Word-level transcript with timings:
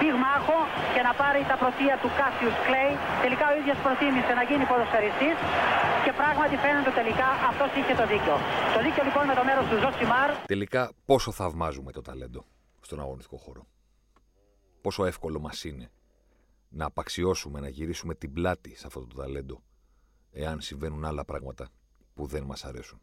πυγμάχο 0.00 0.58
και 0.94 1.02
να 1.08 1.12
πάρει 1.20 1.40
τα 1.50 1.56
πρωτεία 1.62 1.94
του 2.02 2.10
Κάσιους 2.18 2.56
Κλέη. 2.66 2.92
Τελικά 3.24 3.44
ο 3.52 3.54
ίδιος 3.60 3.78
προτίμησε 3.84 4.32
να 4.38 4.42
γίνει 4.48 4.64
ποδοσφαιριστής 4.70 5.36
και 6.04 6.12
πράγματι 6.20 6.54
φαίνεται 6.64 6.92
τελικά 7.00 7.28
αυτός 7.50 7.70
είχε 7.78 7.94
το 8.00 8.04
δίκιο. 8.12 8.36
Το 8.74 8.78
δίκιο 8.84 9.02
λοιπόν 9.08 9.24
με 9.30 9.34
το 9.38 9.44
μέρος 9.48 9.64
του 9.70 9.76
Ζοσιμάρ. 9.82 10.28
Τελικά 10.54 10.82
πόσο 11.10 11.30
θαυμάζουμε 11.38 11.90
το 11.96 12.02
ταλέντο 12.08 12.40
στον 12.86 12.98
αγωνιστικό 13.04 13.38
χώρο. 13.44 13.62
Πόσο 14.84 15.00
εύκολο 15.10 15.38
μας 15.46 15.58
είναι 15.68 15.86
να 16.68 16.84
απαξιώσουμε, 16.90 17.58
να 17.60 17.68
γυρίσουμε 17.68 18.14
την 18.14 18.30
πλάτη 18.32 18.70
σε 18.76 18.86
αυτό 18.86 19.00
το 19.06 19.14
ταλέντο 19.16 19.56
εάν 20.32 20.60
συμβαίνουν 20.60 21.04
άλλα 21.04 21.24
πράγματα 21.24 21.68
που 22.14 22.26
δεν 22.26 22.42
μας 22.42 22.64
αρέσουν. 22.64 23.00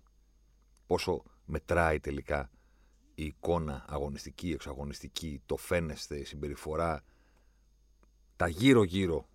Πόσο 0.88 1.23
μετράει 1.45 2.00
τελικά 2.00 2.50
η 3.20 3.26
εικόνα 3.26 3.85
αγωνιστική, 3.88 4.52
εξαγωνιστική, 4.52 5.41
το 5.45 5.58
φαίνεστε, 5.58 6.20
η 6.20 6.23
συμπεριφορά, 6.23 7.03
τα 8.35 8.48
γύρω-γύρω, 8.48 9.27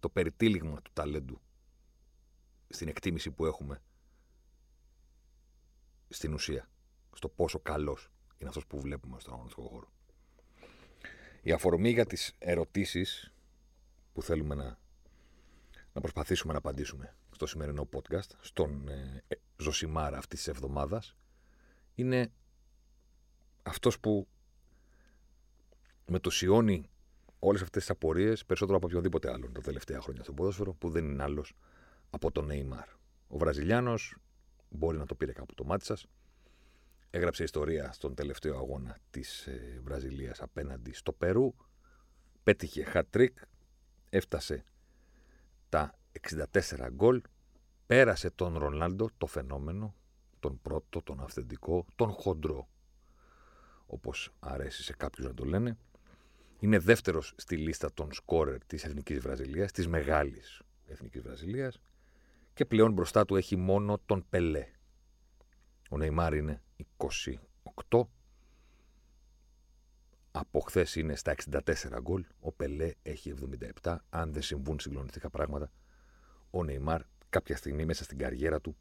το 0.00 0.08
περιτύλιγμα 0.08 0.82
του 0.82 0.90
ταλέντου 0.92 1.40
στην 2.68 2.88
εκτίμηση 2.88 3.30
που 3.30 3.46
έχουμε 3.46 3.82
στην 6.08 6.34
ουσία, 6.34 6.68
στο 7.12 7.28
πόσο 7.28 7.58
καλός 7.58 8.10
είναι 8.38 8.48
αυτός 8.48 8.66
που 8.66 8.80
βλέπουμε 8.80 9.20
στον 9.20 9.32
αγωνιστικό 9.32 9.68
χώρο. 9.68 9.92
Η 11.42 11.52
αφορμή 11.52 11.90
για 11.90 12.06
τις 12.06 12.34
ερωτήσεις 12.38 13.32
που 14.12 14.22
θέλουμε 14.22 14.54
να, 14.54 14.78
να 15.92 16.00
προσπαθήσουμε 16.00 16.52
να 16.52 16.58
απαντήσουμε 16.58 17.16
στο 17.30 17.46
σημερινό 17.46 17.88
podcast, 17.92 18.30
στον 18.40 18.88
ε, 18.88 19.24
ε 19.28 19.34
Ζωσιμάρα 19.56 20.18
αυτής 20.18 20.38
της 20.38 20.48
εβδομάδας, 20.48 21.16
είναι 21.94 22.32
αυτός 23.62 24.00
που 24.00 24.28
μετωσιώνει 26.06 26.90
όλες 27.38 27.62
αυτές 27.62 27.80
τις 27.82 27.90
απορίες 27.90 28.44
περισσότερο 28.44 28.76
από 28.76 28.86
οποιοδήποτε 28.86 29.30
άλλο 29.30 29.50
τα 29.52 29.60
τελευταία 29.60 30.00
χρόνια 30.00 30.22
στο 30.22 30.32
ποδόσφαιρο, 30.32 30.72
που 30.72 30.90
δεν 30.90 31.04
είναι 31.04 31.22
άλλος 31.22 31.54
από 32.10 32.30
τον 32.30 32.46
Νέιμαρ. 32.46 32.88
Ο 33.28 33.38
Βραζιλιάνος 33.38 34.16
μπορεί 34.68 34.98
να 34.98 35.06
το 35.06 35.14
πήρε 35.14 35.32
κάπου 35.32 35.54
το 35.54 35.64
μάτι 35.64 35.84
σας, 35.84 36.06
έγραψε 37.10 37.42
ιστορία 37.42 37.92
στον 37.92 38.14
τελευταίο 38.14 38.56
αγώνα 38.56 38.98
της 39.10 39.46
ε, 39.46 39.80
Βραζιλίας 39.84 40.40
απέναντι 40.40 40.92
στο 40.92 41.12
Περού. 41.12 41.54
Πέτυχε 42.42 42.92
hat-trick, 42.94 43.32
έφτασε 44.10 44.64
τα 45.68 45.94
64 46.52 46.88
γκολ, 46.92 47.22
πέρασε 47.86 48.30
τον 48.30 48.58
Ρονάλντο, 48.58 49.08
το 49.18 49.26
φαινόμενο, 49.26 49.94
τον 50.40 50.60
πρώτο, 50.62 51.02
τον 51.02 51.20
αυθεντικό, 51.20 51.86
τον 51.96 52.10
χοντρό, 52.10 52.68
όπως 53.92 54.32
αρέσει 54.40 54.82
σε 54.82 54.92
κάποιους 54.92 55.26
να 55.26 55.34
το 55.34 55.44
λένε. 55.44 55.76
Είναι 56.58 56.78
δεύτερος 56.78 57.34
στη 57.36 57.56
λίστα 57.56 57.92
των 57.92 58.12
σκόρερ 58.12 58.64
της 58.64 58.84
Εθνικής 58.84 59.18
Βραζιλίας, 59.18 59.72
της 59.72 59.88
μεγάλης 59.88 60.62
Εθνικής 60.86 61.22
Βραζιλίας 61.22 61.80
και 62.54 62.64
πλέον 62.64 62.92
μπροστά 62.92 63.24
του 63.24 63.36
έχει 63.36 63.56
μόνο 63.56 64.00
τον 64.06 64.24
Πελέ. 64.30 64.68
Ο 65.90 65.96
Νεϊμάρ 65.96 66.34
είναι 66.34 66.62
28. 67.88 68.08
Από 70.32 70.60
χθες 70.60 70.96
είναι 70.96 71.16
στα 71.16 71.34
64 71.50 72.00
γκολ. 72.00 72.24
Ο 72.40 72.52
Πελέ 72.52 72.92
έχει 73.02 73.34
77. 73.82 73.96
Αν 74.10 74.32
δεν 74.32 74.42
συμβούν 74.42 74.80
συγκλονιστικά 74.80 75.30
πράγματα, 75.30 75.70
ο 76.50 76.64
Νεϊμάρ 76.64 77.02
κάποια 77.28 77.56
στιγμή 77.56 77.84
μέσα 77.84 78.04
στην 78.04 78.18
καριέρα 78.18 78.60
του 78.60 78.76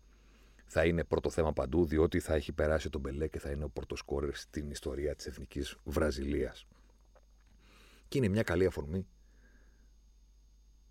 θα 0.74 0.86
είναι 0.86 1.04
πρώτο 1.04 1.30
θέμα 1.30 1.54
παντού, 1.54 1.86
διότι 1.86 2.20
θα 2.20 2.34
έχει 2.34 2.52
περάσει 2.52 2.90
τον 2.90 3.02
Πελέ 3.02 3.28
και 3.28 3.40
θα 3.40 3.52
είναι 3.52 3.64
ο 3.64 3.70
πρωτοσκόρερ 3.70 4.36
στην 4.36 4.70
ιστορία 4.72 5.16
της 5.16 5.26
εθνικής 5.26 5.78
Βραζιλίας. 5.84 6.68
Και 8.08 8.18
είναι 8.18 8.28
μια 8.28 8.44
καλή 8.44 8.66
αφορμή 8.66 9.08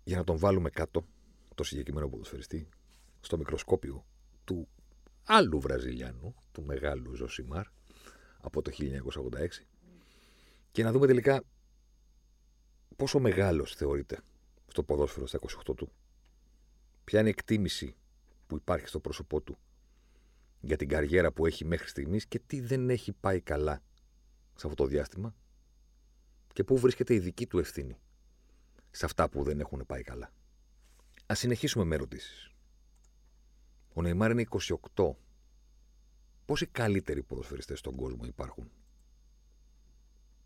για 0.03 0.17
να 0.17 0.23
τον 0.23 0.37
βάλουμε 0.37 0.69
κάτω, 0.69 1.05
το 1.55 1.63
συγκεκριμένο 1.63 2.09
ποδοσφαιριστή, 2.09 2.69
στο 3.21 3.37
μικροσκόπιο 3.37 4.05
του 4.43 4.67
άλλου 5.25 5.59
Βραζιλιάνου, 5.59 6.35
του 6.51 6.63
μεγάλου 6.63 7.15
Ζωσιμάρ, 7.15 7.65
από 8.41 8.61
το 8.61 8.71
1986 8.71 9.65
και 10.71 10.83
να 10.83 10.91
δούμε 10.91 11.07
τελικά 11.07 11.43
πόσο 12.95 13.19
μεγάλος 13.19 13.75
θεωρείται 13.75 14.19
στο 14.67 14.83
ποδόσφαιρο 14.83 15.27
στα 15.27 15.39
28 15.69 15.75
του. 15.75 15.91
Ποια 17.03 17.19
είναι 17.19 17.29
η 17.29 17.33
εκτίμηση 17.37 17.95
που 18.47 18.55
υπάρχει 18.55 18.87
στο 18.87 18.99
πρόσωπό 18.99 19.41
του 19.41 19.57
για 20.61 20.77
την 20.77 20.87
καριέρα 20.87 21.31
που 21.31 21.45
έχει 21.45 21.65
μέχρι 21.65 21.87
στιγμής 21.87 22.25
και 22.25 22.39
τι 22.39 22.61
δεν 22.61 22.89
έχει 22.89 23.11
πάει 23.11 23.41
καλά 23.41 23.83
σε 24.55 24.67
αυτό 24.67 24.83
το 24.83 24.85
διάστημα 24.85 25.35
και 26.53 26.63
πού 26.63 26.77
βρίσκεται 26.77 27.13
η 27.13 27.19
δική 27.19 27.47
του 27.47 27.59
ευθύνη 27.59 27.99
σε 28.91 29.05
αυτά 29.05 29.29
που 29.29 29.43
δεν 29.43 29.59
έχουν 29.59 29.83
πάει 29.87 30.01
καλά. 30.01 30.31
Ας 31.25 31.39
συνεχίσουμε 31.39 31.83
με 31.83 31.95
ερωτήσεις. 31.95 32.51
Ο 33.93 34.01
Νεϊμάρ 34.01 34.31
είναι 34.31 34.45
28. 34.95 35.11
Πόσοι 36.45 36.65
καλύτεροι 36.65 37.23
ποδοσφαιριστές 37.23 37.79
στον 37.79 37.95
κόσμο 37.95 38.25
υπάρχουν 38.25 38.71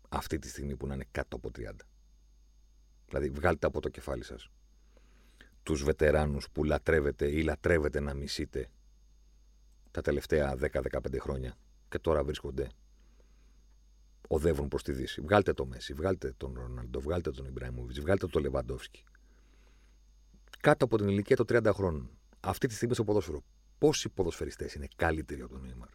αυτή 0.08 0.38
τη 0.38 0.48
στιγμή 0.48 0.76
που 0.76 0.86
να 0.86 0.94
είναι 0.94 1.06
κάτω 1.10 1.36
από 1.36 1.50
30. 1.56 1.70
Δηλαδή 3.06 3.30
βγάλτε 3.30 3.66
από 3.66 3.80
το 3.80 3.88
κεφάλι 3.88 4.24
σας 4.24 4.50
τους 5.62 5.82
βετεράνους 5.82 6.50
που 6.50 6.64
λατρεύετε 6.64 7.30
ή 7.30 7.42
λατρεύετε 7.42 8.00
να 8.00 8.14
μισείτε 8.14 8.70
τα 9.96 10.02
τελευταία 10.02 10.54
10-15 10.60 11.18
χρόνια 11.20 11.56
και 11.88 11.98
τώρα 11.98 12.24
βρίσκονται 12.24 12.68
οδεύουν 14.28 14.68
προς 14.68 14.82
τη 14.82 14.92
Δύση. 14.92 15.20
Βγάλτε 15.20 15.52
το 15.52 15.66
Μέση, 15.66 15.92
βγάλτε 15.92 16.32
τον 16.36 16.54
Ρονάλντο, 16.54 17.00
βγάλτε 17.00 17.30
τον 17.30 17.46
Ιμπραήμοβιτς, 17.46 18.00
βγάλτε 18.00 18.26
τον 18.26 18.42
Λεβαντόφσκι. 18.42 19.04
Κάτω 20.60 20.84
από 20.84 20.96
την 20.96 21.08
ηλικία 21.08 21.36
των 21.36 21.46
30 21.48 21.70
χρόνων 21.72 22.10
αυτή 22.40 22.66
τη 22.66 22.74
στιγμή 22.74 22.94
στο 22.94 23.04
ποδόσφαιρο, 23.04 23.42
πόσοι 23.78 24.08
ποδοσφαιριστές 24.08 24.74
είναι 24.74 24.88
καλύτεροι 24.96 25.40
από 25.40 25.52
τον 25.52 25.62
Νέιμαρ; 25.62 25.88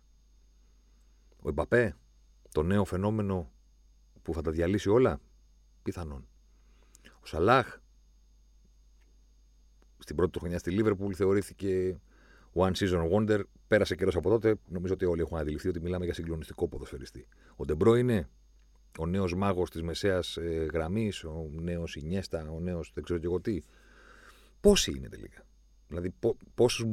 Ο 1.42 1.50
Εμπαπέ, 1.50 1.96
το 2.52 2.64
νέο 2.64 2.86
φαινόμενο 2.86 3.52
που 4.22 4.34
θα 4.34 4.42
τα 4.42 4.52
διαλύσει 4.52 4.90
όλα, 4.90 5.20
πιθανόν. 5.84 6.28
Ο 7.22 7.26
Σαλάχ, 7.26 7.78
στην 9.98 10.16
πρώτη 10.16 10.32
του 10.32 10.40
χρονιά 10.40 10.60
στη 10.60 10.72
Λίβερπουλ 10.72 11.14
θεωρήθηκε 11.16 12.02
one 12.54 12.72
season 12.72 13.10
wonder. 13.12 13.42
Πέρασε 13.68 13.96
καιρός 13.96 14.16
από 14.16 14.30
τότε. 14.30 14.56
Νομίζω 14.68 14.94
ότι 14.94 15.06
όλοι 15.06 15.22
έχουν 15.22 15.38
αντιληφθεί 15.38 15.68
ότι 15.68 15.80
μιλάμε 15.82 16.06
για 16.06 16.14
συγκλονιστικό 16.14 16.68
ποδοσφαιριστή. 16.68 17.28
Ο 17.56 17.66
Ντε 17.66 17.75
Μπρόινε 17.75 17.96
είναι 17.96 18.30
ο 19.00 19.06
νέος 19.06 19.36
μάγος 19.36 19.70
της 19.70 19.82
μεσαίας 19.82 20.38
ε, 20.38 20.68
γραμμής, 20.74 21.24
ο 21.24 21.50
νέος 21.52 21.96
Ινιέστα, 21.96 22.50
ο 22.52 22.60
νέος 22.60 22.92
δεν 22.94 23.04
ξέρω 23.04 23.20
και 23.20 23.26
εγώ 23.26 23.42
τι. 23.42 23.60
Πόσοι 24.62 24.94
είναι 24.98 25.10
τελικά; 25.10 25.46
Δηλαδή, 25.88 26.14
πόσους 26.54 26.86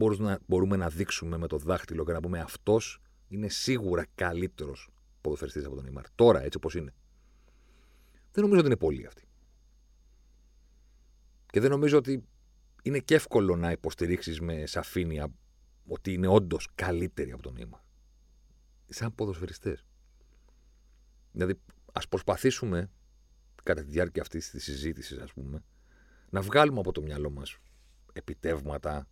μπορούμε 0.47 0.77
να 0.77 0.89
δείξουμε 0.89 1.39
με 1.39 1.47
το 1.47 1.57
δάχτυλο 1.59 2.05
και 2.05 2.13
να 2.13 2.21
πούμε 2.21 2.41
αυτός 2.41 3.01
είναι 3.29 3.49
σίγουρα 3.49 4.07
καλύτερος 4.15 4.91
ποδοσφαιριστής 5.21 5.65
από 5.65 5.75
τον 5.75 5.85
Νίμαρ. 5.85 6.05
Τώρα, 6.15 6.43
έτσι 6.43 6.57
όπως 6.57 6.75
είναι. 6.75 6.95
Δεν 8.33 8.45
νομίζω 8.45 8.61
ότι 8.61 8.67
είναι 8.67 8.77
πολλοί 8.77 9.07
αυτοί. 9.07 9.23
Και 11.47 11.61
δεν 11.61 11.71
νομίζω 11.71 11.97
ότι 11.97 12.25
είναι 12.83 12.99
και 12.99 13.15
εύκολο 13.15 13.57
να 13.57 13.71
υποστηρίξεις 13.71 14.41
με 14.41 14.67
σαφήνεια 14.67 15.29
ότι 15.89 16.13
είναι 16.13 16.27
όντως 16.27 16.69
καλύτεροι 16.75 17.33
από 17.33 17.43
τον 17.43 17.55
Νίμαρ. 17.55 17.81
Σαν 18.89 19.15
ποδοσφαιριστές. 19.15 19.85
Δηλαδή, 21.33 21.61
ας 21.93 22.09
προσπαθήσουμε 22.09 22.91
κατά 23.63 23.83
τη 23.83 23.91
διάρκεια 23.91 24.23
αυτής 24.23 24.51
της 24.51 24.65
συζήτησης, 24.65 25.19
ας 25.19 25.33
πούμε, 25.33 25.65
να 26.31 26.41
βγάλουμε 26.41 26.79
από 26.79 26.93
το 26.93 27.03
μυαλό 27.03 27.31
μας 27.31 27.59
επιτεύγματα, 28.13 29.09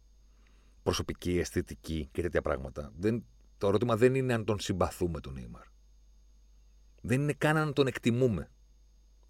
προσωπική, 0.82 1.38
αισθητική 1.38 2.08
και 2.12 2.23
τέτοια 2.23 2.43
πράγματα. 2.43 2.93
Δεν, 2.96 3.25
το 3.58 3.69
ερώτημα 3.69 3.96
δεν 3.96 4.14
είναι 4.14 4.32
αν 4.32 4.44
τον 4.44 4.61
συμπαθούμε 4.61 5.20
τον 5.20 5.32
Νέιμαρ. 5.32 5.67
Δεν 7.02 7.20
είναι 7.20 7.32
καν 7.32 7.56
αν 7.56 7.73
τον 7.73 7.87
εκτιμούμε. 7.87 8.50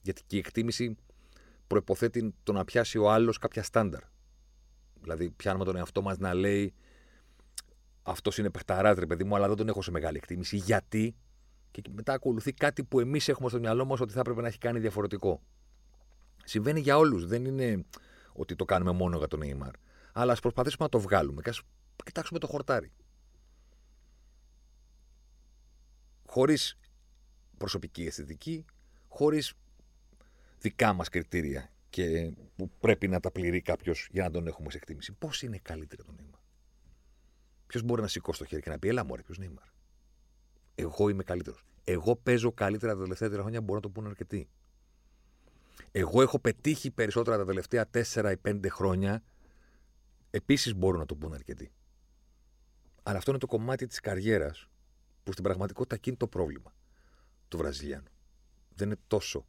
Γιατί 0.02 0.22
και 0.26 0.36
η 0.36 0.38
εκτίμηση 0.38 0.96
προποθέτει 1.66 2.34
το 2.42 2.52
να 2.52 2.64
πιάσει 2.64 2.98
ο 2.98 3.10
άλλος 3.10 3.38
κάποια 3.38 3.62
στάνταρ. 3.62 4.02
Δηλαδή, 5.00 5.30
πιάνουμε 5.30 5.64
τον 5.64 5.76
εαυτό 5.76 6.02
μας 6.02 6.18
να 6.18 6.34
λέει 6.34 6.74
αυτός 8.06 8.38
είναι 8.38 8.50
παιχταράτρε, 8.50 9.06
παιδί 9.06 9.24
μου, 9.24 9.36
αλλά 9.36 9.46
δεν 9.48 9.56
τον 9.56 9.68
έχω 9.68 9.82
σε 9.82 9.90
μεγάλη 9.90 10.16
εκτίμηση. 10.16 10.56
Γιατί, 10.56 11.16
και 11.70 11.82
μετά 11.90 12.12
ακολουθεί 12.12 12.52
κάτι 12.52 12.84
που 12.84 13.00
εμείς 13.00 13.28
έχουμε 13.28 13.48
στο 13.48 13.58
μυαλό 13.58 13.84
μας 13.84 14.00
ότι 14.00 14.12
θα 14.12 14.20
έπρεπε 14.20 14.40
να 14.40 14.46
έχει 14.46 14.58
κάνει 14.58 14.78
διαφορετικό. 14.78 15.42
Συμβαίνει 16.44 16.80
για 16.80 16.96
όλους. 16.96 17.26
Δεν 17.26 17.44
είναι 17.44 17.84
ότι 18.32 18.56
το 18.56 18.64
κάνουμε 18.64 18.92
μόνο 18.92 19.18
για 19.18 19.28
τον 19.28 19.40
Neymar. 19.42 19.70
Αλλά 20.12 20.32
ας 20.32 20.40
προσπαθήσουμε 20.40 20.84
να 20.84 20.88
το 20.90 21.00
βγάλουμε 21.00 21.42
και 21.42 21.50
ας 21.50 21.62
κοιτάξουμε 22.04 22.38
το 22.38 22.46
χορτάρι. 22.46 22.92
Χωρίς 26.26 26.78
προσωπική 27.58 28.06
αισθητική, 28.06 28.64
χωρίς 29.08 29.52
δικά 30.58 30.92
μας 30.92 31.08
κριτήρια 31.08 31.70
και 31.90 32.32
που 32.56 32.70
πρέπει 32.80 33.08
να 33.08 33.20
τα 33.20 33.30
πληρεί 33.30 33.60
κάποιος 33.60 34.08
για 34.10 34.22
να 34.22 34.30
τον 34.30 34.46
έχουμε 34.46 34.70
σε 34.70 34.76
εκτίμηση. 34.76 35.12
Πώς 35.12 35.42
είναι 35.42 35.58
καλύτερο 35.58 36.04
το 36.04 36.12
Νέιμαρ. 36.12 36.35
Ποιος 37.66 37.82
μπορεί 37.82 38.00
να 38.00 38.08
σηκώσει 38.08 38.38
το 38.38 38.44
χέρι 38.44 38.62
και 38.62 38.70
να 38.70 38.78
πει: 38.78 38.88
Ελά, 38.88 39.04
μωρέ, 39.04 39.22
ποιος 39.22 39.38
Νέιμαρ. 39.38 39.64
Εγώ 40.74 41.08
είμαι 41.08 41.22
καλύτερος. 41.22 41.64
Εγώ 41.84 42.16
παίζω 42.16 42.52
καλύτερα 42.52 42.94
τα 42.94 43.02
τελευταία 43.02 43.28
τρία 43.28 43.40
χρόνια, 43.40 43.60
μπορώ 43.60 43.74
να 43.74 43.80
το 43.80 43.88
πούνε 43.88 44.08
αρκετοί. 44.08 44.48
Εγώ 45.92 46.22
έχω 46.22 46.38
πετύχει 46.38 46.90
περισσότερα 46.90 47.36
τα 47.36 47.44
τελευταία 47.44 47.90
4 47.90 48.02
ή 48.32 48.40
5 48.48 48.68
χρόνια. 48.70 49.22
Επίσης 50.30 50.74
μπορούν 50.74 50.98
να 50.98 51.06
το 51.06 51.14
πούνε 51.14 51.34
αρκετοί. 51.34 51.72
Αλλά 53.02 53.16
αυτό 53.18 53.30
είναι 53.30 53.40
το 53.40 53.46
κομμάτι 53.46 53.86
της 53.86 54.00
καριέρας 54.00 54.68
που 55.22 55.32
στην 55.32 55.44
πραγματικότητα 55.44 55.94
εκεί 55.94 56.08
είναι 56.08 56.18
το 56.18 56.28
πρόβλημα 56.28 56.74
του 57.48 57.56
Βραζιλιάνου. 57.56 58.10
Δεν 58.74 58.86
είναι 58.86 58.98
τόσο 59.06 59.46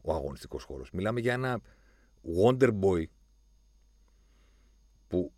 ο 0.00 0.14
αγωνιστικός 0.14 0.64
χώρος. 0.64 0.90
Μιλάμε 0.90 1.20
για 1.20 1.32
ένα 1.32 1.60
Wonder 2.42 2.78
Boy 2.80 3.04
που 5.08 5.32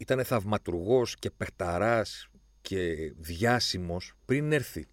ήταν 0.00 0.24
θαυματουργός 0.24 1.16
και 1.16 1.30
παιχταράς 1.30 2.28
και 2.60 3.12
διάσημος 3.16 4.14
πριν 4.24 4.52
έρθει 4.52 4.86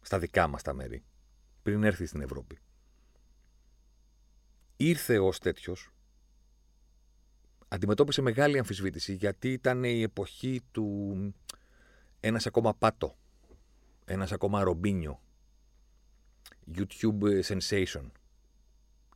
στα 0.00 0.18
δικά 0.18 0.46
μας 0.46 0.62
τα 0.62 0.72
μέρη, 0.72 1.04
πριν 1.62 1.84
έρθει 1.84 2.06
στην 2.06 2.20
Ευρώπη. 2.20 2.58
Ήρθε 4.76 5.18
ως 5.18 5.38
τέτοιος, 5.38 5.92
αντιμετώπισε 7.68 8.22
μεγάλη 8.22 8.58
αμφισβήτηση 8.58 9.14
γιατί 9.14 9.52
ήταν 9.52 9.84
η 9.84 10.02
εποχή 10.02 10.60
του 10.70 11.16
ένας 12.20 12.46
ακόμα 12.46 12.74
πάτο, 12.74 13.16
ένας 14.04 14.32
ακόμα 14.32 14.62
ρομπίνιο, 14.62 15.22
YouTube 16.74 17.42
sensation. 17.44 18.10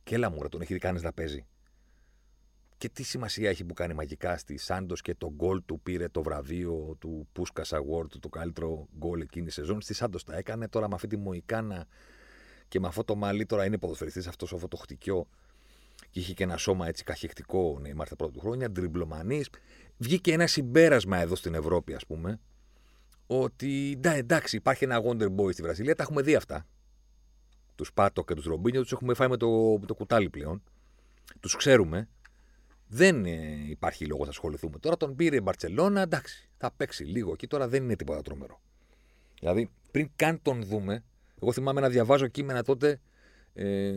Και 0.03 0.15
έλα 0.15 0.29
μου, 0.29 0.49
τον 0.49 0.61
έχει 0.61 0.73
δει 0.73 0.79
κανείς 0.79 1.01
να 1.01 1.13
παίζει. 1.13 1.45
Και 2.77 2.89
τι 2.89 3.03
σημασία 3.03 3.49
έχει 3.49 3.63
που 3.63 3.73
κάνει 3.73 3.93
μαγικά 3.93 4.37
στη 4.37 4.57
Σάντος 4.57 5.01
και 5.01 5.15
το 5.15 5.31
γκολ 5.35 5.61
του 5.65 5.79
πήρε 5.79 6.07
το 6.07 6.23
βραβείο 6.23 6.95
του 6.99 7.27
Πούσκα 7.31 7.63
Award, 7.63 8.09
το 8.19 8.29
καλύτερο 8.29 8.87
γκολ 8.97 9.21
εκείνη 9.21 9.45
τη 9.45 9.51
σεζόν. 9.51 9.81
Στη 9.81 9.93
Σάντος 9.93 10.23
τα 10.23 10.37
έκανε 10.37 10.67
τώρα 10.67 10.87
με 10.87 10.95
αυτή 10.95 11.07
τη 11.07 11.17
Μοϊκάνα 11.17 11.87
και 12.67 12.79
με 12.79 12.87
αυτό 12.87 13.03
το 13.03 13.15
μαλλί 13.15 13.45
τώρα 13.45 13.65
είναι 13.65 13.77
ποδοσφαιριστής 13.77 14.27
αυτός 14.27 14.51
ο 14.51 14.57
φωτοχτικιό. 14.57 15.27
Και 16.09 16.19
είχε 16.19 16.33
και 16.33 16.43
ένα 16.43 16.57
σώμα 16.57 16.87
έτσι 16.87 17.03
καχεκτικό 17.03 17.77
ναι, 17.81 17.93
τα 17.93 18.15
πρώτα 18.15 18.31
του 18.31 18.39
χρόνια, 18.39 18.69
ντριμπλομανή. 18.71 19.43
Βγήκε 19.97 20.33
ένα 20.33 20.47
συμπέρασμα 20.47 21.17
εδώ 21.17 21.35
στην 21.35 21.53
Ευρώπη, 21.53 21.93
ας 21.93 22.05
πούμε, 22.05 22.39
ότι 23.27 23.99
εντάξει, 24.03 24.55
υπάρχει 24.55 24.83
ένα 24.83 25.01
Wonder 25.03 25.35
Boy 25.35 25.51
στη 25.51 25.61
Βραζιλία, 25.61 25.95
τα 25.95 26.03
έχουμε 26.03 26.21
δει 26.21 26.35
αυτά. 26.35 26.65
Τους 27.75 27.93
Πάτο 27.93 28.23
και 28.23 28.33
τους 28.33 28.45
Ρομπίνιο 28.45 28.81
τους 28.81 28.91
έχουμε 28.91 29.13
φάει 29.13 29.27
με 29.27 29.37
το, 29.37 29.77
με 29.79 29.85
το 29.85 29.93
κουτάλι 29.93 30.29
πλέον. 30.29 30.63
Τους 31.39 31.55
ξέρουμε. 31.55 32.07
Δεν 32.87 33.25
ε, 33.25 33.65
υπάρχει 33.69 34.05
λόγος 34.05 34.25
να 34.25 34.31
ασχοληθούμε. 34.31 34.79
Τώρα 34.79 34.97
τον 34.97 35.15
πήρε 35.15 35.35
η 35.35 35.41
Μπαρσελόνα, 35.43 36.01
εντάξει, 36.01 36.49
θα 36.57 36.71
παίξει 36.71 37.03
λίγο 37.03 37.31
εκεί, 37.31 37.47
τώρα 37.47 37.67
δεν 37.67 37.83
είναι 37.83 37.95
τίποτα 37.95 38.21
τρομερό. 38.21 38.61
Δηλαδή, 39.39 39.69
πριν 39.91 40.09
καν 40.15 40.41
τον 40.41 40.63
δούμε, 40.63 41.03
εγώ 41.41 41.51
θυμάμαι 41.51 41.81
να 41.81 41.89
διαβάζω 41.89 42.27
κείμενα 42.27 42.63
τότε 42.63 42.99
ε, 43.53 43.93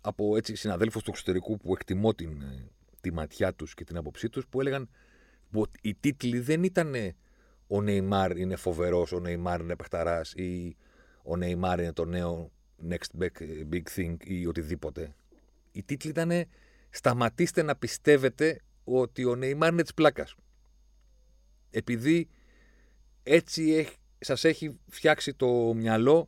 από 0.00 0.36
έτσι 0.36 0.54
συναδέλφους 0.54 1.02
του 1.02 1.10
εξωτερικού 1.10 1.56
που 1.56 1.72
εκτιμώ 1.72 2.14
την, 2.14 2.42
ε, 2.42 2.68
τη 3.00 3.12
ματιά 3.12 3.54
τους 3.54 3.74
και 3.74 3.84
την 3.84 3.96
άποψή 3.96 4.28
τους 4.28 4.46
που 4.46 4.60
έλεγαν 4.60 4.88
ότι 5.52 5.78
οι 5.82 5.94
τίτλοι 5.94 6.40
δεν 6.40 6.62
ήταν 6.62 6.94
ο 7.66 7.82
Νεϊμάρ 7.82 8.36
είναι 8.36 8.56
φοβερός, 8.56 9.12
ο 9.12 9.20
Νεϊμάρ 9.20 9.60
είναι 9.60 9.76
παιχταράς 9.76 10.32
ή 10.32 10.76
ο 11.22 11.36
Νεϊμάρ 11.36 11.80
είναι 11.80 11.92
το 11.92 12.04
νέο 12.04 12.50
next 12.88 13.22
big 13.70 13.82
thing 13.96 14.16
ή 14.24 14.46
οτιδήποτε. 14.46 15.14
Οι 15.72 15.82
τίτλοι 15.82 16.10
ήταν 16.10 16.30
σταματήστε 16.90 17.62
να 17.62 17.76
πιστεύετε 17.76 18.60
ότι 18.84 19.24
ο 19.24 19.36
Νεϊμάρ 19.36 19.72
είναι 19.72 19.82
της 19.82 19.94
πλάκας. 19.94 20.34
Επειδή 21.70 22.28
έτσι 23.22 23.88
σας 24.18 24.44
έχει 24.44 24.78
φτιάξει 24.88 25.34
το 25.34 25.74
μυαλό 25.74 26.26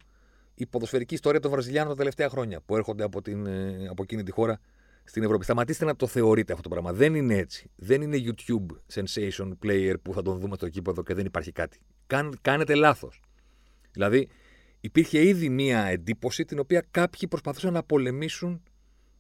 η 0.55 0.67
ποδοσφαιρική 0.67 1.15
ιστορία 1.15 1.41
των 1.41 1.51
Βραζιλιάνων 1.51 1.91
τα 1.91 1.97
τελευταία 1.97 2.29
χρόνια 2.29 2.61
που 2.61 2.77
έρχονται 2.77 3.05
από, 3.05 3.23
την, 3.23 3.47
ε, 3.47 3.87
από 3.89 4.03
εκείνη 4.03 4.23
τη 4.23 4.31
χώρα 4.31 4.61
στην 5.05 5.23
Ευρώπη. 5.23 5.45
Σταματήστε 5.45 5.85
να 5.85 5.97
το 5.97 6.07
θεωρείτε 6.07 6.53
αυτό 6.53 6.69
το 6.69 6.69
πράγμα. 6.69 6.93
Δεν 6.93 7.15
είναι 7.15 7.37
έτσι. 7.37 7.71
Δεν 7.77 8.03
είναι 8.03 8.17
YouTube 8.25 8.67
sensation 8.95 9.53
player 9.65 9.95
που 10.03 10.13
θα 10.13 10.23
τον 10.23 10.39
δούμε 10.39 10.57
στο 10.57 10.69
κήπεδο 10.69 11.03
και 11.03 11.15
δεν 11.15 11.27
υπάρχει 11.27 11.53
κάτι. 11.53 11.79
κάνετε 12.41 12.75
λάθος. 12.75 13.21
Δηλαδή, 13.93 14.29
υπήρχε 14.81 15.27
ήδη 15.27 15.49
μία 15.49 15.85
εντύπωση 15.85 16.45
την 16.45 16.59
οποία 16.59 16.85
κάποιοι 16.91 17.29
προσπαθούσαν 17.29 17.73
να 17.73 17.83
πολεμήσουν 17.83 18.63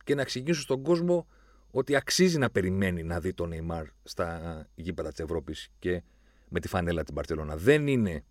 και 0.04 0.14
να 0.14 0.20
εξηγήσουν 0.20 0.62
στον 0.62 0.82
κόσμο 0.82 1.26
ότι 1.70 1.96
αξίζει 1.96 2.38
να 2.38 2.50
περιμένει 2.50 3.02
να 3.02 3.20
δει 3.20 3.34
τον 3.34 3.48
Νεϊμάρ 3.48 3.86
στα 4.02 4.66
γήπεδα 4.74 5.10
της 5.10 5.18
Ευρώπης 5.18 5.68
και 5.78 6.02
με 6.48 6.60
τη 6.60 6.68
φανέλα 6.68 7.02
της 7.02 7.12
Μπαρσελόνα. 7.12 7.56
Δεν 7.56 7.86
είναι 7.86 8.24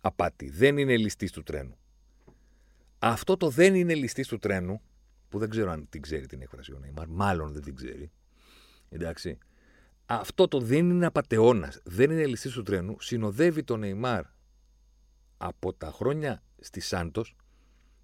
απάτη, 0.00 0.50
δεν 0.50 0.78
είναι 0.78 0.96
ληστής 0.96 1.32
του 1.32 1.42
τρένου. 1.42 1.78
Αυτό 2.98 3.36
το 3.36 3.48
δεν 3.48 3.74
είναι 3.74 3.94
ληστής 3.94 4.28
του 4.28 4.38
τρένου, 4.38 4.80
που 5.28 5.38
δεν 5.38 5.48
ξέρω 5.50 5.70
αν 5.70 5.88
την 5.88 6.02
ξέρει 6.02 6.26
την 6.26 6.42
έκφραση 6.42 6.72
ο 6.72 6.78
Νεϊμάρ, 6.78 7.06
μάλλον 7.08 7.52
δεν 7.52 7.62
την 7.62 7.74
ξέρει. 7.74 8.10
Εντάξει. 8.88 9.38
Αυτό 10.06 10.48
το 10.48 10.60
δεν 10.60 10.90
είναι 10.90 11.06
απαταιώνα, 11.06 11.72
δεν 11.84 12.10
είναι 12.10 12.26
ληστής 12.26 12.52
του 12.52 12.62
τρένου, 12.62 13.00
συνοδεύει 13.00 13.64
τον 13.64 13.78
Νεϊμάρ 13.78 14.24
από 15.36 15.72
τα 15.72 15.90
χρόνια 15.90 16.42
στη 16.60 16.80
Σάντος 16.80 17.36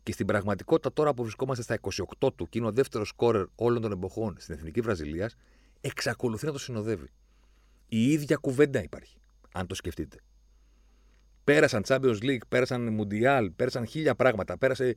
και 0.06 0.12
στην 0.12 0.26
πραγματικότητα, 0.26 0.92
τώρα 0.92 1.14
που 1.14 1.22
βρισκόμαστε 1.22 1.62
στα 1.62 1.78
28 2.20 2.32
του 2.36 2.48
και 2.48 2.58
είναι 2.58 2.66
ο 2.66 2.72
δεύτερος 2.72 3.08
σκόρερ 3.08 3.44
όλων 3.54 3.82
των 3.82 3.92
εποχών 3.92 4.36
στην 4.38 4.54
εθνική 4.54 4.80
Βραζιλίας, 4.80 5.36
εξακολουθεί 5.80 6.46
να 6.46 6.52
το 6.52 6.58
συνοδεύει. 6.58 7.10
Η 7.88 8.12
ίδια 8.12 8.36
κουβέντα 8.36 8.82
υπάρχει, 8.82 9.18
αν 9.52 9.66
το 9.66 9.74
σκεφτείτε. 9.74 10.18
Πέρασαν 11.44 11.82
Champions 11.86 12.18
League, 12.22 12.46
πέρασαν 12.48 12.98
Mundial, 13.00 13.48
πέρασαν 13.56 13.86
χίλια 13.86 14.14
πράγματα. 14.14 14.58
Πέρασε 14.58 14.96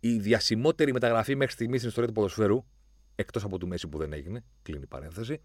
η 0.00 0.18
διασημότερη 0.18 0.92
μεταγραφή 0.92 1.34
μέχρι 1.34 1.52
στιγμής 1.52 1.78
στην 1.78 1.88
ιστορία 1.88 2.08
του 2.08 2.14
ποδοσφαίρου, 2.14 2.64
εκτός 3.14 3.44
από 3.44 3.58
του 3.58 3.68
Μέση 3.68 3.88
που 3.88 3.98
δεν 3.98 4.12
έγινε, 4.12 4.44
κλείνει 4.62 4.82
η 4.82 4.86
παρένθεση. 4.86 5.40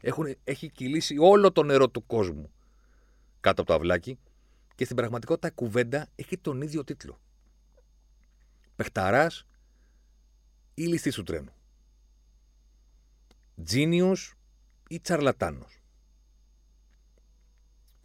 Έχουν, 0.00 0.34
έχει 0.44 0.70
κυλήσει 0.70 1.16
όλο 1.18 1.52
το 1.52 1.62
νερό 1.62 1.88
του 1.88 2.06
κόσμου 2.06 2.52
κάτω 3.40 3.62
από 3.62 3.70
το 3.70 3.76
αυλάκι 3.76 4.18
και 4.74 4.84
στην 4.84 4.96
πραγματικότητα 4.96 5.48
η 5.48 5.52
κουβέντα 5.54 6.08
έχει 6.14 6.38
τον 6.38 6.62
ίδιο 6.62 6.84
τίτλο 6.84 7.18
παιχταράς 8.76 9.46
ή 10.74 10.82
ληστή 10.86 11.10
του 11.10 11.22
τρένου. 11.22 11.52
Τζίνιος 13.64 14.34
ή 14.88 15.00
τσαρλατάνος. 15.00 15.82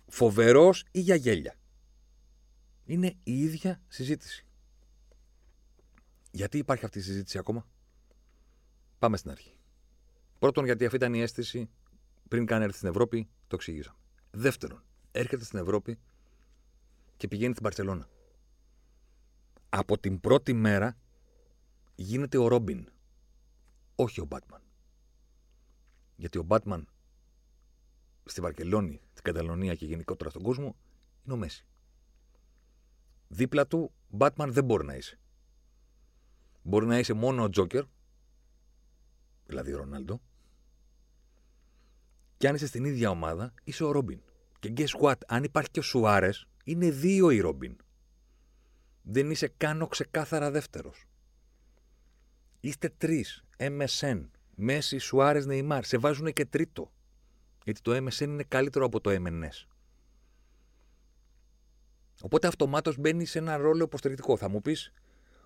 Φοβερός 0.08 0.86
ή 0.92 1.00
για 1.00 1.16
γέλια. 1.16 1.56
Είναι 2.86 3.16
η 3.24 3.40
ίδια 3.40 3.82
συζήτηση. 3.88 4.46
Γιατί 6.32 6.58
υπάρχει 6.58 6.86
αυτή 6.86 7.00
η 7.00 7.02
συζήτηση 7.02 7.38
ακόμα; 7.38 7.68
Πάμε 9.00 9.18
στην 9.18 9.32
αρχή. 9.32 9.58
Πρώτον, 10.40 10.66
γιατί 10.66 10.86
αυτή 10.86 10.98
ήταν 10.98 11.14
η 11.14 11.22
αίσθηση 11.22 11.70
πριν 12.28 12.46
καν 12.46 12.62
έρθει 12.62 12.78
στην 12.78 12.90
Ευρώπη, 12.90 13.30
το 13.48 13.56
εξηγήσαμε. 13.56 13.98
Δεύτερον, 14.32 14.84
έρχεται 15.12 15.44
στην 15.44 15.60
Ευρώπη 15.60 16.00
και 17.18 17.28
πηγαίνει 17.28 17.52
στην 17.52 17.64
Παρσελώνα 17.64 18.10
από 19.70 20.00
την 20.00 20.20
πρώτη 20.20 20.54
μέρα 20.54 20.98
γίνεται 21.96 22.38
ο 22.38 22.48
Ρόμπιν. 22.48 22.90
Όχι 23.96 24.22
ο 24.22 24.26
Μπάτμαν. 24.26 24.62
Γιατί 26.16 26.38
ο 26.38 26.44
Μπάτμαν 26.44 26.88
στη 28.26 28.42
Βαρκελόνη, 28.42 29.02
στην 29.12 29.24
Καταλωνία 29.24 29.76
και 29.76 29.86
γενικότερα 29.86 30.30
στον 30.30 30.42
κόσμο 30.42 30.76
είναι 31.24 31.34
ο 31.34 31.38
Μέση. 31.38 31.66
Δίπλα 33.28 33.68
του, 33.68 33.92
Μπάτμαν 34.10 34.54
δεν 34.54 34.64
μπορεί 34.64 34.86
να 34.86 34.96
είσαι. 34.96 35.20
Μπορεί 36.64 36.86
να 36.86 37.00
είσαι 37.00 37.14
μόνο 37.14 37.44
ο 37.44 37.50
Τζόκερ, 37.50 37.84
δηλαδή 39.46 39.74
ο 39.74 39.78
Ρονάλντο, 39.78 40.22
και 42.38 42.48
αν 42.48 42.56
είσαι 42.56 42.68
στην 42.68 42.86
ίδια 42.86 43.10
ομάδα, 43.10 43.54
είσαι 43.64 43.84
ο 43.84 43.92
Ρόμπιν. 43.92 44.22
Και 44.60 44.74
guess 44.78 45.02
what, 45.02 45.16
αν 45.28 45.44
υπάρχει 45.44 45.70
και 45.70 45.80
ο 45.80 45.82
Σουάρες, 45.82 46.48
είναι 46.64 46.92
δύο 46.92 47.30
οι 47.30 47.40
Ρόμπιν 47.40 47.78
δεν 49.12 49.32
είσαι 49.32 49.48
καν 49.58 49.82
ο 49.82 49.88
ξεκάθαρα 49.88 50.52
δεύτερος. 50.52 51.06
Είστε 52.60 52.90
τρεις. 52.98 53.44
MSN. 53.58 54.30
Μέση, 54.56 54.98
Σουάρες, 54.98 55.46
Νεϊμάρ. 55.46 55.84
Σε 55.86 55.98
βάζουν 55.98 56.34
και 56.34 56.46
τρίτο. 56.46 56.92
Γιατί 57.64 57.82
το 57.82 57.92
MSN 57.96 58.22
είναι 58.22 58.44
καλύτερο 58.44 58.86
από 58.86 59.02
το 59.02 59.12
MNS. 59.12 59.68
Οπότε 62.22 62.48
αυτομάτως 62.48 62.98
μπαίνει 62.98 63.26
σε 63.26 63.40
ένα 63.40 63.58
ρόλο 63.58 63.84
υποστηρικτικό. 63.84 64.38
Θα 64.38 64.50
μου 64.50 64.62
πεις, 64.62 64.92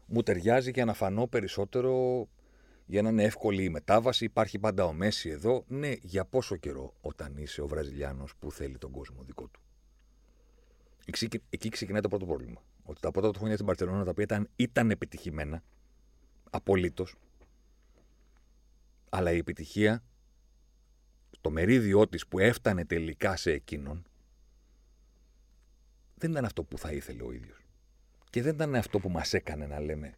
μου 0.06 0.24
ταιριάζει 0.24 0.72
για 0.72 0.86
να 0.86 0.94
φανώ 0.94 1.28
περισσότερο 1.28 2.28
για 2.86 3.02
να 3.02 3.10
είναι 3.10 3.24
εύκολη 3.24 3.64
η 3.64 3.70
μετάβαση. 3.70 4.26
Υπάρχει 4.26 4.60
πάντα 4.60 4.86
ο 4.86 4.94
Μέση 4.94 5.30
εδώ. 5.30 5.64
Ναι, 5.68 5.92
για 6.02 6.26
πόσο 6.26 6.56
καιρό 6.56 6.94
όταν 7.02 7.38
είσαι 7.38 7.62
ο 7.62 7.68
Βραζιλιάνος 7.68 8.36
που 8.40 8.52
θέλει 8.52 8.78
τον 8.78 8.92
κόσμο 8.92 9.24
δικό 9.24 9.48
του. 9.48 9.63
Εκεί 11.50 11.70
ξεκινάει 11.70 12.02
το 12.02 12.08
πρώτο 12.08 12.26
πρόβλημα. 12.26 12.62
Ότι 12.84 13.02
τα 13.02 13.12
πρώτα 13.12 13.32
του 13.32 13.38
χρόνια 13.38 13.56
στην 13.56 13.68
Παρσελόνα 13.68 14.04
τα 14.04 14.10
οποία 14.10 14.24
ήταν, 14.24 14.50
ήταν 14.56 14.92
επιτυχημένα, 14.92 15.64
απολύτως, 16.50 17.16
αλλά 19.10 19.32
η 19.32 19.38
επιτυχία, 19.38 20.04
το 21.42 21.50
μερίδιό 21.50 22.08
της 22.08 22.28
που 22.28 22.40
έφτανε 22.40 22.86
τελικά 22.86 23.36
σε 23.36 23.52
εκείνον, 23.52 24.06
δεν 26.16 26.32
ήταν 26.32 26.46
αυτό 26.46 26.64
που 26.64 26.78
θα 26.78 26.92
ήθελε 26.92 27.24
ο 27.24 27.32
ίδιος. 27.32 27.58
Και 28.30 28.42
δεν 28.42 28.54
ήταν 28.54 28.76
αυτό 28.76 29.00
που 29.00 29.10
μας 29.10 29.34
έκανε 29.34 29.68
να 29.68 29.80
λέμε 29.80 30.14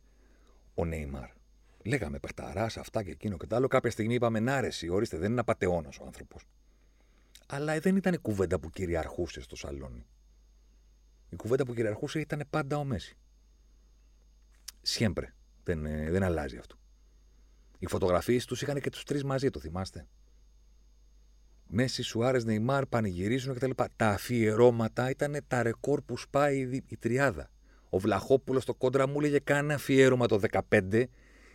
ο 0.74 0.86
Νέιμαρ. 0.86 1.30
Λέγαμε 1.84 2.20
παιχταρά, 2.20 2.64
αυτά 2.64 3.04
και 3.04 3.12
εκείνο 3.12 3.38
και 3.38 3.48
το 3.48 3.56
άλλο. 3.56 3.68
Κάποια 3.68 3.92
στιγμή 3.92 4.14
είπαμε 4.14 4.40
να 4.40 4.56
αρέσει, 4.56 4.90
ορίστε, 4.90 5.18
δεν 5.18 5.32
είναι 5.32 5.40
απαταιώνας 5.40 5.98
ο 6.00 6.04
άνθρωπος. 6.06 6.44
Αλλά 7.48 7.80
δεν 7.80 7.96
ήταν 7.96 8.14
η 8.14 8.18
κουβέντα 8.18 8.60
που 8.60 8.70
κυριαρχούσε 8.70 9.42
στο 9.42 9.56
σαλόνι. 9.56 10.06
Η 11.36 11.38
κουβέντα 11.38 11.66
που 11.66 11.74
κυριαρχούσε 11.74 12.20
ήταν 12.20 12.44
πάντα 12.50 12.78
ο 12.78 12.84
Μέση. 12.84 13.18
Σιέμπρε. 14.82 15.34
Δεν, 15.64 15.86
ε, 15.86 16.10
δεν 16.12 16.24
αλλάζει 16.24 16.58
αυτό. 16.58 16.76
Οι 17.80 17.88
φωτογραφίες 17.88 18.46
τους 18.46 18.62
είχαν 18.62 18.82
και 18.82 18.90
τους 18.90 19.04
τρεις 19.04 19.24
μαζί, 19.24 19.50
το 19.50 19.60
θυμάστε; 19.60 20.08
Μέση, 21.68 22.02
Σουάρες, 22.02 22.46
Νεϊμάρ 22.46 22.86
πανηγυρίζουν 22.86 23.56
κτλ. 23.56 23.70
Τα, 23.76 23.88
τα 23.96 24.10
αφιερώματα 24.10 25.10
ήταν 25.10 25.38
τα 25.48 25.64
ρεκόρ 25.64 26.02
που 26.02 26.18
σπάει 26.18 26.60
η, 26.60 26.84
η 26.88 26.98
τριάδα. 26.98 27.50
Ο 27.90 28.00
Βλαχόπουλος 28.00 28.64
στο 28.64 28.74
κόντρα 28.74 29.08
μου 29.08 29.20
έλεγε 29.20 29.40
κάνει 29.40 29.74
αφιέρωμα 29.74 30.28
το 30.28 30.40
15 30.70 31.04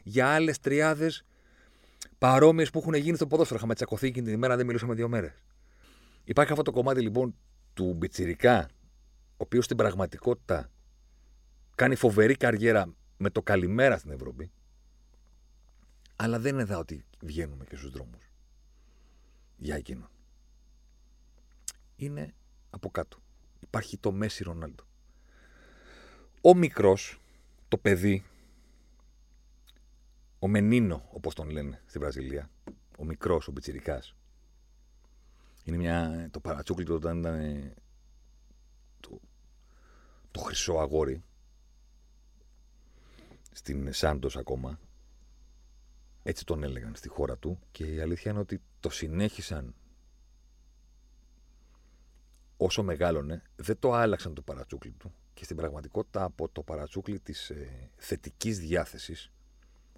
για 0.03 0.27
άλλες 0.29 0.59
τριάδες 0.59 1.25
παρόμοιες 2.19 2.71
που 2.71 2.79
έχουν 2.79 2.95
γίνει 2.95 3.17
στο 3.17 3.27
ποδόσφαιρο. 3.27 3.59
Είχαμε 3.59 3.75
τσακωθεί 3.75 4.07
εκείνη 4.07 4.25
την 4.25 4.35
ημέρα, 4.35 4.57
δεν 4.57 4.67
μιλούσαμε 4.67 4.95
δύο 4.95 5.09
μέρες. 5.09 5.45
Υπάρχει 6.25 6.53
αυτό 6.53 6.65
το 6.65 6.71
κομμάτι 6.71 7.01
λοιπόν 7.01 7.35
του 7.75 7.95
Μπιτσιρικά, 7.95 8.59
ο 8.61 8.80
οποίος 9.41 9.65
στην 9.65 9.77
πραγματικότητα 9.77 10.71
κάνει 11.75 11.95
φοβερή 11.95 12.37
καριέρα 12.37 12.95
με 13.17 13.31
το 13.31 13.43
καλημέρα 13.43 13.99
στην 13.99 14.11
Ευρώπη, 14.11 14.51
αλλά 16.17 16.39
δεν 16.39 16.53
είναι 16.53 16.63
εδώ 16.63 16.79
ότι 16.79 17.05
βγαίνουμε 17.21 17.65
και 17.65 17.77
στους 17.77 17.91
δρόμους 17.91 18.31
για 19.57 19.77
εκείνον. 19.77 20.11
Είναι 21.97 22.35
από 22.71 22.91
κάτω. 22.91 23.19
Υπάρχει 23.61 23.99
το 23.99 24.13
Μέση 24.13 24.43
Ρονάλντο. 24.43 24.85
Ο 26.41 26.55
μικρός, 26.55 27.21
το 27.69 27.79
παιδί, 27.79 28.25
ο 30.39 30.49
Μενίνο, 30.49 31.09
όπως 31.13 31.35
τον 31.35 31.51
λένε 31.51 31.83
στη 31.87 31.99
Βραζιλία, 31.99 32.51
ο 32.99 33.05
μικρός, 33.05 33.49
ο 33.49 33.53
Πιτσιρικάς, 33.53 34.15
είναι 35.65 35.77
μια, 35.77 36.29
το 36.31 36.41
παρατσούκλι 36.41 36.85
του 36.85 36.95
όταν 36.95 37.19
ήταν 37.19 37.73
το, 39.01 39.21
το 40.31 40.41
χρυσό 40.41 40.73
αγόρι, 40.73 41.23
στην 43.53 43.93
Σάντος 43.93 44.37
ακόμα, 44.37 44.81
έτσι 46.23 46.45
τον 46.45 46.63
έλεγαν 46.63 46.95
στη 46.95 47.09
χώρα 47.09 47.37
του 47.37 47.59
και 47.73 47.85
η 47.95 48.01
αλήθεια 48.01 48.31
είναι 48.31 48.41
ότι 48.41 48.63
το 48.81 48.91
συνέχισαν. 48.91 49.75
Όσο 52.57 52.83
μεγάλωνε, 52.83 53.43
δεν 53.57 53.79
το 53.79 53.93
άλλαξαν 53.93 54.35
το 54.35 54.43
παρατσούκλι 54.43 54.91
του 54.91 55.15
και 55.35 55.45
στην 55.45 55.57
πραγματικότητα 55.57 56.25
από 56.25 56.49
το 56.49 56.63
παρατσούκλι 56.63 57.21
της 57.21 57.51
ε, 57.51 57.91
θετικής 57.97 58.59
διάθεσης 58.59 59.33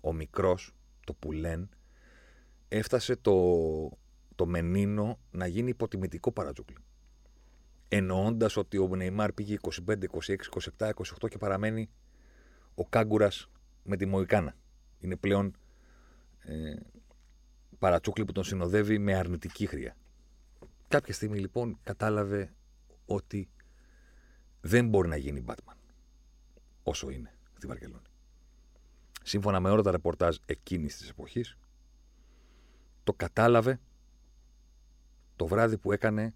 ο 0.02 0.12
μικρός, 0.12 0.74
το 1.06 1.14
πουλέν, 1.14 1.68
έφτασε 2.68 3.16
το, 3.16 3.34
το 4.34 4.46
μενίνο 4.46 5.18
να 5.30 5.46
γίνει 5.46 5.68
υποτιμητικό 5.68 6.32
παρατσούκλι. 6.32 6.76
Εννοώντας 7.94 8.56
ότι 8.56 8.78
ο 8.78 8.96
Νεϊμάρ 8.96 9.32
πήγε 9.32 9.56
25, 9.60 9.70
26, 9.86 10.36
27, 10.78 10.90
28 10.94 11.28
και 11.28 11.38
παραμένει 11.38 11.90
ο 12.74 12.86
Κάγκουρας 12.86 13.48
με 13.82 13.96
τη 13.96 14.06
Μοϊκάνα. 14.06 14.56
Είναι 14.98 15.16
πλέον 15.16 15.56
ε, 16.38 16.74
παρατσούκλι 17.78 18.24
που 18.24 18.32
τον 18.32 18.44
συνοδεύει 18.44 18.98
με 18.98 19.14
αρνητική 19.14 19.66
χρειά. 19.66 19.96
Κάποια 20.88 21.14
στιγμή 21.14 21.38
λοιπόν 21.38 21.78
κατάλαβε 21.82 22.52
ότι 23.06 23.48
δεν 24.60 24.88
μπορεί 24.88 25.08
να 25.08 25.16
γίνει 25.16 25.44
Batman 25.46 25.76
όσο 26.82 27.10
είναι 27.10 27.34
στη 27.56 27.66
Βαρκελόνη. 27.66 28.02
Σύμφωνα 29.22 29.60
με 29.60 29.70
όλα 29.70 29.82
τα 29.82 29.90
ρεπορτάζ 29.90 30.36
εκείνης 30.46 30.96
της 30.96 31.08
εποχής, 31.08 31.56
το 33.04 33.12
κατάλαβε 33.12 33.80
το 35.36 35.46
βράδυ 35.46 35.78
που 35.78 35.92
έκανε 35.92 36.34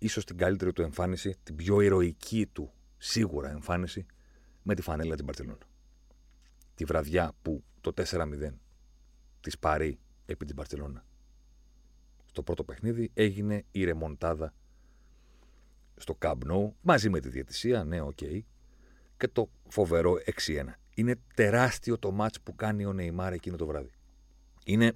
ίσως 0.00 0.24
την 0.24 0.36
καλύτερη 0.36 0.72
του 0.72 0.82
εμφάνιση, 0.82 1.36
την 1.42 1.56
πιο 1.56 1.80
ηρωική 1.80 2.46
του 2.46 2.72
σίγουρα 2.98 3.50
εμφάνιση 3.50 4.06
με 4.62 4.74
τη 4.74 4.82
φανέλα 4.82 5.14
της 5.14 5.24
Μπαρτσελώνα. 5.24 5.66
Τη 6.74 6.84
βραδιά 6.84 7.32
που 7.42 7.64
το 7.80 7.92
4-0 7.96 8.52
της 9.40 9.58
Παρή 9.58 9.98
επί 10.26 10.44
την 10.44 10.54
Μπαρτσελώνα. 10.54 11.04
Στο 12.24 12.42
πρώτο 12.42 12.64
παιχνίδι 12.64 13.10
έγινε 13.14 13.64
η 13.70 13.84
ρεμοντάδα 13.84 14.54
στο 15.96 16.18
Camp 16.20 16.38
Nou, 16.50 16.70
μαζί 16.80 17.08
με 17.08 17.20
τη 17.20 17.28
διαιτησία, 17.28 17.84
ναι, 17.84 18.00
OK, 18.00 18.18
okay, 18.20 18.40
και 19.16 19.28
το 19.28 19.50
φοβερό 19.68 20.14
6-1. 20.46 20.64
Είναι 20.94 21.16
τεράστιο 21.34 21.98
το 21.98 22.10
ματς 22.10 22.40
που 22.40 22.54
κάνει 22.54 22.84
ο 22.84 22.92
Νεϊμάρ 22.92 23.32
εκείνο 23.32 23.56
το 23.56 23.66
βράδυ. 23.66 23.90
Είναι... 24.64 24.92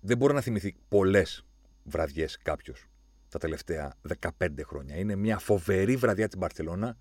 Δεν 0.00 0.16
μπορεί 0.16 0.34
να 0.34 0.40
θυμηθεί 0.40 0.76
πολλές 0.88 1.44
βραδιές 1.84 2.38
κάποιος 2.38 2.88
τα 3.28 3.38
τελευταία 3.38 3.94
15 4.38 4.48
χρόνια. 4.64 4.96
Είναι 4.96 5.14
μια 5.14 5.38
φοβερή 5.38 5.96
βραδιά 5.96 6.26
της 6.26 6.36
Μπαρσελόνα 6.38 6.96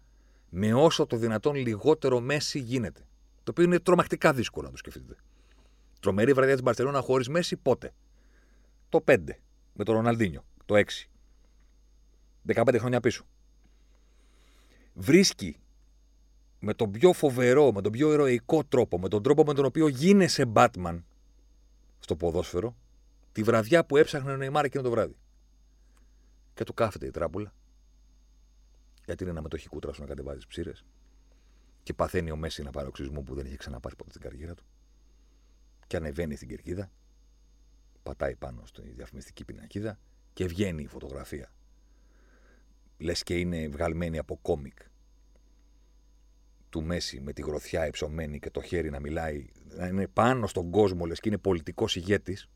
με 0.49 0.73
όσο 0.73 1.05
το 1.05 1.17
δυνατόν 1.17 1.55
λιγότερο 1.55 2.19
Μέσι 2.19 2.59
γίνεται. 2.59 3.01
Το 3.43 3.51
οποίο 3.51 3.63
είναι 3.63 3.79
τρομακτικά 3.79 4.33
δύσκολο 4.33 4.65
να 4.65 4.71
το 4.71 4.77
σκεφτείτε. 4.77 5.15
Τρομερή 5.99 6.33
βραδιά 6.33 6.53
της 6.53 6.63
Μπαρσελόνα 6.63 7.01
χωρίς 7.01 7.29
Μέσι 7.29 7.57
πότε; 7.57 7.93
Το 8.89 9.03
5 9.07 9.17
με 9.73 9.83
τον 9.83 9.95
Ροναλντίνιο. 9.95 10.45
Το 10.65 10.75
6. 10.75 11.09
15 12.53 12.75
χρόνια 12.79 12.99
πίσω. 12.99 13.25
Βρίσκει 14.93 15.59
με 16.59 16.73
τον 16.73 16.91
πιο 16.91 17.13
φοβερό, 17.13 17.71
με 17.73 17.81
τον 17.81 17.91
πιο 17.91 18.13
ηρωικό 18.13 18.63
τρόπο, 18.63 18.99
με 18.99 19.07
τον 19.07 19.23
τρόπο 19.23 19.43
με 19.43 19.53
τον 19.53 19.65
οποίο 19.65 19.87
γίνεσαι 19.87 20.51
Batman 20.53 21.03
στο 21.99 22.15
ποδόσφαιρο, 22.15 22.75
τη 23.31 23.43
βραδιά 23.43 23.85
που 23.85 23.97
έψαχνε 23.97 24.31
ο 24.31 24.37
Νεϊμάρ 24.37 24.65
εκείνο 24.65 24.83
το 24.83 24.89
βράδυ. 24.89 25.15
Και 26.55 26.63
του 26.63 26.73
κάθεται 26.73 27.05
η 27.05 27.11
τράπουλα. 27.11 27.53
Γιατί 29.05 29.23
είναι 29.23 29.31
ένα 29.31 29.41
μετοχή 29.41 29.67
κούτρα 29.67 29.91
να 29.97 30.05
κατεβάζεις 30.05 30.47
ψήρες. 30.47 30.85
Και 31.83 31.93
παθαίνει 31.93 32.31
ο 32.31 32.35
Μέση 32.35 32.61
ένα 32.61 32.71
παροξισμό 32.71 33.21
που 33.21 33.35
δεν 33.35 33.45
είχε 33.45 33.55
ξαναπάρει 33.55 33.95
ποτέ 33.95 34.09
στην 34.09 34.21
καριέρα 34.21 34.53
του 34.53 34.63
και 35.87 35.97
ανεβαίνει 35.97 36.35
στην 36.35 36.47
κερκίδα, 36.47 36.91
πατάει 38.03 38.35
πάνω 38.35 38.65
στη 38.65 38.81
διαφημιστική 38.81 39.45
πινακίδα 39.45 39.99
και 40.33 40.45
βγαίνει 40.45 40.83
η 40.83 40.87
φωτογραφία. 40.87 41.51
Λες 42.97 43.23
και 43.23 43.39
είναι 43.39 43.67
βγαλμένη 43.67 44.17
από 44.17 44.39
κόμικ 44.41 44.77
του 46.69 46.83
Μέση 46.83 47.19
με 47.19 47.33
τη 47.33 47.41
γροθιά 47.41 47.87
υψωμένη 47.87 48.39
και 48.39 48.49
το 48.49 48.61
χέρι 48.61 48.89
να 48.89 48.99
μιλάει, 48.99 49.45
να 49.75 49.87
είναι 49.87 50.07
πάνω 50.07 50.47
στον 50.47 50.69
κόσμο, 50.69 51.05
λες 51.05 51.19
και 51.19 51.29
είναι 51.29 51.37
πολιτικός 51.37 51.95
ηγέτης. 51.95 52.49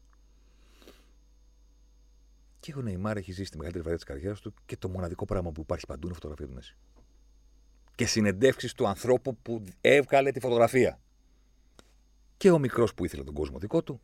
Και 2.60 2.74
ο 2.78 2.82
Νεϊμάρ 2.82 3.18
έχει 3.18 3.32
ζήσει 3.32 3.51
τη 3.51 3.58
μεγαλύτερη 3.58 3.86
βαρύτητα 3.86 4.12
της 4.12 4.16
καριέρας 4.16 4.42
του 4.42 4.54
και 4.66 4.78
το 4.78 4.89
μοναδικό 4.89 5.25
πράγμα 5.25 5.51
που 5.51 5.62
υπάρχει 5.62 5.86
παντού 5.86 6.08
είναι 6.08 6.12
η 6.12 6.20
φωτογραφία 6.22 6.48
του 6.48 6.54
Μέση. 6.54 6.75
Και 7.96 8.06
συνεντεύξεις 8.06 8.74
του 8.74 8.88
ανθρώπου 8.88 9.38
που 9.38 9.63
έβγαλε 9.82 10.32
τη 10.32 10.39
φωτογραφία 10.39 11.00
και 12.38 12.51
ο 12.51 12.60
μικρός 12.60 12.94
που 12.94 13.06
ήθελε 13.06 13.24
τον 13.24 13.34
κόσμο 13.34 13.60
δικό 13.60 13.84
του. 13.84 14.01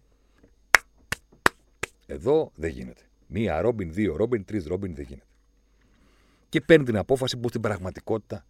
Εδώ 2.06 2.52
δεν 2.56 2.70
γίνεται. 2.70 3.02
Μία 3.28 3.62
Ρόμπιν, 3.62 3.94
δύο 3.94 4.16
Ρόμπιν, 4.16 4.46
τρεις 4.46 4.66
Ρόμπιν 4.66 4.96
δεν 4.96 5.06
γίνεται. 5.06 5.28
Και 6.50 6.62
παίρνει 6.62 6.86
την 6.86 6.98
απόφαση 6.98 7.38
που 7.38 7.50
στην 7.50 7.62
πραγματικότητα 7.62 8.46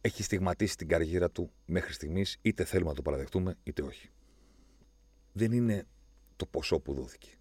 έχει 0.00 0.22
στιγματίσει 0.22 0.76
την 0.76 0.88
καριέρα 0.88 1.30
του 1.30 1.50
μέχρι 1.66 1.92
στιγμής, 1.92 2.38
είτε 2.42 2.64
θέλουμε 2.64 2.88
να 2.90 2.96
το 2.96 3.02
παραδεχτούμε, 3.02 3.56
είτε 3.62 3.82
όχι. 3.82 4.10
Δεν 5.32 5.52
είναι 5.52 5.86
το 6.36 6.46
ποσό 6.46 6.78
που 6.78 6.94
δόθηκε. 6.94 7.37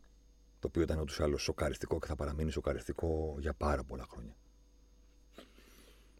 Το 0.60 0.68
οποίο 0.68 0.82
ήταν 0.82 1.00
ούτως 1.00 1.18
ή 1.18 1.24
άλλως 1.24 1.42
σοκαριστικό 1.42 2.00
και 2.00 2.08
θα 2.08 2.16
παραμείνει 2.16 2.52
σοκαριστικό 2.52 3.36
για 3.40 3.54
πάρα 3.54 3.84
πολλά 3.84 4.06
χρόνια. 4.10 4.36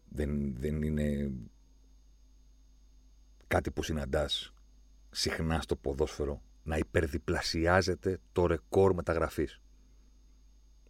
Δεν, 0.08 0.56
δεν 0.56 0.82
είναι 0.82 1.32
κάτι 3.46 3.70
που 3.70 3.82
συναντάς 3.82 4.52
συχνά 5.10 5.60
στο 5.60 5.76
ποδόσφαιρο 5.76 6.42
να 6.62 6.76
υπερδιπλασιάζεται 6.76 8.18
το 8.32 8.46
ρεκόρ 8.46 8.94
μεταγραφής. 8.94 9.60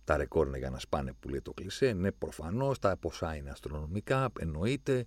Τα 0.04 0.16
ρεκόρ 0.16 0.46
είναι 0.46 0.58
για 0.58 0.70
να 0.70 0.78
σπάνε 0.78 1.12
που 1.12 1.28
λέει 1.28 1.40
το 1.42 1.52
κλισέ. 1.52 1.92
Ναι, 1.92 2.12
προφανώς. 2.12 2.78
Τα 2.78 2.96
ποσά 2.96 3.36
είναι 3.36 3.50
αστρονομικά. 3.50 4.28
Εννοείται. 4.38 5.06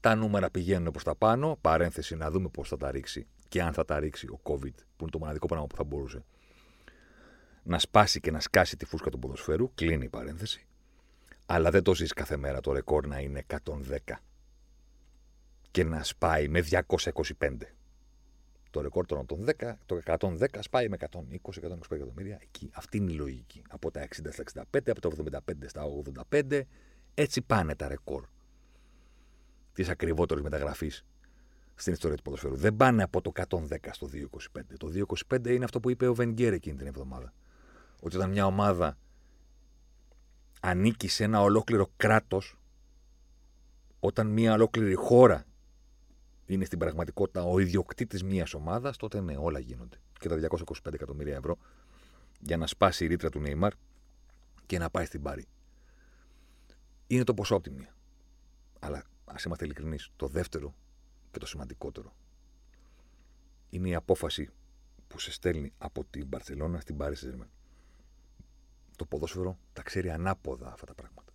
Τα 0.00 0.14
νούμερα 0.14 0.50
πηγαίνουν 0.50 0.90
προς 0.90 1.04
τα 1.04 1.16
πάνω. 1.16 1.58
Παρένθεση 1.60 2.16
να 2.16 2.30
δούμε 2.30 2.48
πώς 2.48 2.68
θα 2.68 2.76
τα 2.76 2.90
ρίξει 2.90 3.26
και 3.48 3.62
αν 3.62 3.72
θα 3.72 3.84
τα 3.84 3.98
ρίξει 3.98 4.26
ο 4.26 4.40
COVID, 4.42 4.74
που 4.96 5.02
είναι 5.02 5.10
το 5.10 5.18
μοναδικό 5.18 5.46
πράγμα 5.46 5.66
που 5.66 5.76
θα 5.76 5.84
μπορούσε 5.84 6.24
να 7.66 7.78
σπάσει 7.78 8.20
και 8.20 8.30
να 8.30 8.40
σκάσει 8.40 8.76
τη 8.76 8.84
φούσκα 8.84 9.10
του 9.10 9.18
ποδοσφαίρου, 9.18 9.74
κλείνει 9.74 10.04
η 10.04 10.08
παρένθεση. 10.08 10.66
Αλλά 11.46 11.70
δεν 11.70 11.82
το 11.82 11.94
ζεις 11.94 12.12
κάθε 12.12 12.36
μέρα 12.36 12.60
το 12.60 12.72
ρεκόρ 12.72 13.06
να 13.06 13.18
είναι 13.20 13.44
110 13.46 14.20
και 15.70 15.84
να 15.84 16.02
σπάει 16.02 16.48
με 16.48 16.64
225. 16.70 16.80
Το 18.70 18.80
ρεκόρ 18.80 19.06
των 19.06 19.26
10, 19.58 19.72
το 19.86 20.00
110 20.04 20.46
σπάει 20.60 20.88
με 20.88 20.96
120-125 21.00 21.10
εκατομμύρια. 21.90 22.38
Εκεί. 22.42 22.70
Αυτή 22.72 22.96
είναι 22.96 23.12
η 23.12 23.14
λογική. 23.14 23.62
Από 23.68 23.90
τα 23.90 24.00
60 24.00 24.06
στα 24.30 24.64
65, 24.72 24.90
από 24.90 25.00
τα 25.00 25.40
75 25.46 25.52
στα 25.66 25.82
85. 26.30 26.60
Έτσι 27.14 27.42
πάνε 27.42 27.74
τα 27.74 27.88
ρεκόρ 27.88 28.24
της 29.72 29.88
ακριβότερης 29.88 30.42
μεταγραφής 30.42 31.04
στην 31.74 31.92
ιστορία 31.92 32.16
του 32.16 32.22
ποδοσφαίρου. 32.22 32.56
Δεν 32.56 32.76
πάνε 32.76 33.02
από 33.02 33.20
το 33.20 33.32
110 33.48 33.58
στο 33.90 34.06
225. 34.06 34.60
Το 34.76 35.06
225 35.28 35.46
είναι 35.46 35.64
αυτό 35.64 35.80
που 35.80 35.90
είπε 35.90 36.06
ο 36.06 36.14
Βενγκέρ 36.14 36.52
εκείνη 36.52 36.76
την 36.76 36.86
εβδομάδα. 36.86 37.32
Ότι 38.00 38.16
όταν 38.16 38.30
μια 38.30 38.46
ομάδα 38.46 38.98
ανήκει 40.60 41.08
σε 41.08 41.24
ένα 41.24 41.40
ολόκληρο 41.40 41.90
κράτος, 41.96 42.58
όταν 44.00 44.26
μια 44.26 44.52
ολόκληρη 44.52 44.94
χώρα 44.94 45.44
είναι 46.46 46.64
στην 46.64 46.78
πραγματικότητα 46.78 47.42
ο 47.42 47.58
ιδιοκτήτης 47.58 48.22
μιας 48.22 48.54
ομάδας, 48.54 48.96
τότε 48.96 49.20
ναι, 49.20 49.36
όλα 49.36 49.58
γίνονται. 49.58 50.00
Και 50.18 50.28
τα 50.28 50.36
225 50.36 50.92
εκατομμύρια 50.92 51.36
ευρώ 51.36 51.56
για 52.40 52.56
να 52.56 52.66
σπάσει 52.66 53.04
η 53.04 53.06
ρήτρα 53.06 53.30
του 53.30 53.40
Νεϊμάρ 53.40 53.72
και 54.66 54.78
να 54.78 54.90
πάει 54.90 55.04
στην 55.04 55.22
Πάρη. 55.22 55.46
Είναι 57.06 57.24
το 57.24 57.34
ποσό 57.34 57.54
από 57.54 57.62
τη 57.62 57.70
μία. 57.70 57.94
Αλλά 58.78 59.04
ας 59.24 59.44
είμαστε 59.44 59.64
ειλικρινείς, 59.64 60.10
το 60.16 60.26
δεύτερο 60.26 60.74
και 61.30 61.38
το 61.38 61.46
σημαντικότερο 61.46 62.14
είναι 63.70 63.88
η 63.88 63.94
απόφαση 63.94 64.50
που 65.08 65.18
σε 65.18 65.32
στέλνει 65.32 65.72
από 65.78 66.04
την 66.04 66.26
Μπαρσελόνα 66.26 66.80
στην 66.80 66.96
Πάρη 66.96 67.16
Σεζερμέν. 67.16 67.48
Το 68.96 69.04
ποδόσφαιρο 69.04 69.58
τα 69.72 69.82
ξέρει 69.82 70.10
ανάποδα 70.10 70.72
αυτά 70.72 70.86
τα 70.86 70.94
πράγματα. 70.94 71.32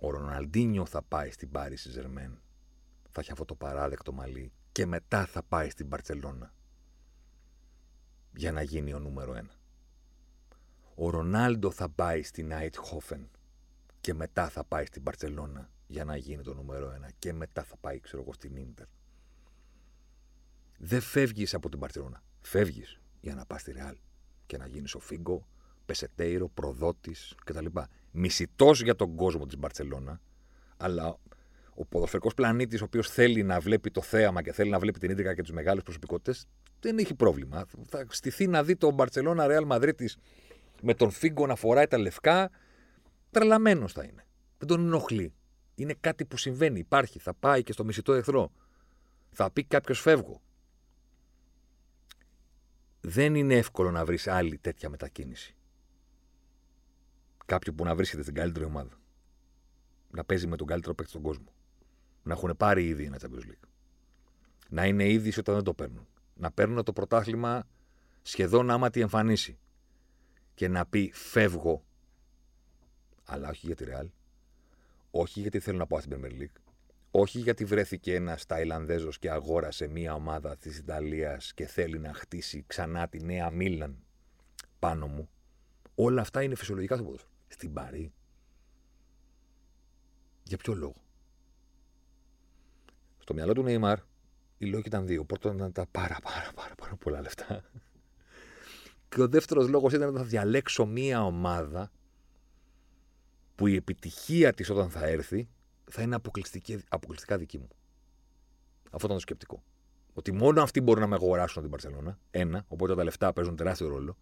Ο 0.00 0.10
Ροναλντίνιο 0.10 0.86
θα 0.86 1.02
πάει 1.02 1.30
στην 1.30 1.50
Πάρη 1.50 1.76
Σεζερμέν 1.76 2.40
θα 3.10 3.20
έχει 3.20 3.30
αυτό 3.30 3.44
το 3.44 3.54
παράδεκτο 3.54 4.12
μαλλί 4.12 4.52
και 4.72 4.86
μετά 4.86 5.26
θα 5.26 5.42
πάει 5.42 5.70
στην 5.70 5.86
Μπαρτσελώνα 5.86 6.54
για 8.34 8.52
να 8.52 8.62
γίνει 8.62 8.92
ο 8.94 8.98
νούμερο 8.98 9.34
ένα. 9.34 9.54
Ο 10.94 11.10
Ρονάλντο 11.10 11.70
θα 11.70 11.88
πάει 11.88 12.22
στην 12.22 12.52
Χόφεν 12.76 13.28
και 14.00 14.14
μετά 14.14 14.48
θα 14.48 14.64
πάει 14.64 14.84
στην 14.84 15.02
Μπαρτσελώνα 15.02 15.70
για 15.86 16.04
να 16.04 16.16
γίνει 16.16 16.42
το 16.42 16.54
νούμερο 16.54 16.90
ένα 16.90 17.10
και 17.18 17.32
μετά 17.32 17.62
θα 17.62 17.76
πάει, 17.76 18.00
ξέρω 18.00 18.22
εγώ, 18.22 18.32
στην 18.32 18.56
Ίντερ. 18.56 18.86
Δεν 20.78 21.00
φεύγεις 21.00 21.54
από 21.54 21.68
την 21.68 21.78
Μπαρτσελώνα. 21.78 22.22
Φεύγεις 22.40 23.00
για 23.20 23.34
να 23.34 23.46
πας 23.46 23.60
στη 23.60 23.72
Ρεάλ 23.72 23.96
και 24.50 24.56
να 24.56 24.66
γίνεις 24.66 24.94
ο 24.94 24.98
Φίγκο, 24.98 25.46
Πεσετέιρο, 25.86 26.48
προδότης 26.48 27.34
κτλ. 27.44 27.66
Μισητός 28.10 28.82
για 28.82 28.94
τον 28.94 29.14
κόσμο 29.14 29.46
της 29.46 29.58
Μπαρτσελώνα, 29.58 30.20
αλλά 30.76 31.18
ο 31.74 31.84
ποδοσφαιρικός 31.84 32.34
πλανήτης, 32.34 32.80
ο 32.80 32.84
οποίος 32.84 33.10
θέλει 33.10 33.42
να 33.42 33.60
βλέπει 33.60 33.90
το 33.90 34.02
θέαμα 34.02 34.42
και 34.42 34.52
θέλει 34.52 34.70
να 34.70 34.78
βλέπει 34.78 34.98
την 34.98 35.10
ίδρυκα 35.10 35.34
και 35.34 35.42
τις 35.42 35.52
μεγάλες 35.52 35.82
προσωπικότητες, 35.82 36.46
δεν 36.80 36.98
έχει 36.98 37.14
πρόβλημα. 37.14 37.66
Θα 37.88 38.06
στηθεί 38.08 38.46
να 38.46 38.64
δει 38.64 38.76
τον 38.76 38.94
Μπαρσελόνα 38.94 39.46
Ρεάλ 39.46 39.64
Μαδρίτη 39.64 40.10
με 40.82 40.94
τον 40.94 41.10
Φίγκο 41.10 41.46
να 41.46 41.54
φοράει 41.54 41.86
τα 41.86 41.98
λευκά. 41.98 42.50
Τρελαμένος 43.30 43.92
θα 43.92 44.02
είναι. 44.02 44.24
Δεν 44.58 44.68
τον 44.68 44.80
ενοχλεί. 44.80 45.32
Είναι 45.74 45.94
κάτι 46.00 46.24
που 46.24 46.36
συμβαίνει. 46.36 46.78
Υπάρχει. 46.78 47.18
Θα 47.18 47.34
πάει 47.34 47.62
και 47.62 47.72
στο 47.72 47.84
μισητό 47.84 48.12
εχθρό. 48.12 48.52
Θα 49.30 49.50
πει 49.50 49.64
κάποιος 49.64 50.00
φεύγω. 50.00 50.40
Δεν 53.00 53.34
είναι 53.34 53.54
εύκολο 53.54 53.90
να 53.90 54.04
βρεις 54.04 54.26
άλλη 54.26 54.58
τέτοια 54.58 54.88
μετακίνηση. 54.88 55.54
Κάποιον 57.46 57.74
που 57.74 57.84
να 57.84 57.94
βρίσκεται 57.94 58.22
στην 58.22 58.34
καλύτερη 58.34 58.64
ομάδα. 58.64 59.00
Να 60.10 60.24
παίζει 60.24 60.46
με 60.46 60.56
τον 60.56 60.66
καλύτερο 60.66 60.94
παίκτη 60.94 61.10
στον 61.10 61.22
κόσμο 61.22 61.52
να 62.22 62.32
έχουν 62.32 62.56
πάρει 62.56 62.86
ήδη 62.86 63.04
ένα 63.04 63.18
Champions 63.20 63.50
League. 63.50 63.68
Να 64.68 64.86
είναι 64.86 65.08
ήδη 65.08 65.38
όταν 65.38 65.54
δεν 65.54 65.64
το 65.64 65.74
παίρνουν. 65.74 66.06
Να 66.34 66.50
παίρνουν 66.50 66.84
το 66.84 66.92
πρωτάθλημα 66.92 67.68
σχεδόν 68.22 68.70
άμα 68.70 68.90
τη 68.90 69.00
εμφανίσει. 69.00 69.58
Και 70.54 70.68
να 70.68 70.86
πει 70.86 71.10
φεύγω. 71.14 71.84
Αλλά 73.24 73.48
όχι 73.48 73.66
για 73.66 73.76
τη 73.76 73.84
Real. 73.88 74.06
Όχι 75.10 75.40
γιατί 75.40 75.60
θέλω 75.60 75.78
να 75.78 75.86
πάω 75.86 76.00
στην 76.00 76.20
Premier 76.20 76.40
League. 76.40 76.69
Όχι 77.10 77.38
γιατί 77.38 77.64
βρέθηκε 77.64 78.14
ένας 78.14 78.46
Ταϊλανδέζος 78.46 79.18
και 79.18 79.30
αγόρασε 79.30 79.86
μία 79.86 80.14
ομάδα 80.14 80.56
της 80.56 80.78
Ιταλίας 80.78 81.54
και 81.54 81.66
θέλει 81.66 81.98
να 81.98 82.14
χτίσει 82.14 82.64
ξανά 82.66 83.08
τη 83.08 83.24
νέα 83.24 83.50
Μίλαν 83.50 83.98
πάνω 84.78 85.06
μου. 85.06 85.28
Όλα 85.94 86.20
αυτά 86.20 86.42
είναι 86.42 86.54
φυσιολογικά 86.54 86.94
στο 86.94 87.04
ποδόσφαιρο. 87.04 87.32
Στην 87.48 87.72
Παρή. 87.72 88.12
Για 90.42 90.56
ποιο 90.56 90.74
λόγο; 90.74 91.02
Στο 93.18 93.34
μυαλό 93.34 93.52
του 93.52 93.62
Νεϊμάρ 93.62 93.98
οι 94.58 94.66
λόγοι 94.66 94.86
ήταν 94.86 95.06
δύο. 95.06 95.24
Πρώτον 95.24 95.56
ήταν 95.56 95.72
τα 95.72 95.86
πάρα 95.90 96.18
πάρα 96.22 96.50
πάρα, 96.54 96.74
πάρα 96.74 96.96
πολλά 96.96 97.20
λεφτά. 97.20 97.64
Και 99.08 99.22
ο 99.22 99.28
δεύτερος 99.28 99.68
λόγος 99.68 99.92
ήταν 99.92 100.08
ότι 100.08 100.18
θα 100.18 100.24
διαλέξω 100.24 100.86
μία 100.86 101.24
ομάδα 101.24 101.90
που 103.54 103.66
η 103.66 103.74
επιτυχία 103.74 104.52
της 104.52 104.70
όταν 104.70 104.90
θα 104.90 105.06
έρθει 105.06 105.48
θα 105.90 106.02
είναι 106.02 106.14
αποκλειστικά 106.88 107.36
δική 107.38 107.58
μου. 107.58 107.68
Αυτό 108.90 109.06
ήταν 109.06 109.14
το 109.14 109.18
σκεπτικό. 109.18 109.62
Ότι 110.12 110.32
μόνο 110.32 110.62
αυτοί 110.62 110.80
μπορούν 110.80 111.00
να 111.00 111.08
με 111.08 111.14
αγοράσουν 111.14 111.62
την 111.62 111.70
Παρσελώνα. 111.70 112.18
Ένα, 112.30 112.64
οπότε 112.68 112.94
τα 112.94 113.04
λεφτά 113.04 113.32
παίζουν 113.32 113.56
τεράστιο 113.56 113.88
ρόλο. 113.88 114.16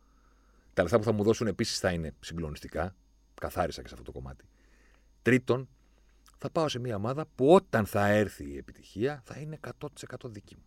Τα 0.74 0.82
λεφτά 0.82 0.98
που 0.98 1.04
θα 1.04 1.12
μου 1.12 1.22
δώσουν 1.22 1.46
επίσης 1.46 1.78
θα 1.78 1.92
είναι 1.92 2.14
συγκλονιστικά. 2.20 2.94
Καθάρισα 3.34 3.82
και 3.82 3.88
σε 3.88 3.94
αυτό 3.94 4.06
το 4.06 4.18
κομμάτι. 4.18 4.44
Τρίτον, 5.22 5.68
θα 6.38 6.50
πάω 6.50 6.68
σε 6.68 6.78
μια 6.78 6.96
ομάδα 6.96 7.26
που 7.34 7.52
όταν 7.52 7.86
θα 7.86 8.06
έρθει 8.06 8.44
η 8.44 8.56
επιτυχία 8.56 9.22
θα 9.24 9.38
είναι 9.38 9.58
100% 9.80 9.86
δική 10.24 10.56
μου. 10.56 10.62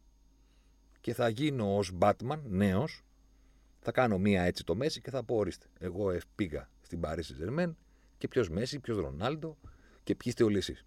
Και 1.02 1.14
θα 1.14 1.30
γίνω 1.30 1.78
ως 1.78 1.92
Batman 2.00 2.40
νέος, 2.44 3.04
θα 3.80 3.92
κάνω 3.92 4.18
μία 4.18 4.44
έτσι 4.44 4.64
το 4.64 4.76
Μέση 4.76 5.02
και 5.02 5.10
θα 5.10 5.24
πω 5.24 5.36
ορίστε, 5.36 5.66
εγώ 5.80 6.18
πήγα 6.36 6.70
στην 6.82 7.00
Παρίσι 7.00 7.34
Ζερμέν 7.34 7.78
και 8.18 8.28
ποιος 8.28 8.50
Μέση, 8.50 8.80
ποιος 8.80 8.98
Ρονάλντο 8.98 9.58
και 10.04 10.16
ποιοι 10.16 10.26
είστε 10.26 10.44
όλοι 10.44 10.58
εσείς. 10.58 10.86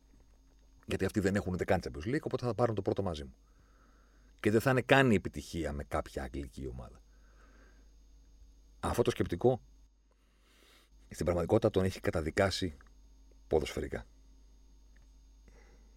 Γιατί 0.86 1.04
αυτοί 1.04 1.20
δεν 1.20 1.34
έχουν 1.34 1.52
ούτε 1.52 1.64
καν 1.64 1.80
Champions 1.82 2.08
League, 2.14 2.22
οπότε 2.22 2.46
θα 2.46 2.54
πάρουν 2.54 2.74
το 2.74 2.82
πρώτο 2.82 3.02
μαζί 3.02 3.24
μου. 3.24 3.34
Και 4.40 4.50
δεν 4.50 4.60
θα 4.60 4.70
είναι 4.70 4.82
καν 4.82 5.10
η 5.10 5.14
επιτυχία 5.14 5.72
με 5.72 5.84
κάποια 5.84 6.22
αγγλική 6.22 6.66
ομάδα. 6.66 7.00
Αυτό 8.80 9.02
το 9.02 9.10
σκεπτικό 9.10 9.60
στην 11.08 11.24
πραγματικότητα 11.24 11.70
τον 11.70 11.84
έχει 11.84 12.00
καταδικάσει 12.00 12.76
ποδοσφαιρικά. 13.46 14.06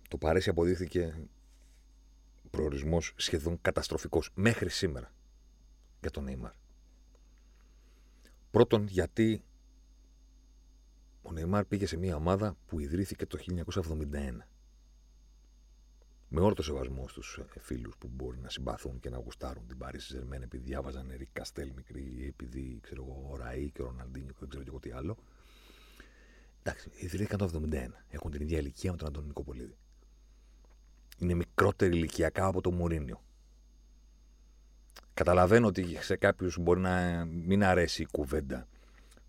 Το 0.08 0.18
Παρίσι 0.18 0.50
αποδείχθηκε 0.50 1.28
προορισμός 2.50 3.14
σχεδόν 3.16 3.62
καταστροφικός 3.62 4.32
μέχρι 4.34 4.70
σήμερα 4.70 5.12
για 6.02 6.12
τον 6.12 6.24
Νέιμαρ. 6.24 6.52
Πρώτον, 8.52 8.88
γιατί 8.88 9.44
ο 11.22 11.32
Νέιμαρ 11.32 11.66
πήγε 11.66 11.86
σε 11.86 11.98
μια 11.98 12.16
ομάδα 12.16 12.58
που 12.66 12.80
ιδρύθηκε 12.80 13.26
το 13.26 13.38
1971. 13.38 14.48
Με 16.30 16.42
όλο 16.42 16.54
το 16.54 16.62
σεβασμό 16.62 17.08
στους 17.08 17.40
ε, 17.56 17.60
φίλους 17.60 17.96
που 17.98 18.10
μπορεί 18.14 18.40
να 18.40 18.50
συμπαθούν 18.50 19.00
και 19.00 19.10
να 19.10 19.18
γουστάρουν 19.18 19.68
την 19.68 19.78
Παρίσι 19.78 20.14
Ζερμέν 20.14 20.42
επειδή 20.42 20.64
διάβαζαν 20.64 21.10
Ερικ 21.10 21.30
Καστέλ 21.34 21.72
μικρή 21.76 22.16
ή 22.18 22.26
επειδή 22.26 22.80
ξέρω 22.82 23.04
εγώ, 23.04 23.30
ο 23.32 23.36
Ραή 23.36 23.72
και 23.72 23.82
ο 23.82 23.86
Ροναλντίνιο 23.86 24.32
και 24.32 24.38
δεν 24.40 24.50
ξέρω 24.50 24.64
και 24.64 24.70
εγώ 24.70 24.80
τι 24.80 24.92
άλλο. 24.92 25.18
Εντάξει, 26.64 26.92
ιδρύθηκαν 26.96 27.38
το 27.38 27.62
1971. 27.72 27.88
Έχουν 28.10 28.32
την 28.32 28.42
ίδια 28.42 28.58
ηλικία 28.58 28.92
με 28.92 28.98
τον 28.98 29.08
Αντώνη 29.08 29.28
Νικοπολίδη 29.28 29.76
είναι 31.18 31.34
μικρότερη 31.34 31.96
ηλικιακά 31.96 32.46
από 32.46 32.62
το 32.62 32.72
Μουρίνιο. 32.72 33.22
Καταλαβαίνω 35.14 35.68
ότι 35.68 35.98
σε 36.02 36.16
κάποιους 36.16 36.58
μπορεί 36.60 36.80
να 36.80 37.26
μην 37.26 37.64
αρέσει 37.64 38.02
η 38.02 38.08
κουβέντα 38.12 38.68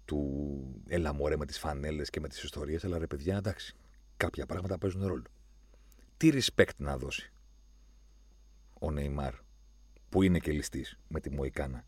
του 0.04 0.82
έλα 0.88 1.12
μωρέ 1.12 1.36
με 1.36 1.46
τις 1.46 1.58
φανέλες 1.58 2.10
και 2.10 2.20
με 2.20 2.28
τις 2.28 2.42
ιστορίες, 2.42 2.84
αλλά 2.84 2.98
ρε 2.98 3.06
παιδιά, 3.06 3.36
εντάξει, 3.36 3.76
κάποια 4.16 4.46
πράγματα 4.46 4.78
παίζουν 4.78 5.06
ρόλο. 5.06 5.22
Τι 6.18 6.30
respect 6.32 6.76
να 6.76 6.98
δώσει 6.98 7.32
ο 8.80 8.90
Νεϊμάρ, 8.90 9.34
που 10.08 10.22
είναι 10.22 10.38
και 10.38 10.52
ληστής 10.52 10.98
με 11.08 11.20
τη 11.20 11.30
Μοϊκάνα, 11.30 11.84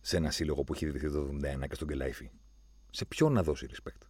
σε 0.00 0.16
ένα 0.16 0.30
σύλλογο 0.30 0.64
που 0.64 0.74
έχει 0.74 0.84
ιδρυθεί 0.84 1.10
το 1.10 1.28
1971 1.64 1.68
και 1.68 1.74
στον 1.74 1.88
Κελάιφη. 1.88 2.30
Σε 2.90 3.04
ποιον 3.04 3.32
να 3.32 3.42
δώσει 3.42 3.68
respect; 3.70 4.06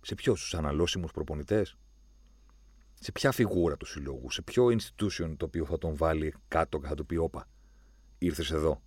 Σε 0.00 0.14
ποιου, 0.14 0.36
στους 0.36 0.54
αναλώσιμους 0.54 1.10
προπονητές, 1.12 1.76
σε 2.94 3.12
ποια 3.12 3.32
φιγούρα 3.32 3.76
του 3.76 3.86
συλλόγου, 3.86 4.30
σε 4.30 4.42
ποιο 4.42 4.66
institution 4.66 5.34
το 5.36 5.44
οποίο 5.44 5.64
θα 5.64 5.78
τον 5.78 5.96
βάλει 5.96 6.34
κάτω 6.48 6.78
και 6.78 6.86
θα 6.86 6.94
του 6.94 7.06
πει: 7.06 7.16
Όπα, 7.16 7.48
ήρθες 8.18 8.50
εδώ. 8.50 8.82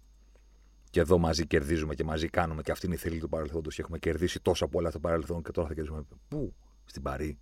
Και 0.90 1.00
εδώ 1.00 1.18
μαζί 1.18 1.48
κερδίζουμε 1.48 1.96
και 1.96 2.04
μαζί 2.04 2.28
κάνουμε 2.28 2.62
και 2.62 2.72
αυτή 2.72 2.86
είναι 2.86 2.96
η 2.96 2.98
θέλη 2.98 3.20
του 3.20 3.30
παρελθόντος 3.30 3.76
και 3.76 3.82
έχουμε 3.82 4.00
κερδίσει 4.00 4.40
τόσα 4.42 4.68
πολλά 4.68 4.90
στο 4.90 5.00
παρελθόν 5.00 5.44
και 5.44 5.52
τώρα 5.52 5.68
θα 5.68 5.74
κερδίσουμε. 5.74 6.06
Πού, 6.28 6.56
στην 6.86 7.02
Παρή. 7.02 7.40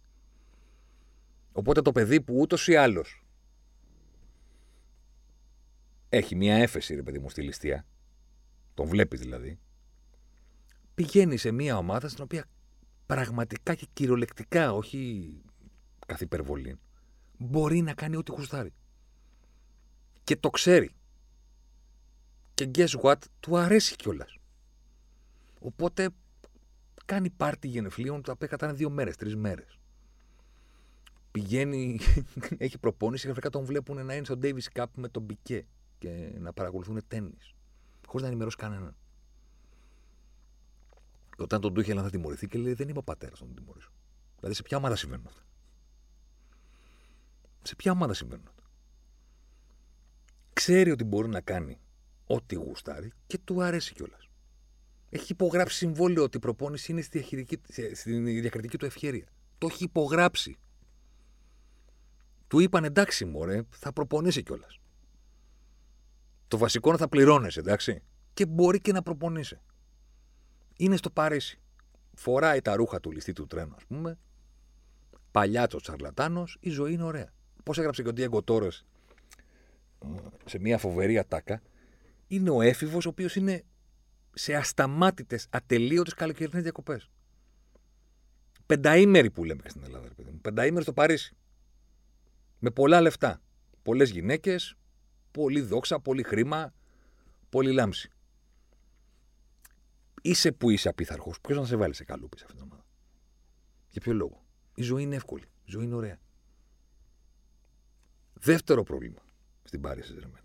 Οπότε 1.51 1.81
το 1.81 1.91
παιδί 1.91 2.21
που 2.21 2.37
ούτως 2.39 2.67
ή 2.67 2.75
άλλως 2.75 3.23
έχει 6.09 6.35
μια 6.35 6.55
έφεση, 6.55 6.95
ρε 6.95 7.03
παιδί 7.03 7.19
μου, 7.19 7.29
στη 7.29 7.41
ληστεία. 7.41 7.85
Τον 8.73 8.87
βλέπει 8.87 9.17
δηλαδή. 9.17 9.59
Πηγαίνει 10.93 11.37
σε 11.37 11.51
μια 11.51 11.77
ομάδα 11.77 12.09
στην 12.09 12.23
οποία 12.23 12.45
πραγματικά 13.05 13.75
και 13.75 13.87
κυριολεκτικά, 13.93 14.73
όχι 14.73 15.33
καθ' 16.05 16.21
υπερβολή, 16.21 16.79
μπορεί 17.37 17.81
να 17.81 17.93
κάνει 17.93 18.15
ό,τι 18.15 18.31
γουστάρει. 18.31 18.73
Και 20.23 20.35
το 20.35 20.49
ξέρει. 20.49 20.91
Και 22.53 22.71
guess 22.75 23.01
what, 23.01 23.17
του 23.39 23.57
αρέσει 23.57 23.95
κιόλας. 23.95 24.37
Οπότε 25.59 26.09
κάνει 27.05 27.29
πάρτι 27.29 27.67
γενεφλίων 27.67 28.21
τα 28.21 28.31
οποία 28.31 28.47
κατάνε 28.47 28.73
δύο 28.73 28.89
μέρες, 28.89 29.15
τρεις 29.15 29.35
μέρες. 29.35 29.79
Πηγαίνει, 31.31 31.99
έχει 32.57 32.77
προπόνηση 32.77 33.31
και 33.31 33.49
τον 33.49 33.65
βλέπουν 33.65 34.05
να 34.05 34.15
είναι 34.15 34.25
στο 34.25 34.39
Davis 34.41 34.65
Cup 34.73 34.85
με 34.95 35.07
τον 35.07 35.23
Μπικέ 35.23 35.65
και 35.97 36.31
να 36.39 36.53
παρακολουθούν 36.53 37.01
τέννη. 37.07 37.37
Χωρίς 38.05 38.21
να 38.21 38.27
ενημερώσει 38.27 38.57
κανέναν. 38.57 38.95
Όταν 41.37 41.61
τον 41.61 41.73
Τούχελ 41.73 41.99
θα 42.01 42.09
τιμωρηθεί 42.09 42.47
και 42.47 42.57
λέει: 42.57 42.73
Δεν 42.73 42.89
είμαι 42.89 42.97
ο 42.99 43.03
πατέρας 43.03 43.39
να 43.39 43.45
τον 43.45 43.55
τιμωρήσω. 43.55 43.91
Δηλαδή 44.35 44.55
σε 44.55 44.61
ποια 44.61 44.77
ομάδα 44.77 44.95
συμβαίνουν 44.95 45.25
αυτά. 45.27 45.41
Σε 47.61 47.75
ποια 47.75 47.91
ομάδα 47.91 48.13
συμβαίνουν 48.13 48.47
αυτά. 48.47 48.63
Ξέρει 50.53 50.91
ότι 50.91 51.03
μπορεί 51.03 51.27
να 51.27 51.41
κάνει 51.41 51.79
ό,τι 52.25 52.55
γουστάρει 52.55 53.11
και 53.27 53.37
του 53.37 53.61
αρέσει 53.61 53.93
κιόλας. 53.93 54.29
Έχει 55.09 55.31
υπογράψει 55.31 55.77
συμβόλαιο 55.77 56.23
ότι 56.23 56.37
η 56.37 56.39
προπόνηση 56.39 56.91
είναι 56.91 57.01
στη 57.01 57.19
διακριτική 58.39 58.77
του 58.77 58.85
ευχαίρεια. 58.85 59.27
Το 59.57 59.67
έχει 59.67 59.83
υπογράψει. 59.83 60.57
Του 62.51 62.59
είπαν 62.59 62.83
εντάξει, 62.83 63.25
μωρέ, 63.25 63.61
θα 63.69 63.93
προπονήσει 63.93 64.43
κιόλας. 64.43 64.79
Το 66.47 66.57
βασικό 66.57 66.89
είναι 66.89 66.97
θα 66.97 67.09
πληρώνεσαι, 67.09 67.59
εντάξει. 67.59 68.03
Και 68.33 68.45
μπορεί 68.45 68.81
και 68.81 68.91
να 68.91 69.01
προπονήσει. 69.01 69.59
Είναι 70.77 70.95
στο 70.95 71.09
Παρίσι. 71.09 71.59
Φοράει 72.13 72.61
τα 72.61 72.75
ρούχα 72.75 72.99
του 72.99 73.11
ληστή 73.11 73.33
του 73.33 73.47
τρένου, 73.47 73.73
ας 73.75 73.85
πούμε. 73.85 74.17
Παλιάτσο 75.31 75.77
τσαρλατάνος, 75.77 76.57
η 76.59 76.69
ζωή 76.69 76.93
είναι 76.93 77.03
ωραία. 77.03 77.33
Πώς 77.63 77.77
έγραψε 77.77 78.01
και 78.01 78.09
ο 78.09 78.13
Ντιέγκο 78.13 78.43
Τόρο 78.43 78.71
σε 80.45 80.59
μια 80.59 80.77
φοβερή 80.77 81.17
ατάκα, 81.17 81.61
είναι 82.27 82.49
ο 82.49 82.61
έφηβος 82.61 83.05
ο 83.05 83.09
οποίος 83.09 83.35
είναι 83.35 83.63
σε 84.33 84.55
ασταμάτητες, 84.55 85.47
ατελείωτες 85.49 86.13
καλοκαιρινές 86.13 86.63
διακοπές. 86.63 87.09
Πενταήμερη 88.65 89.29
που 89.29 89.43
λέμε 89.43 89.61
στην 89.65 89.83
Ελλάδα, 89.83 90.07
παιδί 90.15 90.31
μου. 90.31 90.39
Πενταήμερη 90.41 90.83
στο 90.83 90.93
Παρίσι. 90.93 91.35
Με 92.63 92.71
πολλά 92.71 93.01
λεφτά. 93.01 93.41
Πολλές 93.83 94.09
γυναίκες, 94.09 94.75
πολύ 95.31 95.61
δόξα, 95.61 95.99
πολύ 95.99 96.23
χρήμα, 96.23 96.73
πολύ 97.49 97.71
λάμψη. 97.71 98.09
Είσαι 100.21 100.51
που 100.51 100.69
είσαι 100.69 100.89
απίθαρχος. 100.89 101.41
Ποιος 101.41 101.57
να 101.57 101.65
σε 101.65 101.75
βάλει 101.75 101.93
σε 101.93 102.03
καλούπι 102.03 102.37
σε 102.37 102.43
αυτήν 102.43 102.59
την 102.59 102.69
ομάδα; 102.69 102.85
Για 103.89 104.01
ποιο 104.01 104.13
λόγο; 104.13 104.45
Η 104.75 104.81
ζωή 104.81 105.03
είναι 105.03 105.15
εύκολη. 105.15 105.43
Η 105.43 105.71
ζωή 105.71 105.83
είναι 105.83 105.95
ωραία. 105.95 106.19
Δεύτερο 108.33 108.83
πρόβλημα 108.83 109.21
στην 109.63 109.81
Πάρη 109.81 110.01
Σεζερμέν. 110.01 110.41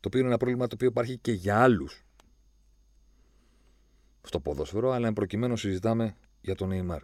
Το 0.00 0.08
οποίο 0.08 0.18
είναι 0.18 0.28
ένα 0.28 0.36
πρόβλημα 0.36 0.66
το 0.66 0.74
οποίο 0.74 0.88
υπάρχει 0.88 1.18
και 1.18 1.32
για 1.32 1.62
άλλους 1.62 2.04
στο 4.22 4.40
ποδόσφαιρο, 4.40 4.90
αλλά 4.90 5.06
εν 5.06 5.12
προκειμένου 5.12 5.56
συζητάμε 5.56 6.16
για 6.40 6.54
τον 6.54 6.68
Νεϊμάρ. 6.68 7.02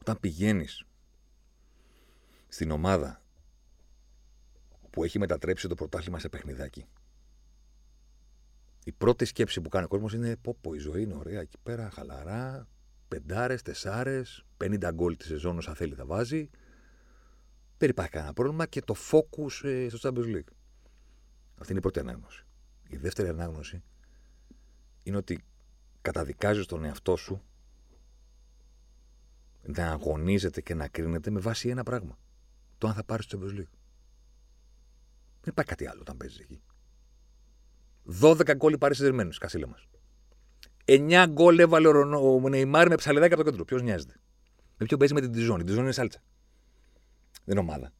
Όταν 0.00 0.20
πηγαίνεις 0.20 0.84
στην 2.52 2.70
ομάδα 2.70 3.22
που 4.90 5.04
έχει 5.04 5.18
μετατρέψει 5.18 5.68
το 5.68 5.74
πρωτάθλημα 5.74 6.18
σε 6.18 6.28
παιχνιδάκι. 6.28 6.86
Η 8.84 8.92
πρώτη 8.92 9.24
σκέψη 9.24 9.60
που 9.60 9.68
κάνει 9.68 9.84
ο 9.84 9.88
κόσμος 9.88 10.12
είναι: 10.12 10.36
Πω, 10.36 10.56
πω, 10.60 10.74
η 10.74 10.78
ζωή 10.78 11.02
είναι 11.02 11.14
ωραία 11.14 11.40
εκεί 11.40 11.56
πέρα, 11.62 11.90
χαλαρά. 11.90 12.68
Πεντάρες, 13.08 13.62
τεσσάρες, 13.62 14.44
50 14.56 14.90
γκολ 14.94 15.16
τη 15.16 15.24
σεζόν 15.24 15.56
όσα 15.56 15.74
θέλει 15.74 15.94
θα 15.94 16.06
βάζει. 16.06 16.50
Δεν 17.78 17.88
υπάρχει 17.88 18.10
κανένα 18.10 18.32
πρόβλημα 18.32 18.66
και 18.66 18.80
το 18.80 18.94
focus 19.10 19.68
ε, 19.68 19.88
στο 19.88 19.98
Champions 20.02 20.36
League. 20.36 20.52
Αυτή 21.54 21.70
είναι 21.70 21.78
η 21.78 21.80
πρώτη 21.80 21.98
ανάγνωση. 21.98 22.44
Η 22.88 22.96
δεύτερη 22.96 23.28
ανάγνωση 23.28 23.82
είναι 25.02 25.16
ότι 25.16 25.44
καταδικάζεις 26.00 26.66
τον 26.66 26.84
εαυτό 26.84 27.16
σου 27.16 27.42
να 29.62 29.90
αγωνίζεται 29.90 30.60
και 30.60 30.74
να 30.74 30.88
κρίνεται 30.88 31.30
με 31.30 31.40
βάση 31.40 31.68
ένα 31.68 31.82
πράγμα. 31.82 32.18
Το 32.82 32.88
αν 32.88 32.94
θα 32.94 33.04
πάρεις 33.04 33.26
το 33.26 33.38
Champions 33.38 33.58
League. 33.58 33.74
Δεν 35.40 35.50
υπάρχει 35.50 35.70
κάτι 35.70 35.86
άλλο 35.86 36.00
όταν 36.00 36.16
παίζεις 36.16 36.38
εκεί. 36.38 36.62
12 38.20 38.54
γκολ 38.56 38.78
πάρει 38.78 38.94
σειρμένου, 38.94 39.30
κασίλα 39.38 39.66
μας. 39.66 39.88
9 40.84 41.26
γκολ 41.28 41.58
έβαλε 41.58 41.88
ο 41.88 42.48
Νεϊμάρ 42.48 42.88
με 42.88 42.94
ψαλιδάκι 42.94 43.32
από 43.32 43.42
το 43.42 43.50
κέντρο. 43.50 43.64
Ποιος 43.64 43.82
νοιάζεται; 43.82 44.14
Με 44.76 44.86
ποιο 44.86 44.96
παίζει 44.96 45.14
με 45.14 45.20
την 45.20 45.32
Τιζόνη; 45.32 45.60
Η 45.60 45.64
Τιζόνη 45.64 45.82
είναι 45.82 45.92
σάλτσα. 45.92 46.22
Δεν 47.44 47.56
είναι 47.56 47.60
ομάδα. 47.60 47.92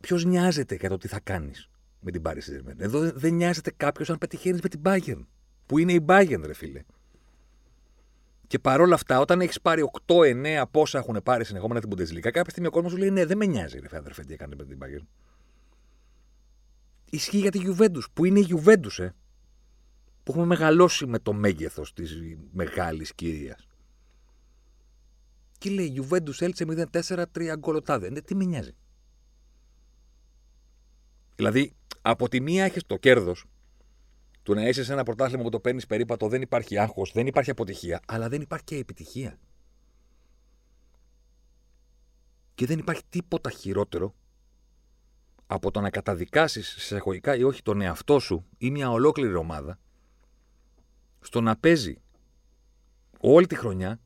Ποιος 0.00 0.24
νοιάζεται 0.24 0.74
για 0.74 0.88
το 0.88 0.96
τι 0.96 1.08
θα 1.08 1.20
κάνεις 1.20 1.70
με 2.00 2.10
την 2.10 2.22
Πάρη 2.22 2.40
Σερμέν. 2.40 2.80
Εδώ 2.80 3.10
δεν 3.12 3.34
νοιάζεται 3.34 3.70
κάποιος 3.76 4.10
αν 4.10 4.18
πετυχαίνεις 4.18 4.60
με 4.60 4.68
την 4.68 4.80
Bayern. 4.84 5.26
Που 5.66 5.78
είναι 5.78 5.92
η 5.92 6.04
Bayern, 6.08 6.42
ρε 6.44 6.54
φίλε. 6.54 6.82
Και 8.46 8.58
παρόλα 8.58 8.94
αυτά, 8.94 9.20
όταν 9.20 9.40
έχεις 9.40 9.60
πάρει 9.60 9.90
8-9 10.06 10.64
πόσα 10.70 10.98
έχουν 10.98 11.20
πάρει 11.22 11.44
συνεχόμενα 11.44 11.80
την 11.80 11.90
Bundesliga, 11.92 12.30
κάποια 12.30 12.50
στιγμή 12.50 12.66
ο 12.66 12.70
κόσμος 12.70 12.92
σου 12.92 12.98
λέει: 12.98 13.10
Ναι, 13.10 13.24
δεν 13.24 13.36
με 13.36 13.46
νοιάζει, 13.46 13.78
ρε 13.78 13.96
αδερφέ, 13.96 14.24
τι 14.24 14.32
έκανε 14.32 14.54
με 14.54 14.64
την 14.64 14.78
Bayern. 14.82 15.06
Ισχύει 17.10 17.38
για 17.38 17.50
τη 17.50 17.60
Juventus, 17.66 18.04
που 18.12 18.24
είναι 18.24 18.40
η 18.40 18.46
Juventus, 18.50 18.98
ε. 18.98 19.08
Που 20.22 20.32
έχουμε 20.32 20.46
μεγαλώσει 20.46 21.06
με 21.06 21.18
το 21.18 21.32
μέγεθος 21.32 21.92
της 21.92 22.18
μεγάλης 22.52 23.14
κυρίας. 23.14 23.66
Και 25.58 25.70
λέει: 25.70 26.02
Juventus 26.02 26.40
έλυσε 26.40 26.64
0-4-3 26.68 27.54
γκολοτάδε. 27.58 28.10
Ναι, 28.10 28.20
τι 28.20 28.34
με 28.34 28.44
νοιάζει. 28.44 28.74
Δηλαδή, 31.36 31.74
από 32.02 32.28
τη 32.28 32.40
μία 32.40 32.64
έχεις 32.64 32.82
το 32.86 32.96
κέρδος 32.96 33.44
του 34.44 34.54
να 34.54 34.68
είσαι 34.68 34.84
σε 34.84 34.92
ένα 34.92 35.02
πρωτάθλημα 35.02 35.42
που 35.42 35.48
το 35.48 35.60
παίρνεις 35.60 35.86
περίπατο, 35.86 36.28
δεν 36.28 36.42
υπάρχει 36.42 36.78
άγχος, 36.78 37.12
δεν 37.12 37.26
υπάρχει 37.26 37.50
αποτυχία, 37.50 38.00
αλλά 38.06 38.28
δεν 38.28 38.40
υπάρχει 38.40 38.64
και 38.64 38.76
επιτυχία. 38.76 39.38
Και 42.54 42.66
δεν 42.66 42.78
υπάρχει 42.78 43.02
τίποτα 43.08 43.50
χειρότερο 43.50 44.14
από 45.46 45.70
το 45.70 45.80
να 45.80 45.90
καταδικάσεις 45.90 46.74
σε 46.78 46.96
εγωικά 46.96 47.36
ή 47.36 47.42
όχι 47.42 47.62
τον 47.62 47.80
εαυτό 47.80 48.18
σου 48.18 48.46
ή 48.58 48.70
μια 48.70 48.90
ολόκληρη 48.90 49.34
ομάδα 49.34 49.78
στο 51.20 51.40
να 51.40 51.56
παίζει 51.56 52.00
όλη 53.20 53.46
τη 53.46 53.54
χρονιά 53.54 54.00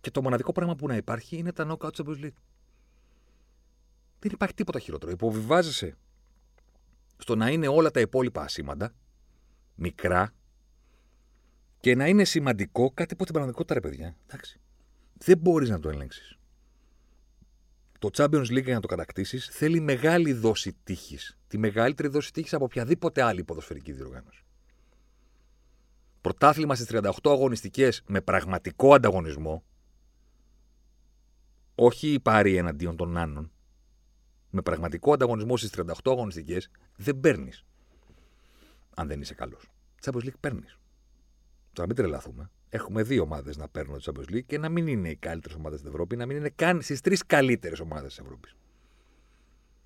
και 0.00 0.10
το 0.10 0.22
μοναδικό 0.22 0.52
πράγμα 0.52 0.74
που 0.74 0.86
να 0.86 0.96
υπάρχει 0.96 1.36
είναι 1.36 1.52
τα 1.52 1.66
knockout 1.68 1.90
Champions 1.90 2.24
League. 2.24 2.40
Δεν 4.18 4.32
υπάρχει 4.32 4.54
τίποτα 4.54 4.78
χειρότερο. 4.78 5.12
Υποβιβάζεσαι 5.12 5.96
στο 7.16 7.36
να 7.36 7.48
είναι 7.50 7.68
όλα 7.68 7.90
τα 7.90 8.00
υπόλοιπα 8.00 8.42
ασήμαντα, 8.42 8.94
μικρά, 9.80 10.34
και 11.80 11.94
να 11.94 12.06
είναι 12.06 12.24
σημαντικό 12.24 12.90
κάτι 12.90 13.16
που 13.16 13.24
την 13.24 13.32
πραγματικότητα, 13.32 13.74
ρε 13.74 13.80
παιδιά. 13.80 14.16
Εντάξει. 14.26 14.60
Δεν 15.18 15.38
μπορείς 15.38 15.68
να 15.68 15.80
το 15.80 15.88
ελέγξεις. 15.88 16.38
Το 17.98 18.10
Champions 18.12 18.46
League 18.46 18.64
για 18.64 18.74
να 18.74 18.80
το 18.80 18.88
κατακτήσεις 18.88 19.48
θέλει 19.52 19.80
μεγάλη 19.80 20.32
δόση 20.32 20.76
τύχης. 20.84 21.38
Τη 21.48 21.58
μεγαλύτερη 21.58 22.08
δόση 22.08 22.32
τύχης 22.32 22.54
από 22.54 22.64
οποιαδήποτε 22.64 23.22
άλλη 23.22 23.44
ποδοσφαιρική 23.44 23.92
διοργάνωση. 23.92 24.44
Πρωτάθλημα 26.20 26.74
στις 26.74 26.86
38 26.86 27.10
αγωνιστικές 27.24 28.02
με 28.06 28.20
πραγματικό 28.20 28.94
ανταγωνισμό, 28.94 29.64
όχι 31.74 32.12
η 32.12 32.20
πάρη 32.20 32.56
εναντίον 32.56 32.96
των 32.96 33.16
άλλων, 33.16 33.50
με 34.50 34.62
πραγματικό 34.62 35.12
ανταγωνισμό 35.12 35.56
στις 35.56 35.70
38 35.70 35.84
αγωνιστικές, 36.04 36.70
δεν 36.96 37.20
παίρνεις. 37.20 37.64
Αν 39.00 39.08
δεν 39.08 39.20
είσαι 39.20 39.34
καλός. 39.34 39.70
Champions 40.02 40.24
League 40.24 40.40
παίρνεις. 40.40 40.78
Τώρα 41.72 41.88
μην 41.88 41.96
τρελαθούμε. 41.96 42.50
Έχουμε 42.68 43.02
δύο 43.02 43.22
ομάδες 43.22 43.56
να 43.56 43.68
παίρνουν 43.68 44.00
το 44.02 44.12
Champions 44.12 44.34
League 44.34 44.44
και 44.46 44.58
να 44.58 44.68
μην 44.68 44.86
είναι 44.86 45.10
οι 45.10 45.16
καλύτερες 45.16 45.56
ομάδες 45.56 45.78
στην 45.78 45.90
Ευρώπη, 45.90 46.16
να 46.16 46.26
μην 46.26 46.36
είναι 46.36 46.48
καν 46.48 46.82
στις 46.82 47.00
τρεις 47.00 47.26
καλύτερες 47.26 47.80
ομάδες 47.80 48.08
της 48.14 48.18
Ευρώπης. 48.18 48.56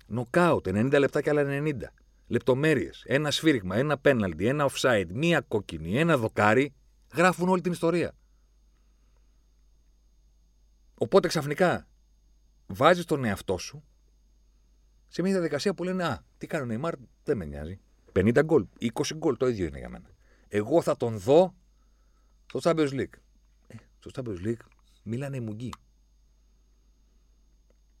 Νοκάουτ, 0.07 0.67
90 0.67 0.99
λεπτά 0.99 1.21
και 1.21 1.29
άλλα 1.29 1.43
90. 1.43 1.93
Λεπτομέρειες. 2.27 3.03
Ένα 3.07 3.31
σφύριγμα, 3.31 3.75
ένα 3.75 3.97
πέναλτι, 3.97 4.47
ένα 4.47 4.69
offside, 4.69 5.07
μία 5.13 5.41
κόκκινη, 5.41 5.99
ένα 5.99 6.17
δοκάρι 6.17 6.73
γράφουν 7.13 7.49
όλη 7.49 7.61
την 7.61 7.71
ιστορία. 7.71 8.15
Οπότε 10.97 11.27
ξαφνικά 11.27 11.87
βάζεις 12.67 13.05
τον 13.05 13.23
εαυτό 13.23 13.57
σου 13.57 13.83
σε 15.07 15.21
μια 15.21 15.31
διαδικασία 15.31 15.73
που 15.73 15.83
λένε 15.83 16.03
Α, 16.03 16.25
τι 16.37 16.47
κάνει 16.47 16.63
ο 16.63 16.65
Νεϊμάρ, 16.65 16.93
δεν 17.23 17.37
με 17.37 17.45
νοιάζει. 17.45 17.79
50 18.19 18.41
γκολ, 18.45 18.65
20 18.79 18.89
γκολ, 19.15 19.37
το 19.37 19.47
ίδιο 19.47 19.65
είναι 19.65 19.77
για 19.77 19.89
μένα. 19.89 20.09
Εγώ 20.47 20.81
θα 20.81 20.97
τον 20.97 21.17
δω 21.17 21.55
στο 22.45 22.59
Champions 22.63 22.89
League. 22.89 23.15
Ε, 23.67 23.75
στο 23.99 24.11
Champions 24.13 24.47
League 24.47 24.65
μιλάνε 25.03 25.37
οι 25.37 25.39
μουγγί. 25.39 25.69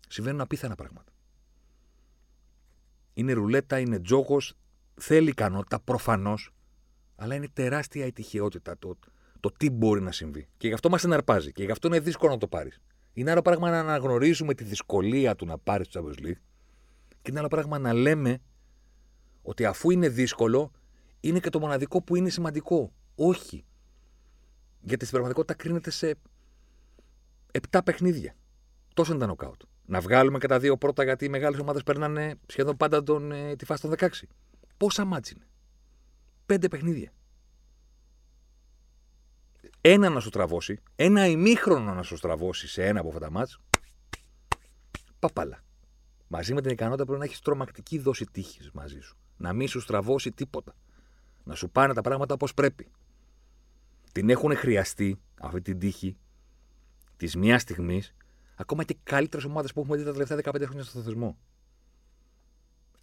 Συμβαίνουν 0.07 0.41
απίθανα 0.41 0.75
πράγματα. 0.75 1.11
Είναι 3.13 3.33
ρουλέτα, 3.33 3.79
είναι 3.79 3.99
τζόγος, 3.99 4.53
θέλει 4.93 5.29
ικανότητα 5.29 5.79
προφανώς, 5.79 6.53
αλλά 7.15 7.35
είναι 7.35 7.47
τεράστια 7.53 8.05
η 8.05 8.11
τυχαιότητα 8.11 8.77
το, 8.77 8.97
το 9.39 9.51
τι 9.57 9.69
μπορεί 9.69 10.01
να 10.01 10.11
συμβεί. 10.11 10.47
Και 10.57 10.67
γι' 10.67 10.73
αυτό 10.73 10.89
μας 10.89 11.03
εναρπάζει 11.03 11.51
και 11.51 11.63
γι' 11.63 11.71
αυτό 11.71 11.87
είναι 11.87 11.99
δύσκολο 11.99 12.31
να 12.31 12.37
το 12.37 12.47
πάρεις. 12.47 12.81
Είναι 13.13 13.31
άλλο 13.31 13.41
πράγμα 13.41 13.69
να 13.69 13.79
αναγνωρίζουμε 13.79 14.53
τη 14.53 14.63
δυσκολία 14.63 15.35
του 15.35 15.45
να 15.45 15.57
πάρεις 15.57 15.87
το 15.87 15.99
Champions 15.99 16.25
League 16.25 16.41
και 17.21 17.31
είναι 17.31 17.39
άλλο 17.39 17.47
πράγμα 17.47 17.79
να 17.79 17.93
λέμε 17.93 18.41
ότι 19.45 19.65
αφού 19.65 19.91
είναι 19.91 20.09
δύσκολο, 20.09 20.71
είναι 21.19 21.39
και 21.39 21.49
το 21.49 21.59
μοναδικό 21.59 22.01
που 22.01 22.15
είναι 22.15 22.29
σημαντικό. 22.29 22.93
Όχι. 23.15 23.65
Γιατί 24.81 25.05
στην 25.05 25.17
πραγματικότητα 25.17 25.63
κρίνεται 25.63 25.89
σε 25.91 26.15
7 27.71 27.79
παιχνίδια. 27.85 28.35
Τόσο 28.93 29.11
είναι 29.11 29.21
τα 29.21 29.27
νοκάουτ. 29.27 29.61
Να 29.85 29.99
βγάλουμε 29.99 30.37
και 30.37 30.47
τα 30.47 30.59
δύο 30.59 30.77
πρώτα 30.77 31.03
γιατί 31.03 31.25
οι 31.25 31.29
μεγάλες 31.29 31.59
ομάδες 31.59 31.83
περνάνε 31.83 32.35
σχεδόν 32.45 32.77
πάντα 32.77 33.03
τον, 33.03 33.31
ε, 33.31 33.55
τη 33.55 33.65
φάση 33.65 33.81
των 33.81 33.91
16. 33.91 34.27
Πόσα 34.77 35.05
μάτς 35.05 35.31
είναι; 35.31 35.47
Πέντε 36.45 36.67
παιχνίδια. 36.67 37.11
Ένα 39.81 40.09
να 40.09 40.19
σου 40.19 40.29
τραβώσει, 40.29 40.81
ένα 40.95 41.27
ημίχρονο 41.27 41.93
να 41.93 42.03
σου 42.03 42.15
τραβώσει 42.15 42.67
σε 42.67 42.85
ένα 42.85 42.99
από 42.99 43.07
αυτά 43.07 43.19
τα 43.19 43.31
μάτς, 43.31 43.59
παπάλα. 45.19 45.63
Μαζί 46.27 46.53
με 46.53 46.61
την 46.61 46.71
ικανότητα 46.71 47.03
πρέπει 47.03 47.19
να 47.19 47.25
έχεις 47.25 47.39
τρομακτική 47.39 47.99
δόση 47.99 48.25
τύχης 48.25 48.71
μαζί 48.71 48.99
σου. 48.99 49.17
Να 49.37 49.53
μην 49.53 49.67
σου 49.67 49.79
στραβώσει 49.79 50.31
τίποτα. 50.31 50.75
Να 51.43 51.55
σου 51.55 51.69
πάνε 51.69 51.93
τα 51.93 52.01
πράγματα 52.01 52.33
όπως 52.33 52.53
πρέπει. 52.53 52.87
Την 54.11 54.29
έχουν 54.29 54.55
χρειαστεί 54.55 55.19
αυτή 55.41 55.61
την 55.61 55.79
τύχη 55.79 56.17
της 57.17 57.35
μία 57.35 57.59
στιγμής 57.59 58.15
ακόμα 58.55 58.83
και 58.83 58.97
καλύτερες 59.03 59.45
ομάδες 59.45 59.73
που 59.73 59.79
έχουμε 59.79 59.97
δει 59.97 60.03
τα 60.03 60.11
τελευταία 60.11 60.37
15 60.37 60.61
χρόνια 60.63 60.83
στο 60.83 61.01
θεσμό. 61.01 61.37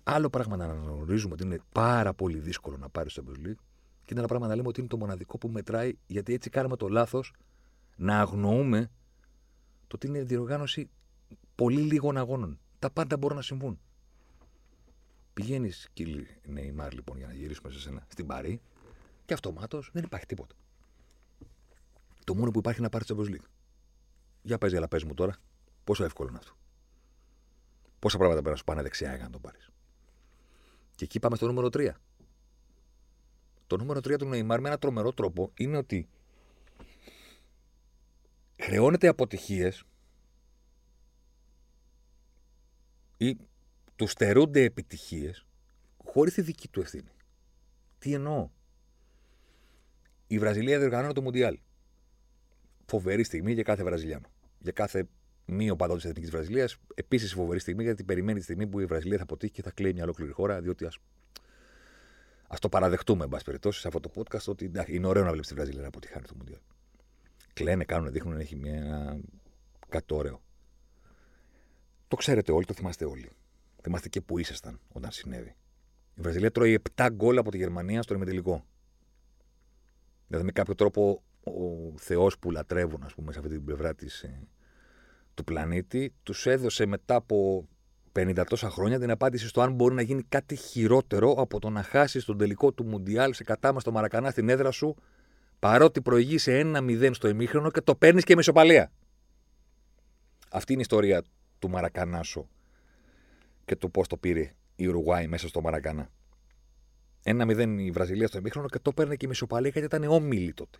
Άλλο 0.02 0.30
πράγμα 0.30 0.56
να 0.56 0.64
αναγνωρίζουμε 0.64 1.32
ότι 1.32 1.44
είναι 1.44 1.58
πάρα 1.72 2.14
πολύ 2.14 2.38
δύσκολο 2.38 2.76
να 2.76 2.88
πάρεις 2.88 3.14
το 3.14 3.22
Champions 3.26 3.46
League 3.46 3.62
και 4.04 4.08
είναι 4.10 4.18
ένα 4.18 4.26
πράγμα 4.26 4.46
να 4.46 4.54
λέμε 4.54 4.68
ότι 4.68 4.80
είναι 4.80 4.88
το 4.88 4.96
μοναδικό 4.96 5.38
που 5.38 5.48
μετράει 5.48 5.92
γιατί 6.06 6.32
έτσι 6.32 6.50
κάνουμε 6.50 6.76
το 6.76 6.88
λάθος 6.88 7.34
να 7.96 8.20
αγνοούμε 8.20 8.90
το 9.86 9.96
ότι 9.96 10.06
είναι 10.06 10.22
διοργάνωση 10.22 10.90
πολύ 11.54 11.80
λίγων 11.80 12.16
αγώνων. 12.16 12.58
Τα 12.78 12.90
πάντα 12.90 13.16
μπορούν 13.16 13.36
να 13.36 13.42
συμβούν. 13.42 13.80
Πηγαίνεις, 15.34 15.88
κύριε 15.92 16.26
Νεϊμάρ, 16.44 16.92
λοιπόν, 16.92 17.16
για 17.16 17.26
να 17.26 17.32
γυρίσουμε 17.32 17.70
σε 17.72 17.80
σένα, 17.80 18.06
στην 18.08 18.26
Παρή 18.26 18.60
και 19.24 19.34
αυτομάτως 19.34 19.90
δεν 19.92 20.04
υπάρχει 20.04 20.26
τίποτα. 20.26 20.54
Το 22.24 22.34
μόνο 22.34 22.50
που 22.50 22.58
υπάρχει 22.58 22.78
είναι 22.78 22.88
να 22.92 22.98
πάρεις 22.98 23.06
το 23.06 23.16
Champions 23.18 23.34
League. 23.34 23.48
Για 24.42 24.58
παίζει, 24.58 24.76
αλλά 24.76 24.88
πες 24.88 25.04
μου 25.04 25.14
τώρα, 25.14 25.36
πόσο 25.84 26.04
εύκολο 26.04 26.28
είναι 26.28 26.38
αυτό. 26.38 26.56
Πόσα 27.98 28.16
πράγματα 28.16 28.40
πρέπει 28.40 28.54
να 28.54 28.56
σου 28.56 28.64
πάνε 28.64 28.82
δεξιά 28.82 29.14
για 29.14 29.24
να 29.24 29.30
το 29.30 29.38
πάρεις. 29.38 29.68
Και 30.94 31.04
εκεί 31.04 31.18
πάμε 31.18 31.36
στο 31.36 31.46
νούμερο 31.46 31.68
3. 31.72 31.90
Το 33.66 33.76
νούμερο 33.76 33.98
3 33.98 34.18
του 34.18 34.26
Νεϊμάρ 34.26 34.60
με 34.60 34.68
ένα 34.68 34.78
τρομερό 34.78 35.12
τρόπο 35.12 35.52
είναι 35.54 35.76
ότι 35.76 36.08
χρεώνεται 38.60 39.08
αποτυχίες 39.08 39.84
ή 43.16 43.36
του 43.96 44.06
στερούνται 44.06 44.62
επιτυχίες 44.62 45.46
χωρίς 46.04 46.34
τη 46.34 46.42
δική 46.42 46.68
του 46.68 46.80
ευθύνη. 46.80 47.10
Τι 47.98 48.14
εννοώ; 48.14 48.50
Η 50.26 50.38
Βραζιλία 50.38 50.78
διοργανώνει 50.78 51.12
το 51.12 51.22
Μουντιάλ. 51.22 51.58
Φοβερή 52.86 53.24
στιγμή 53.24 53.52
για 53.52 53.62
κάθε 53.62 53.82
Βραζιλιάνο. 53.84 54.26
Για 54.58 54.72
κάθε 54.72 55.08
μη 55.44 55.70
οπαδός 55.70 56.00
της 56.00 56.10
Εθνικής 56.10 56.30
Βραζιλίας. 56.30 56.76
Επίσης 56.94 57.32
φοβερή 57.32 57.58
στιγμή 57.58 57.82
γιατί 57.82 58.04
περιμένει 58.04 58.38
τη 58.38 58.44
στιγμή 58.44 58.66
που 58.66 58.80
η 58.80 58.86
Βραζιλία 58.86 59.16
θα 59.16 59.22
αποτύχει 59.22 59.52
και 59.52 59.62
θα 59.62 59.70
κλαίει 59.70 59.92
μια 59.92 60.02
ολόκληρη 60.02 60.32
χώρα. 60.32 60.60
Διότι 60.60 60.84
ας 60.84 60.98
ας 62.46 62.58
το 62.58 62.68
παραδεχτούμε, 62.68 63.24
εν 63.24 63.30
πάση 63.30 63.44
περιπτώσει, 63.44 63.80
σε 63.80 63.88
αυτό 63.88 64.00
το 64.00 64.10
podcast 64.14 64.44
ότι 64.46 64.70
είναι 64.86 65.06
ωραίο 65.06 65.22
να 65.22 65.30
βλέπεις 65.30 65.48
τη 65.48 65.54
Βραζιλία 65.54 65.80
να 65.80 65.86
αποτυχάνει 65.86 66.26
το 66.26 66.34
Μουντιάλ. 66.36 66.60
Κλαίνε, 67.52 67.84
κάνουν, 67.84 68.12
δείχνουν, 68.12 68.40
έχει 68.40 68.56
μια... 68.56 69.20
κάτι 69.88 70.14
ωραίο. 70.14 70.42
Το 72.08 72.16
ξέρετε 72.16 72.52
όλοι, 72.52 72.64
το 72.64 72.74
θυμάστε 72.74 73.04
όλοι. 73.04 73.30
Θυμάστε 73.82 74.08
και 74.08 74.20
που 74.20 74.38
ήσασταν 74.38 74.80
όταν 74.92 75.10
συνέβη. 75.10 75.56
Η 76.14 76.20
Βραζιλία 76.20 76.50
τρώει 76.50 76.82
7 76.96 77.08
γκολ 77.12 77.38
από 77.38 77.50
τη 77.50 77.56
Γερμανία 77.56 78.02
στο 78.02 78.14
ημιτελικό. 78.14 78.64
Δηλαδή 80.26 80.46
με 80.46 80.52
κάποιο 80.52 80.74
τρόπο 80.74 81.22
ο 81.44 81.98
Θεός 81.98 82.38
που 82.38 82.50
λατρεύουν, 82.50 83.02
ας 83.04 83.14
πούμε, 83.14 83.32
σε 83.32 83.38
αυτή 83.38 83.50
την 83.50 83.64
πλευρά 83.64 83.94
της, 83.94 84.22
ε, 84.22 84.48
του 85.34 85.44
πλανήτη, 85.44 86.14
τους 86.22 86.46
έδωσε 86.46 86.86
μετά 86.86 87.14
από 87.14 87.68
50 88.12 88.44
τόσα 88.44 88.70
χρόνια 88.70 88.98
την 88.98 89.10
απάντηση 89.10 89.48
στο 89.48 89.60
αν 89.60 89.72
μπορεί 89.72 89.94
να 89.94 90.02
γίνει 90.02 90.22
κάτι 90.22 90.56
χειρότερο 90.56 91.32
από 91.32 91.58
το 91.58 91.70
να 91.70 91.82
χάσεις 91.82 92.24
τον 92.24 92.38
τελικό 92.38 92.72
του 92.72 92.84
Μουντιάλ 92.84 93.34
σε 93.34 93.44
κατάμα 93.44 93.80
στο 93.80 93.92
Μαρακανά 93.92 94.30
στην 94.30 94.48
έδρα 94.48 94.70
σου, 94.70 94.96
παρότι 95.58 96.00
προηγείς 96.00 96.42
σε 96.42 96.60
1-0 96.60 97.10
στο 97.12 97.28
ημίχρονο 97.28 97.70
και 97.70 97.80
το 97.80 97.94
παίρνεις 97.94 98.24
και 98.24 98.34
με 98.34 98.40
ισοπαλία. 98.40 98.92
Αυτή 100.50 100.72
είναι 100.72 100.80
η 100.80 100.84
ιστορία 100.84 101.22
του 101.58 101.68
Μαρακανάσο 101.68 102.48
και 103.64 103.76
του 103.76 103.90
πώς 103.90 104.06
το 104.08 104.16
πήρε 104.16 104.54
η 104.76 104.86
Ουρουγουάη 104.86 105.26
μέσα 105.26 105.48
στο 105.48 105.60
Μαρακανά. 105.60 106.10
1-0 107.24 107.76
η 107.78 107.90
Βραζιλία 107.90 108.26
στο 108.26 108.38
ημίχρονο 108.38 108.68
και 108.68 108.78
το 108.78 108.92
παίρνει 108.92 109.16
και 109.16 109.26
με 109.26 109.32
ισοπαλία 109.32 109.70
γιατί 109.70 109.86
ήταν 109.86 110.04
όμιλη 110.04 110.54
τότε. 110.54 110.78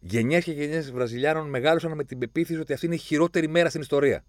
Γενιές 0.00 0.44
και 0.44 0.52
γενιές 0.52 0.92
Βραζιλιάνων 0.92 1.48
μεγάλωσαν 1.48 1.94
με 1.94 2.04
την 2.04 2.18
πεποίθηση 2.18 2.60
ότι 2.60 2.72
αυτή 2.72 2.86
είναι 2.86 2.94
η 2.94 2.98
χειρότερη 2.98 3.48
μέρα 3.48 3.68
στην 3.68 3.80
ιστορία. 3.80 4.24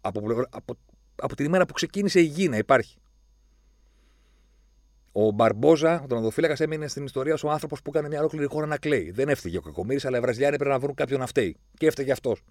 Από, 0.00 0.20
από, 0.50 0.76
από 1.16 1.36
την 1.36 1.44
ημέρα 1.44 1.66
που 1.66 1.72
ξεκίνησε 1.72 2.20
η 2.20 2.24
γη 2.24 2.48
να 2.48 2.56
υπάρχει. 2.56 2.98
Ο 5.12 5.30
Μπαρμπόζα, 5.30 6.00
ο 6.02 6.06
τερματοφύλακας, 6.06 6.60
έμεινε 6.60 6.88
στην 6.88 7.04
ιστορία 7.04 7.34
ως 7.34 7.44
ο 7.44 7.50
άνθρωπος 7.50 7.82
που 7.82 7.90
έκανε 7.90 8.08
μια 8.08 8.18
ολόκληρη 8.18 8.46
χώρα 8.46 8.66
να 8.66 8.78
κλαίει. 8.78 9.10
Δεν 9.10 9.28
έφταιγε 9.28 9.56
ο 9.56 9.60
Κακομήρη, 9.60 10.00
αλλά 10.02 10.16
οι 10.16 10.20
Βραζιλιάνοι 10.20 10.54
έπρεπε 10.54 10.72
να 10.72 10.80
βρουν 10.80 10.94
κάποιον 10.94 11.20
να 11.20 11.26
φταίει. 11.26 11.56
Και 11.74 11.86
έφταιγε 11.86 12.12
αυτός. 12.12 12.42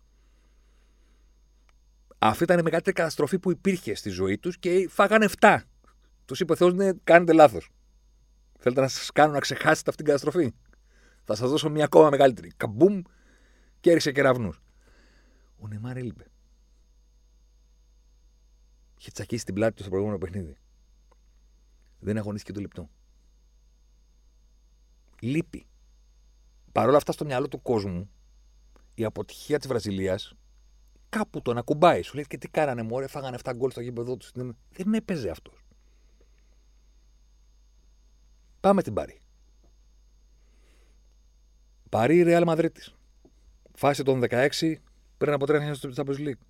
Αυτή 2.19 2.43
ήταν 2.43 2.59
η 2.59 2.61
μεγαλύτερη 2.61 2.95
καταστροφή 2.95 3.39
που 3.39 3.51
υπήρχε 3.51 3.95
στη 3.95 4.09
ζωή 4.09 4.37
τους 4.37 4.57
και 4.57 4.87
φάγανε 4.89 5.29
7. 5.39 5.59
Τους 6.25 6.39
είπε 6.39 6.51
ο 6.51 6.55
Θεός, 6.55 6.73
ναι, 6.73 6.91
κάνετε 7.03 7.33
λάθος. 7.33 7.69
Θέλετε 8.59 8.81
να 8.81 8.87
σας 8.87 9.11
κάνω 9.11 9.33
να 9.33 9.39
ξεχάσετε 9.39 9.89
αυτή 9.89 10.03
την 10.03 10.05
καταστροφή. 10.05 10.53
Θα 11.23 11.35
σας 11.35 11.49
δώσω 11.49 11.69
μια 11.69 11.83
ακόμα 11.85 12.09
μεγαλύτερη. 12.09 12.51
Καμπούμ 12.57 13.01
και 13.79 13.89
έριξε 13.89 14.11
κεραυνού. 14.11 14.53
Ο 15.57 15.67
Νεμάρ 15.67 15.97
έλειπε. 15.97 16.25
Είχε 18.99 19.11
τσακίσει 19.11 19.45
την 19.45 19.53
πλάτη 19.53 19.73
του 19.73 19.81
στο 19.81 19.89
προηγούμενο 19.89 20.19
παιχνίδι. 20.19 20.57
Δεν 21.99 22.17
αγωνίστηκε 22.17 22.53
το 22.53 22.61
λεπτό. 22.61 22.89
Λείπει. 25.19 25.67
Παρ' 26.71 26.87
όλα 26.87 26.97
αυτά, 26.97 27.11
στο 27.11 27.25
μυαλό 27.25 27.47
του 27.47 27.61
κόσμου, 27.61 28.09
η 28.93 29.03
αποτυχία 29.03 29.57
της 29.57 29.67
Βραζιλίας 29.67 30.33
κάπου 31.09 31.41
τον 31.41 31.57
ακουμπάει. 31.57 32.01
Σου 32.01 32.15
λέει 32.15 32.25
και 32.27 32.37
τι 32.37 32.47
κάνανε, 32.47 32.81
Μωρέ, 32.81 33.07
φάγανε 33.07 33.37
7 33.43 33.51
γκολ 33.55 33.71
στο 33.71 33.81
γήπεδο 33.81 34.17
τους. 34.17 34.31
Δεν 34.69 34.93
έπαιζε 34.93 35.29
αυτός. 35.29 35.63
Πάμε 38.59 38.81
την 38.81 38.93
Πάρη. 38.93 39.19
Παρή 41.89 42.21
Ρεάλ 42.21 42.43
Μαδρίτη. 42.43 42.81
Φάση 43.73 44.03
των 44.03 44.21
16 44.29 44.49
πριν 45.17 45.33
από 45.33 45.45
τρία 45.45 45.57
χρόνια 45.57 45.75
στο 45.75 45.89
Champions 45.95 46.27
League. 46.27 46.41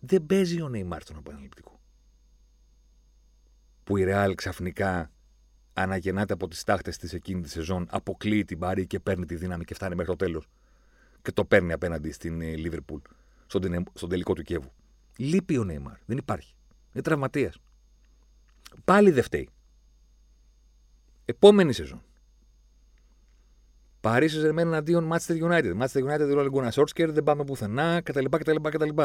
Δεν 0.00 0.26
παίζει 0.26 0.60
ο 0.60 0.68
Νεϊμάρ 0.68 1.02
στον 1.02 1.16
επαναληπτικό. 1.16 1.80
Που 3.84 3.96
η 3.96 4.04
Ρεάλ 4.04 4.34
ξαφνικά 4.34 5.10
αναγεννάται 5.72 6.32
από 6.32 6.48
τις 6.48 6.64
τάχτες 6.64 6.96
της 6.96 7.12
εκείνη 7.12 7.40
τη 7.40 7.48
σεζόν, 7.48 7.86
αποκλείει 7.90 8.44
την 8.44 8.58
Παρή 8.58 8.86
και 8.86 9.00
παίρνει 9.00 9.26
τη 9.26 9.36
δύναμη 9.36 9.64
και 9.64 9.74
φτάνει 9.74 9.94
μέχρι 9.94 10.16
το 10.16 10.24
τέλος. 10.24 10.48
Και 11.26 11.32
το 11.32 11.44
παίρνει 11.44 11.72
απέναντι 11.72 12.12
στην 12.12 12.40
Λίβερπουλ, 12.40 13.00
στον, 13.46 13.84
στον 13.94 14.08
τελικό 14.08 14.32
του 14.32 14.42
Κιέβου. 14.42 14.72
Λείπει 15.16 15.58
ο 15.58 15.64
Νεϊμάρ. 15.64 15.96
Δεν 16.04 16.16
υπάρχει. 16.16 16.54
Είναι 16.92 17.02
τραυματίας. 17.02 17.58
Πάλι 18.84 19.10
δεν 19.10 19.22
φταίει. 19.22 19.48
Επόμενη 21.24 21.72
σεζόν. 21.72 22.02
Παρίσι 24.00 24.38
Ζερμέν 24.38 24.74
αντίον 24.74 25.12
Manchester 25.12 25.42
United. 25.42 25.78
Manchester 25.80 26.02
United 26.02 26.28
ρόλο 26.28 26.48
Γκούνα 26.48 26.70
Σόρτσκερ, 26.70 27.12
δεν 27.12 27.22
πάμε 27.22 27.44
πουθενά 27.44 28.00
κτλ. 28.00 28.24
κτλ, 28.24 28.56
κτλ. 28.62 29.02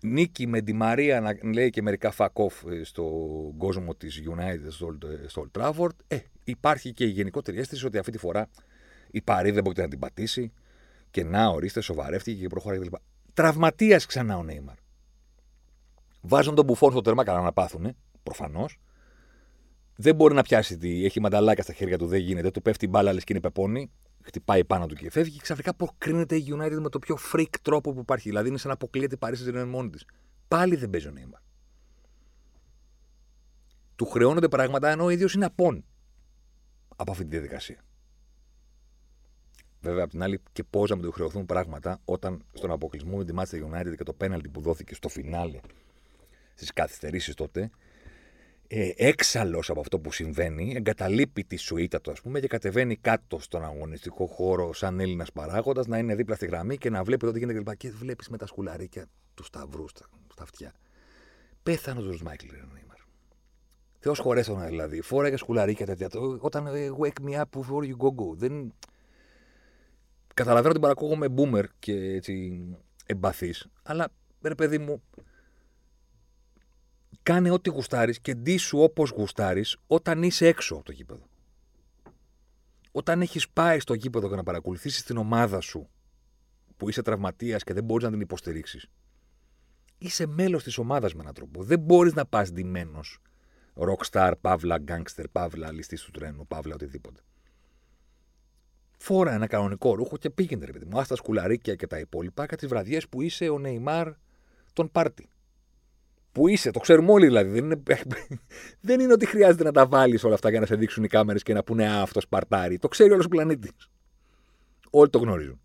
Νίκη 0.00 0.46
με 0.46 0.60
τη 0.60 0.72
Μαρία 0.72 1.20
να 1.20 1.52
λέει 1.52 1.70
και 1.70 1.82
μερικά 1.82 2.12
fuck 2.16 2.32
off 2.32 2.70
ε, 2.70 2.84
στον 2.84 3.56
κόσμο 3.56 3.94
της 3.94 4.22
United 4.28 4.66
στο, 4.68 4.98
στο 5.26 5.46
Old 5.46 5.60
Trafford. 5.60 5.96
Ε, 6.06 6.18
υπάρχει 6.44 6.92
και 6.92 7.04
η 7.04 7.10
γενικότερη 7.10 7.58
αίσθηση 7.58 7.86
ότι 7.86 7.98
αυτή 7.98 8.12
τη 8.12 8.18
φορά 8.18 8.48
η 9.14 9.22
Παρή 9.22 9.50
δεν 9.50 9.62
μπορεί 9.62 9.80
να 9.80 9.88
την 9.88 9.98
πατήσει 9.98 10.52
και 11.10 11.24
να 11.24 11.48
ορίστε, 11.48 11.80
σοβαρεύτηκε 11.80 12.40
και 12.40 12.46
προχωράει 12.46 12.78
κτλ. 12.78 12.96
Τραυματίας 13.34 14.06
ξανά 14.06 14.36
ο 14.36 14.42
Νέιμαρ. 14.42 14.74
Βάζουν 16.20 16.54
τον 16.54 16.64
μπουφόν 16.64 16.90
στο 16.90 17.00
τέρμα, 17.00 17.24
καλά 17.24 17.40
να 17.40 17.52
πάθουν, 17.52 17.96
προφανώς 18.22 18.78
δεν 19.96 20.14
μπορεί 20.14 20.34
να 20.34 20.42
πιάσει 20.42 20.78
τη. 20.78 21.04
Έχει 21.04 21.20
μανταλάκια 21.20 21.62
στα 21.62 21.72
χέρια 21.72 21.98
του, 21.98 22.06
δεν 22.06 22.20
γίνεται. 22.20 22.50
Του 22.50 22.62
πέφτει 22.62 22.84
η 22.84 22.88
μπάλα, 22.90 23.12
λες 23.12 23.24
και 23.24 23.32
είναι 23.32 23.42
πεπόνι. 23.42 23.90
Χτυπάει 24.22 24.64
πάνω 24.64 24.86
του 24.86 24.94
και 24.94 25.10
φεύγει. 25.10 25.36
Και 25.36 25.42
ξαφνικά 25.42 25.74
προκρίνεται 25.74 26.36
η 26.36 26.46
United 26.50 26.78
με 26.80 26.88
το 26.88 26.98
πιο 26.98 27.18
freak 27.32 27.54
τρόπο 27.62 27.92
που 27.92 28.00
υπάρχει. 28.00 28.28
Δηλαδή 28.28 28.48
είναι 28.48 28.58
σαν 28.58 28.68
να 28.68 28.74
αποκλείεται 28.74 29.14
η 29.14 29.18
Paris 29.20 29.48
Saint 29.48 29.66
μόνη 29.66 29.90
της. 29.90 30.04
Πάλι 30.48 30.76
δεν 30.76 30.90
παίζει 30.90 31.08
ο 31.08 31.10
Νέιμαρ. 31.10 31.40
Του 33.96 34.06
χρεώνονται 34.06 34.48
πράγματα 34.48 34.88
ενώ 34.88 35.04
ο 35.04 35.08
ίδιος 35.08 35.34
είναι 35.34 35.44
απόν 35.44 35.84
από 36.96 37.10
αυτή 37.10 37.24
τη 37.24 37.30
διαδικασία. 37.30 37.84
Βέβαια, 39.84 40.04
απ' 40.04 40.10
την 40.10 40.22
άλλη, 40.22 40.40
και 40.52 40.64
πώς 40.64 40.90
να 40.90 40.98
του 40.98 41.12
χρεωθούν 41.12 41.46
πράγματα 41.46 42.00
όταν 42.04 42.42
στον 42.52 42.70
αποκλεισμό 42.70 43.16
με 43.16 43.24
τη 43.24 43.32
Manchester 43.36 43.80
United 43.80 43.96
και 43.96 44.04
το 44.04 44.12
πέναλτι 44.12 44.48
που 44.48 44.60
δόθηκε 44.60 44.94
στο 44.94 45.08
φινάλε 45.08 45.60
στις 46.54 46.72
καθυστερήσεις 46.72 47.34
τότε, 47.34 47.70
ε, 48.66 48.90
έξαλλος 48.96 49.70
από 49.70 49.80
αυτό 49.80 49.98
που 49.98 50.12
συμβαίνει, 50.12 50.72
εγκαταλείπει 50.76 51.44
τη 51.44 51.56
σουίτα 51.56 52.00
του, 52.00 52.10
ας 52.10 52.20
πούμε, 52.20 52.40
και 52.40 52.46
κατεβαίνει 52.46 52.96
κάτω 52.96 53.38
στον 53.38 53.64
αγωνιστικό 53.64 54.26
χώρο 54.26 54.72
σαν 54.72 55.00
Έλληνας 55.00 55.32
παράγοντας, 55.32 55.86
να 55.86 55.98
είναι 55.98 56.14
δίπλα 56.14 56.34
στη 56.34 56.46
γραμμή 56.46 56.76
και 56.78 56.90
να 56.90 57.04
βλέπει 57.04 57.26
ό,τι 57.26 57.38
γίνεται 57.38 57.58
κλπ. 57.58 57.76
Και 57.76 57.90
βλέπεις 57.90 58.28
με 58.28 58.36
τα 58.36 58.46
σκουλαρίκια 58.46 59.06
τους 59.34 59.46
σταυρούς 59.46 59.90
στα, 59.90 60.08
στα 60.32 60.42
αυτιά. 60.42 60.72
Πέθανε 61.62 62.00
ο 62.00 62.16
Μάικλ 62.22 62.46
Νέιμαρ. 62.46 62.98
Θεός 63.98 64.18
χωρέσονα 64.18 64.66
δηλαδή. 64.66 65.00
Φόραγε 65.00 65.36
σκουλαρίκια 65.36 65.86
τέτοια. 65.86 66.08
Όταν 66.40 66.66
ε, 66.66 66.90
wake 67.00 67.28
me 67.28 67.34
up 67.34 67.60
before 67.60 67.82
you 67.82 67.96
go 67.96 68.08
go. 68.08 68.34
Δεν... 68.34 68.72
Καταλαβαίνω 70.34 70.70
ότι 70.70 70.80
παρακούγομαι 70.80 71.26
boomer 71.36 71.64
και 71.78 71.92
έτσι 71.94 72.64
εμπαθής, 73.06 73.66
αλλά 73.82 74.08
ρε 74.42 74.54
παιδί 74.54 74.78
μου, 74.78 75.02
Κάνε 77.24 77.50
ό,τι 77.50 77.70
γουστάρεις 77.70 78.20
και 78.20 78.34
ντύσου 78.34 78.78
όπως 78.78 79.10
γουστάρεις 79.10 79.76
όταν 79.86 80.22
είσαι 80.22 80.46
έξω 80.46 80.74
από 80.74 80.84
το 80.84 80.92
γήπεδο. 80.92 81.26
Όταν 82.92 83.20
έχεις 83.20 83.48
πάει 83.48 83.80
στο 83.80 83.94
γήπεδο 83.94 84.26
για 84.26 84.36
να 84.36 84.42
παρακολουθήσεις 84.42 85.02
την 85.02 85.16
ομάδα 85.16 85.60
σου 85.60 85.88
που 86.76 86.88
είσαι 86.88 87.02
τραυματίας 87.02 87.64
και 87.64 87.72
δεν 87.72 87.84
μπορείς 87.84 88.04
να 88.04 88.10
την 88.10 88.20
υποστηρίξεις, 88.20 88.86
είσαι 89.98 90.26
μέλος 90.26 90.62
της 90.62 90.78
ομάδας 90.78 91.14
με 91.14 91.20
έναν 91.20 91.34
τρόπο. 91.34 91.62
Δεν 91.62 91.78
μπορείς 91.78 92.14
να 92.14 92.26
πας 92.26 92.52
ντυμένος 92.52 93.18
rockstar, 93.74 94.32
παύλα, 94.40 94.84
gangster, 94.88 95.24
παύλα, 95.32 95.72
ληστής 95.72 96.02
του 96.02 96.10
τρένου, 96.10 96.46
παύλα, 96.46 96.74
οτιδήποτε. 96.74 97.20
Φόρα 99.04 99.32
ένα 99.32 99.46
κανονικό 99.46 99.94
ρούχο 99.94 100.16
και 100.16 100.30
πήγαινε, 100.30 100.64
ρε 100.64 100.72
παιδί 100.72 100.84
μου. 100.84 100.98
Άστα 100.98 101.16
σκουλαρίκια 101.16 101.74
και 101.74 101.86
τα 101.86 101.98
υπόλοιπα 101.98 102.44
για 102.44 102.56
τις 102.56 102.68
βραδιές 102.68 103.08
που 103.08 103.22
είσαι 103.22 103.48
ο 103.48 103.58
Νεϊμάρ 103.58 104.12
τον 104.72 104.90
πάρτι 104.90 105.28
που 106.32 106.48
είσαι, 106.48 106.70
το 106.70 106.78
ξέρουμε 106.78 107.12
όλοι 107.12 107.26
δηλαδή. 107.26 107.50
Δεν 107.50 107.64
είναι, 107.64 107.82
δεν 108.80 109.00
είναι 109.00 109.12
ότι 109.12 109.26
χρειάζεται 109.26 109.64
να 109.64 109.72
τα 109.72 109.86
βάλεις 109.86 110.24
όλα 110.24 110.34
αυτά 110.34 110.50
για 110.50 110.60
να 110.60 110.66
σε 110.66 110.76
δείξουν 110.76 111.04
οι 111.04 111.08
κάμερες 111.08 111.42
και 111.42 111.52
να 111.52 111.64
πούνε 111.64 111.88
Α, 111.88 112.02
αυτός 112.02 112.22
Σπαρτάρι. 112.22 112.78
Το 112.78 112.88
ξέρει 112.88 113.12
όλος 113.12 113.24
ο 113.24 113.28
πλανήτης. 113.28 113.88
Όλοι 114.90 115.10
το 115.10 115.18
γνωρίζουν. 115.18 115.60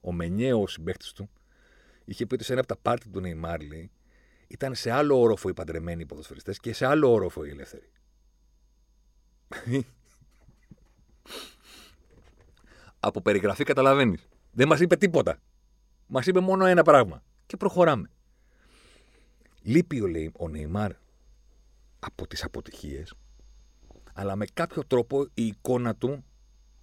Ο 0.00 0.12
Μενιέ, 0.12 0.54
ο 0.54 0.66
συμπέχτη 0.66 1.12
του, 1.14 1.30
είχε 2.04 2.26
πει 2.26 2.34
ότι 2.34 2.44
σε 2.44 2.52
ένα 2.52 2.60
από 2.60 2.74
τα 2.74 2.80
πάρτι 2.82 3.08
του 3.08 3.20
Νεϊμάρ, 3.20 3.62
λέει, 3.62 3.90
ήταν 4.46 4.74
σε 4.74 4.90
άλλο 4.90 5.20
όροφο 5.20 5.48
οι 5.48 5.54
παντρεμένοι 5.54 6.06
ποδοσφαιριστές 6.06 6.58
και 6.58 6.72
σε 6.72 6.86
άλλο 6.86 7.12
όροφο 7.12 7.44
οι 7.44 7.50
ελεύθεροι. 7.50 7.90
Από 13.06 13.20
περιγραφή 13.20 13.64
καταλαβαίνεις. 13.64 14.28
Δεν 14.50 14.68
μας 14.68 14.80
είπε 14.80 14.96
τίποτα. 14.96 15.38
Μας 16.06 16.26
είπε 16.26 16.40
μόνο 16.40 16.64
ένα 16.64 16.82
πράγμα. 16.82 17.22
Και 17.46 17.56
προχωράμε. 17.56 18.10
Λείπει 19.62 20.00
ο, 20.00 20.32
ο 20.38 20.48
Νεϊμάρ 20.48 20.92
από 21.98 22.26
τις 22.26 22.44
αποτυχίες, 22.44 23.14
αλλά 24.14 24.36
με 24.36 24.46
κάποιο 24.52 24.84
τρόπο 24.86 25.22
η 25.34 25.46
εικόνα 25.46 25.94
του 25.94 26.24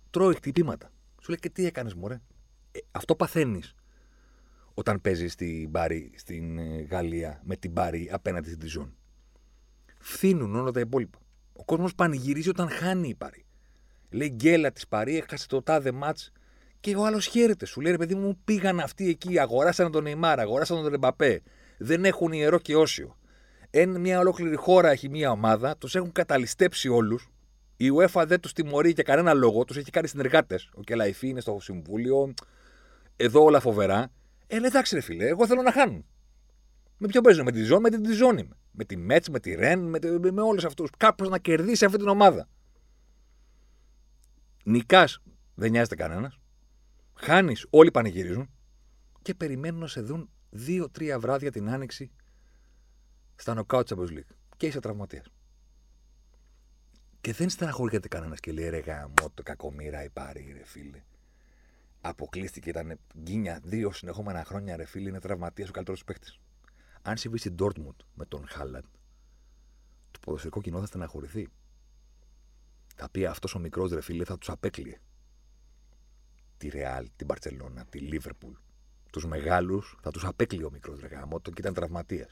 τρώει 0.10 0.34
χτυπήματα. 0.34 0.92
Σου 1.22 1.30
λέει 1.30 1.40
και 1.40 1.50
τι 1.50 1.66
έκανες 1.66 1.94
μωρέ; 1.94 2.22
Ε, 2.72 2.80
αυτό 2.92 3.16
παθαίνεις 3.16 3.76
όταν 4.74 5.02
παίζεις 5.02 5.32
στην, 5.32 5.72
Πάρη, 5.72 6.12
στην 6.16 6.58
ε, 6.58 6.82
Γαλλία 6.82 7.42
με 7.44 7.56
την 7.56 7.74
Πάρη 7.74 8.10
απέναντι 8.12 8.48
στην 8.48 8.60
Τιζόν. 8.60 8.96
Φθήνουν 10.00 10.56
όλα 10.56 10.72
τα 10.72 10.80
υπόλοιπα. 10.80 11.20
Ο 11.54 11.66
κόσμος 11.66 11.96
πανηγυρίζει 11.96 12.50
όταν 12.50 12.70
χάνει 12.70 13.08
η 13.08 13.16
Πάρη. 13.16 13.46
Λέει 14.12 14.30
γκέλα 14.30 14.72
της 14.72 14.88
Πάρη, 14.88 15.18
έχασε 15.18 15.48
το 15.48 15.62
τάδε 15.62 15.92
μάτς 15.92 16.32
και 16.80 16.96
ο 16.96 17.06
άλλος 17.06 17.26
χαίρεται. 17.26 17.66
Σου 17.66 17.82
λέει 17.82 17.92
ρε 17.92 17.98
παιδί 17.98 18.16
μου, 18.16 18.38
πήγαν 18.44 18.80
αυτοί 18.80 19.10
εκεί, 19.10 19.40
αγοράσαν 19.40 19.92
τον 19.92 20.04
Νεϊμάρ, 20.04 20.40
αγοράσαν 20.40 20.82
τον 20.82 20.88
Ρεμπαπέ, 20.88 21.42
δεν 21.78 22.06
έχουν 22.06 22.32
ιερό 22.32 22.60
και 22.60 22.76
όσιο. 22.76 23.18
Εν 23.70 24.00
μια 24.00 24.20
ολόκληρη 24.20 24.56
χώρα 24.56 24.90
έχει 24.90 25.10
μια 25.10 25.32
ομάδα, 25.32 25.78
τους 25.78 25.96
έχουν 25.96 26.12
καταλυστέψει 26.12 26.90
όλους. 26.90 27.30
Η 27.78 27.88
UEFA 27.98 28.24
δεν 28.28 28.40
τους 28.40 28.54
τιμωρεί 28.54 28.90
για 28.90 29.04
κανένα 29.04 29.34
λόγο, 29.34 29.66
τους 29.66 29.78
έχει 29.78 29.90
κάνει 29.92 30.08
συνεργάτες. 30.08 30.70
Ο 30.74 30.82
Κελαϊφή 30.82 31.28
είναι 31.28 31.42
στο 31.42 31.58
συμβούλιο. 31.62 32.34
Εδώ 33.16 33.44
όλα 33.44 33.60
φοβερά. 33.60 34.12
Ε, 34.48 34.56
εντάξει, 34.56 34.96
ρε 34.96 35.02
φίλε, 35.02 35.28
εγώ 35.28 35.48
θέλω 35.48 35.62
να 35.62 35.72
χάνω. 35.72 36.06
Με 36.98 37.08
ποιο 37.08 37.22
παίζω, 37.22 37.44
με 37.44 37.52
τη 37.52 37.64
ζώνη, 37.64 37.82
με 37.82 37.90
την 37.90 38.14
ζώνη. 38.14 38.50
Με 38.72 38.84
τη 38.84 38.98
Μέτς, 38.98 39.30
με 39.30 39.40
τη 39.40 39.56
Ρεν, 39.56 39.80
με, 39.80 40.00
με, 40.20 40.32
με 40.32 40.42
όλους 40.42 40.66
αυτούς. 40.66 40.90
Κάπως 40.98 41.30
να 41.30 41.38
κερδίσει 41.38 41.86
αυτή 41.86 41.98
την 41.98 42.08
ομάδα. 42.08 42.48
Νικάς, 44.64 45.22
δεν 45.56 45.72
νοιάζεται 45.72 45.96
κανένας. 45.96 46.40
Χάνεις, 47.14 47.68
όλοι 47.70 47.92
πανηγυρίζουν 47.92 48.50
και 49.22 49.34
περιμένουν 49.34 49.80
να 49.80 49.88
σε 49.88 50.02
δουν 50.02 50.30
δύο-τρία 50.50 51.20
βράδια 51.20 51.52
την 51.52 51.70
άνοιξη 51.70 52.12
στα 53.36 53.54
νοκάου 53.54 53.82
Champions 53.86 54.10
League. 54.10 54.36
Και 54.58 54.68
είσαι 54.68 54.80
τραυματίας. 54.80 55.26
Και 57.22 57.34
δεν 57.34 57.50
στεναχωριέται 57.50 58.08
κανένας 58.08 58.40
και 58.40 58.52
λέει 58.52 58.70
ρε 58.70 58.80
γάμο, 58.80 59.32
το 59.34 59.44
κακομήρα 59.44 60.04
υπάρχει, 60.04 60.52
ρε 60.52 60.66
φίλε. 60.66 61.04
Αποκλείστηκε, 62.02 62.70
ήταν 62.70 63.00
γκίνια 63.18 63.60
δύο 63.64 63.92
συνεχόμενα 63.92 64.44
χρόνια, 64.44 64.76
ρε 64.76 64.86
φίλε, 64.86 65.10
είναι 65.10 65.20
τραυματίας 65.20 65.70
ο 65.70 65.72
καλύτερος 65.72 66.04
παίκτης. 66.04 66.40
Αν 67.02 67.18
συμβεί 67.18 67.38
στην 67.38 67.56
Dortmund 67.60 67.96
με 68.14 68.26
τον 68.26 68.48
Χάλαντ, 68.48 68.86
το 70.12 70.20
ποδοσφαιρικό 70.20 70.62
κοινό 70.62 70.80
θα 70.80 70.86
στεναχωρηθεί. 70.86 71.48
Θα 72.96 73.10
πει 73.10 73.26
αυτός 73.26 73.56
ο 73.56 73.60
μικρός 73.60 73.92
ρε 73.92 74.02
φίλε 74.02 74.24
θα 74.24 74.38
τους 74.38 74.50
απέκλειε. 74.50 74.98
Τη 76.58 76.68
Ρεάλ, 76.68 77.10
την 77.16 77.28
Παρσελώνα, 77.28 77.86
τη 77.86 78.00
Λίβερπουλ, 78.00 78.54
τους 79.12 79.26
μεγάλους 79.26 79.98
θα 80.02 80.12
τους 80.12 80.26
απέκλειε 80.26 80.66
ο 80.66 80.72
μικρός 80.72 81.00
Ρεγάμοτο 81.00 81.52
και 81.52 81.62
ήταν 81.62 81.74
τραυματίας. 81.74 82.30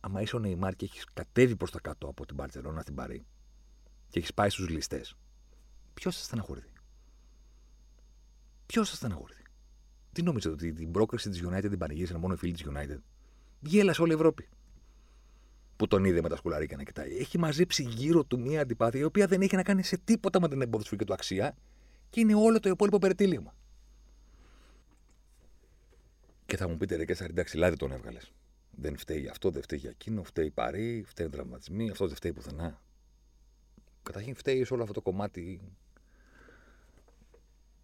Άμα 0.00 0.20
είσαι 0.20 0.36
ο 0.36 0.38
Νεϊμάρ 0.38 0.74
και 0.74 0.84
έχεις 0.84 1.04
κατέβει 1.12 1.56
προς 1.56 1.70
τα 1.70 1.80
κάτω 1.80 2.08
από 2.08 2.26
την 2.26 2.36
Παρσελόνα 2.36 2.80
στην 2.80 2.94
Παρή 2.94 3.26
και 4.08 4.18
έχεις 4.18 4.34
πάει 4.34 4.50
στους 4.50 4.68
ληστές, 4.68 5.16
ποιος 5.94 6.16
θα 6.16 6.24
στεναχωρηθεί; 6.24 6.72
Ποιος 8.66 8.90
θα 8.90 8.96
στεναχωρηθεί; 8.96 9.42
Τι 10.12 10.22
νόμιζε 10.22 10.48
ότι 10.48 10.72
την 10.72 10.90
πρόκριση 10.90 11.30
της 11.30 11.42
United 11.46 11.68
την 11.68 11.78
πανηγύρισαν 11.78 12.20
μόνο 12.20 12.34
οι 12.34 12.36
φίλοι 12.36 12.52
της 12.52 12.66
United; 12.68 12.98
Γέλασε 13.60 14.02
όλη 14.02 14.10
η 14.10 14.14
Ευρώπη. 14.14 14.48
Που 15.76 15.86
τον 15.86 16.04
είδε 16.04 16.22
με 16.22 16.28
τα 16.28 16.36
σκουλαρίκια 16.36 16.76
να 16.76 16.82
κοιτάει. 16.82 17.16
Έχει 17.16 17.38
μαζέψει 17.38 17.82
γύρω 17.82 18.24
του 18.24 18.40
μία 18.40 18.60
αντιπάθεια 18.60 19.00
η 19.00 19.04
οποία 19.04 19.26
δεν 19.26 19.40
έχει 19.40 19.56
να 19.56 19.62
κάνει 19.62 19.82
σε 19.82 19.98
τίποτα 20.04 20.40
με 20.40 20.48
την 20.48 20.62
εμποδοσφαιρική 20.62 21.06
του 21.06 21.12
αξία 21.12 21.56
και 22.10 22.20
είναι 22.20 22.34
όλο 22.34 22.60
το 22.60 22.68
υπόλοιπο 22.68 22.98
περιτύλιγμα. 22.98 23.54
Και 26.46 26.56
θα 26.56 26.68
μου 26.68 26.76
πείτε, 26.76 26.96
ρε 26.96 27.04
Κέσσαρ, 27.04 27.30
εντάξει, 27.30 27.56
λάδι 27.56 27.76
τον 27.76 27.92
έβγαλες. 27.92 28.32
Δεν 28.70 28.96
φταίει 28.96 29.28
αυτό, 29.28 29.50
δεν 29.50 29.62
φταίει 29.62 29.78
για 29.78 29.90
εκείνο, 29.90 30.22
φταίει 30.22 30.50
παρή, 30.50 31.04
φταίει 31.06 31.28
τραυματισμοί, 31.28 31.90
αυτό 31.90 32.06
δεν 32.06 32.16
φταίει 32.16 32.32
πουθενά. 32.32 32.80
Καταρχήν 34.02 34.34
φταίει 34.34 34.64
σε 34.64 34.72
όλο 34.74 34.82
αυτό 34.82 34.94
το 34.94 35.00
κομμάτι 35.00 35.60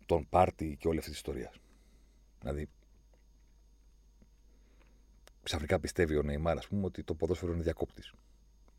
των 0.07 0.27
πάρτι 0.29 0.77
και 0.81 0.89
όλη 0.89 0.99
αυτή 0.99 1.11
της 1.11 1.19
ιστορίας. 1.19 1.55
Δηλαδή, 2.41 2.69
ξαφνικά 5.43 5.81
πιστεύει 5.81 6.17
ο 6.17 6.23
Νεϊμάρ, 6.23 6.59
ας 6.59 6.69
πούμε, 6.69 6.85
ότι 6.85 7.03
το 7.03 7.15
ποδόσφαιρο 7.15 7.53
είναι 7.53 7.63
διακόπτης. 7.63 8.13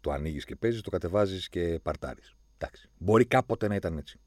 Το 0.02 0.12
ανοίγεις 0.12 0.45
και 0.45 0.56
παίζεις, 0.56 0.82
το 0.82 0.89
κατεβάζεις 0.89 1.50
και 1.50 1.80
παρτάρεις. 1.84 2.36
Εντάξει. 2.58 2.89
Μπορεί 2.97 3.26
κάποτε 3.26 3.67
να 3.67 3.76
ήταν 3.76 3.97
έτσι. 3.97 4.19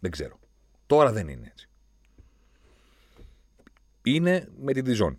Δεν 0.00 0.10
ξέρω. 0.10 0.38
Τώρα 0.86 1.12
δεν 1.12 1.28
είναι 1.28 1.46
έτσι 1.46 1.68
είναι 4.14 4.48
με 4.60 4.72
την 4.72 4.84
Τιζόν. 4.84 5.18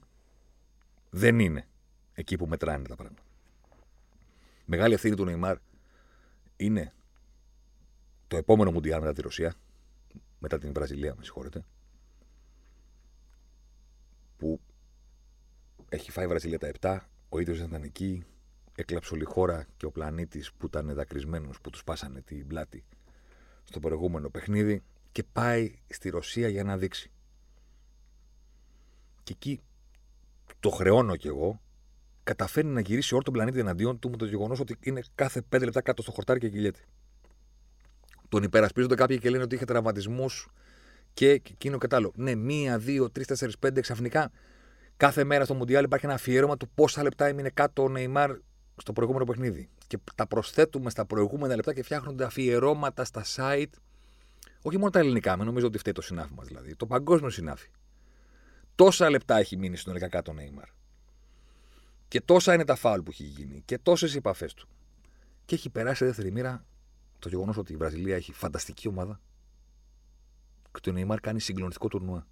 Δεν 1.10 1.40
είναι 1.40 1.68
εκεί 2.14 2.38
που 2.38 2.48
μετράνε 2.48 2.88
τα 2.88 2.96
πράγματα. 2.96 3.22
Μεγάλη 4.66 4.94
ευθύνη 4.94 5.16
του 5.16 5.26
Νεϊμάρ 5.26 5.58
είναι 6.56 6.94
το 8.28 8.38
επόμενο 8.38 8.72
Μουντιάλ 8.72 9.00
μετά 9.00 9.14
τη 9.14 9.22
Ρωσία, 9.22 9.56
μετά 10.40 10.58
την 10.58 10.74
Βραζιλία, 10.74 11.16
με 11.16 11.24
συγχωρείτε, 11.24 11.66
που 14.38 14.60
έχει 15.90 16.12
φάει 16.12 16.26
η 16.26 16.28
Βραζιλία 16.28 16.60
τα 16.60 16.72
7, 16.80 17.00
ο 17.30 17.40
ίδιος 17.40 17.60
ήταν 17.60 17.84
εκεί, 17.84 18.24
έκλαψε 18.76 19.14
όλη 19.14 19.24
η 19.24 19.26
χώρα 19.26 19.68
και 19.78 19.86
ο 19.86 19.92
πλανήτης 19.92 20.52
που 20.54 20.66
ήταν 20.66 20.94
δακρυσμένο, 20.94 21.50
που 21.62 21.70
τους 21.70 21.84
πάσανε 21.84 22.22
την 22.22 22.48
πλάτη 22.48 22.84
στο 23.64 23.80
προηγούμενο 23.80 24.30
παιχνίδι 24.30 24.84
και 25.12 25.24
πάει 25.24 25.80
στη 25.88 26.10
Ρωσία 26.10 26.48
για 26.48 26.64
να 26.64 26.78
δείξει 26.78 27.12
και 29.24 29.36
εκεί 29.36 29.62
το 30.60 30.70
χρεώνω 30.70 31.16
κι 31.16 31.28
εγώ, 31.28 31.62
καταφέρνει 32.24 32.72
να 32.72 32.80
γυρίσει 32.80 33.14
όλο 33.14 33.24
τον 33.24 33.34
πλανήτη 33.34 33.60
εναντίον 33.60 34.00
του 34.00 34.10
με 34.10 34.18
το 34.18 34.26
γεγονός 34.26 34.60
ότι 34.60 34.78
είναι 34.80 35.02
κάθε 35.16 35.42
πέντε 35.42 35.66
λεπτά 35.66 35.82
κάτω 35.82 36.02
στο 36.02 36.12
χορτάρι 36.12 36.40
και 36.40 36.50
κυλιέται. 36.50 36.80
Τον 38.30 38.44
υπερασπίζονται 38.44 38.96
κάποιοι 38.96 39.20
και 39.20 39.30
λένε 39.30 39.44
ότι 39.44 39.56
είχε 39.56 39.66
τραυματισμούς 39.66 40.48
και 41.14 41.30
εκείνο 41.30 41.78
και 41.78 41.88
άλλο. 41.96 42.12
Ναι, 42.16 42.36
μία, 42.36 42.78
δύο, 42.78 43.10
τρεις, 43.10 43.28
τέσσερις, 43.28 43.58
πέντε 43.58 43.82
ξαφνικά 43.82 44.32
Κάθε 45.00 45.24
μέρα 45.24 45.46
στο 45.46 45.54
Μουντιάλ 45.54 45.84
υπάρχει 45.84 46.06
ένα 46.06 46.14
αφιέρωμα 46.14 46.58
του 46.58 46.70
πόσα 46.76 47.04
λεπτά 47.04 47.26
έμεινε 47.26 47.50
κάτω 47.50 47.84
ο 47.84 47.90
Νεϊμάρ 47.90 48.38
στο 48.76 48.94
προηγούμενο 48.94 49.26
παιχνίδι. 49.26 49.70
Και 49.88 49.98
τα 50.16 50.28
προσθέτουμε 50.28 50.90
στα 50.90 51.06
προηγούμενα 51.06 51.56
λεπτά 51.56 51.74
και 51.74 51.84
φτιάχνονται 51.84 52.24
αφιερώματα 52.24 53.04
στα 53.04 53.24
site. 53.36 53.72
Όχι 54.62 54.78
μόνο 54.78 54.90
τα 54.90 55.00
ελληνικά, 55.00 55.38
με 55.38 55.44
νομίζω 55.44 55.68
ότι 55.68 55.78
φταίει 55.78 55.94
το 55.94 56.02
συνάφι 56.02 56.34
μας 56.34 56.48
δηλαδή. 56.48 56.76
Το 56.76 56.86
παγκόσμιο 56.86 57.30
συνάφι. 57.30 57.70
Τόσα 58.76 59.10
λεπτά 59.10 59.38
έχει 59.38 59.58
μείνει 59.58 59.78
συνολικά 59.78 60.08
κάτω 60.08 60.32
ο 60.32 60.34
Νεϊμάρ. 60.34 60.68
Και 62.08 62.22
τόσα 62.22 62.54
είναι 62.54 62.66
τα 62.66 62.76
φάουλ 62.76 63.02
που 63.02 63.12
έχει 63.12 63.24
γίνει. 63.24 63.62
Και 63.66 63.78
τόσες 63.78 64.14
οι 64.14 64.18
επαφές 64.18 64.54
του. 64.54 64.68
Και 65.46 65.56
έχει 65.56 65.70
περάσει 65.70 66.06
δεύτερη 66.06 66.32
μοίρα 66.32 66.66
το 67.20 67.30
γεγονός 67.30 67.58
ότι 67.58 67.74
η 67.74 67.76
Βραζιλία 67.76 68.16
έχει 68.16 68.34
φανταστική 68.34 68.88
ομάδα. 68.88 69.20
Και 70.82 70.90
ο 70.90 70.94
Νεϊμάρ 70.94 71.20
κάνει 71.20 71.40
συγκλονιστικό 71.40 71.88
τουρνουά. 71.88 72.28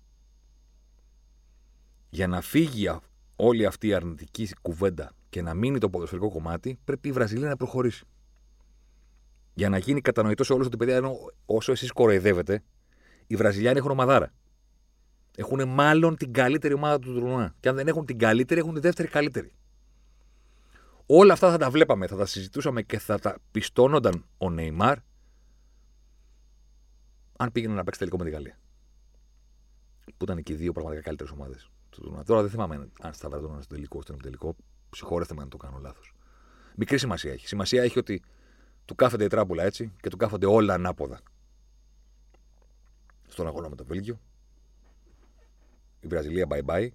Για 2.18 2.28
να 2.28 2.42
φύγει 2.42 2.90
όλη 3.36 3.66
αυτή 3.66 3.88
η 3.88 3.94
αρνητική 3.94 4.50
κουβέντα 4.62 5.12
και 5.30 5.42
να 5.42 5.54
μείνει 5.54 5.78
το 5.78 5.90
ποδοσφαιρικό 5.90 6.30
κομμάτι, 6.30 6.80
πρέπει 6.84 7.08
η 7.08 7.12
Βραζιλία 7.12 7.50
να 7.50 7.56
προχωρήσει. 7.56 8.06
Για 9.54 9.70
να 9.70 9.78
γίνει 9.78 10.02
κατανοητό 10.02 10.44
σε 10.44 10.54
όλους 10.54 10.66
ότι 10.66 10.78
παιδιά, 10.78 11.02
όσο 11.46 11.72
εσείς 11.72 11.92
κοροϊδεύετε, 11.92 12.64
οι 13.28 13.36
Βραζιλιάνοι 13.36 13.78
έχουν 13.78 13.92
ομαδάρα. 13.92 14.34
Έχουν 15.36 15.68
μάλλον 15.68 16.16
την 16.16 16.34
καλύτερη 16.34 16.74
ομάδα 16.74 17.00
του 17.00 17.14
τουρνουά. 17.14 17.56
Και 17.60 17.70
αν 17.70 17.76
δεν 17.76 17.88
έχουν 17.88 18.06
την 18.06 18.18
καλύτερη, 18.18 18.60
έχουν 18.60 18.74
τη 18.74 18.80
δεύτερη 18.80 19.08
καλύτερη. 19.08 19.52
Όλα 21.06 21.34
αυτά 21.34 21.52
θα 21.52 21.58
τα 21.58 21.70
βλέπαμε, 21.70 22.08
θα 22.08 22.16
τα 22.16 22.26
συζητούσαμε 22.26 22.82
και 22.82 23.00
θα 23.00 23.20
τα 23.20 23.38
πιστώνονταν 23.52 24.26
ο 24.38 24.50
Νεϊμάρ 24.50 24.98
αν 27.38 27.52
πήγαινε 27.52 27.74
να 27.74 27.84
παίξει 27.84 28.00
τελικό 28.00 28.18
με 28.18 28.24
τη 28.24 28.30
Γαλλία. 28.30 28.60
Που 30.06 30.24
ήταν 30.24 30.44
και 30.44 30.54
οι 30.54 30.56
δύο 30.56 30.72
πραγματικά 30.72 31.04
καλύτερες 31.04 31.34
ομάδες 31.34 31.70
του 31.98 32.04
τουρνουά. 32.04 32.24
Τώρα 32.24 32.42
δεν 32.42 32.50
θυμάμαι 32.50 32.90
αν 33.02 33.14
στα 33.14 33.30
βράδυ 33.30 33.46
στο 33.46 33.76
τελικό, 33.76 34.02
στο 34.02 34.14
τελικό. 34.14 34.56
Συγχωρέστε 34.96 35.34
με 35.34 35.42
αν 35.42 35.50
το 35.50 35.58
κάνω 35.58 35.78
λάθος. 35.78 36.14
Μικρή 36.76 36.98
σημασία 36.98 37.32
έχει. 37.32 37.48
Σημασία 37.48 37.84
έχει 37.84 38.00
ότι 38.00 38.22
του 38.86 38.96
κάθονται 38.96 39.24
η 39.24 39.28
τράπουλα 39.28 39.64
έτσι 39.64 39.92
και 40.02 40.10
του 40.10 40.18
κάθονται 40.18 40.46
όλα 40.46 40.74
ανάποδα. 40.74 41.20
Στον 43.28 43.48
αγώνα 43.48 43.70
με 43.70 43.76
το 43.76 43.86
Βέλγιο. 43.86 44.20
Η 46.00 46.08
Βραζιλία 46.08 46.48
bye 46.50 46.66
bye. 46.66 46.88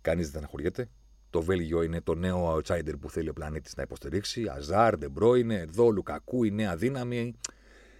Κανείς 0.00 0.30
δεν 0.30 0.38
αναχωριέται. 0.38 0.88
Το 1.30 1.42
Βέλγιο 1.42 1.82
είναι 1.82 2.00
το 2.00 2.14
νέο 2.14 2.56
outsider 2.56 2.94
που 3.00 3.10
θέλει 3.10 3.28
ο 3.28 3.32
πλανήτης 3.32 3.76
να 3.76 3.82
υποστηρίξει. 3.82 4.48
Αζάρ, 4.48 4.96
Ντεμπρόινε, 4.98 5.54
εδώ 5.54 5.90
Λουκακού, 5.90 6.44
η 6.44 6.50
νέα 6.50 6.76
δύναμη. 6.76 7.34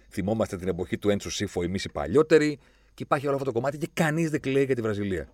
Θυμόμαστε 0.09 0.57
την 0.57 0.67
εποχή 0.67 0.97
του 0.97 1.09
Έντσου 1.09 1.29
Σίφο, 1.29 1.63
εμείς 1.63 1.83
οι 1.83 1.91
παλιότεροι. 1.91 2.59
Και 2.93 3.03
υπάρχει 3.03 3.25
όλο 3.25 3.35
αυτό 3.35 3.47
το 3.47 3.53
κομμάτι 3.53 3.77
και 3.77 3.89
κανείς 3.93 4.29
δεν 4.29 4.41
κλαίει 4.41 4.65
για 4.65 4.75
τη 4.75 4.81
Βραζιλία. 4.81 5.29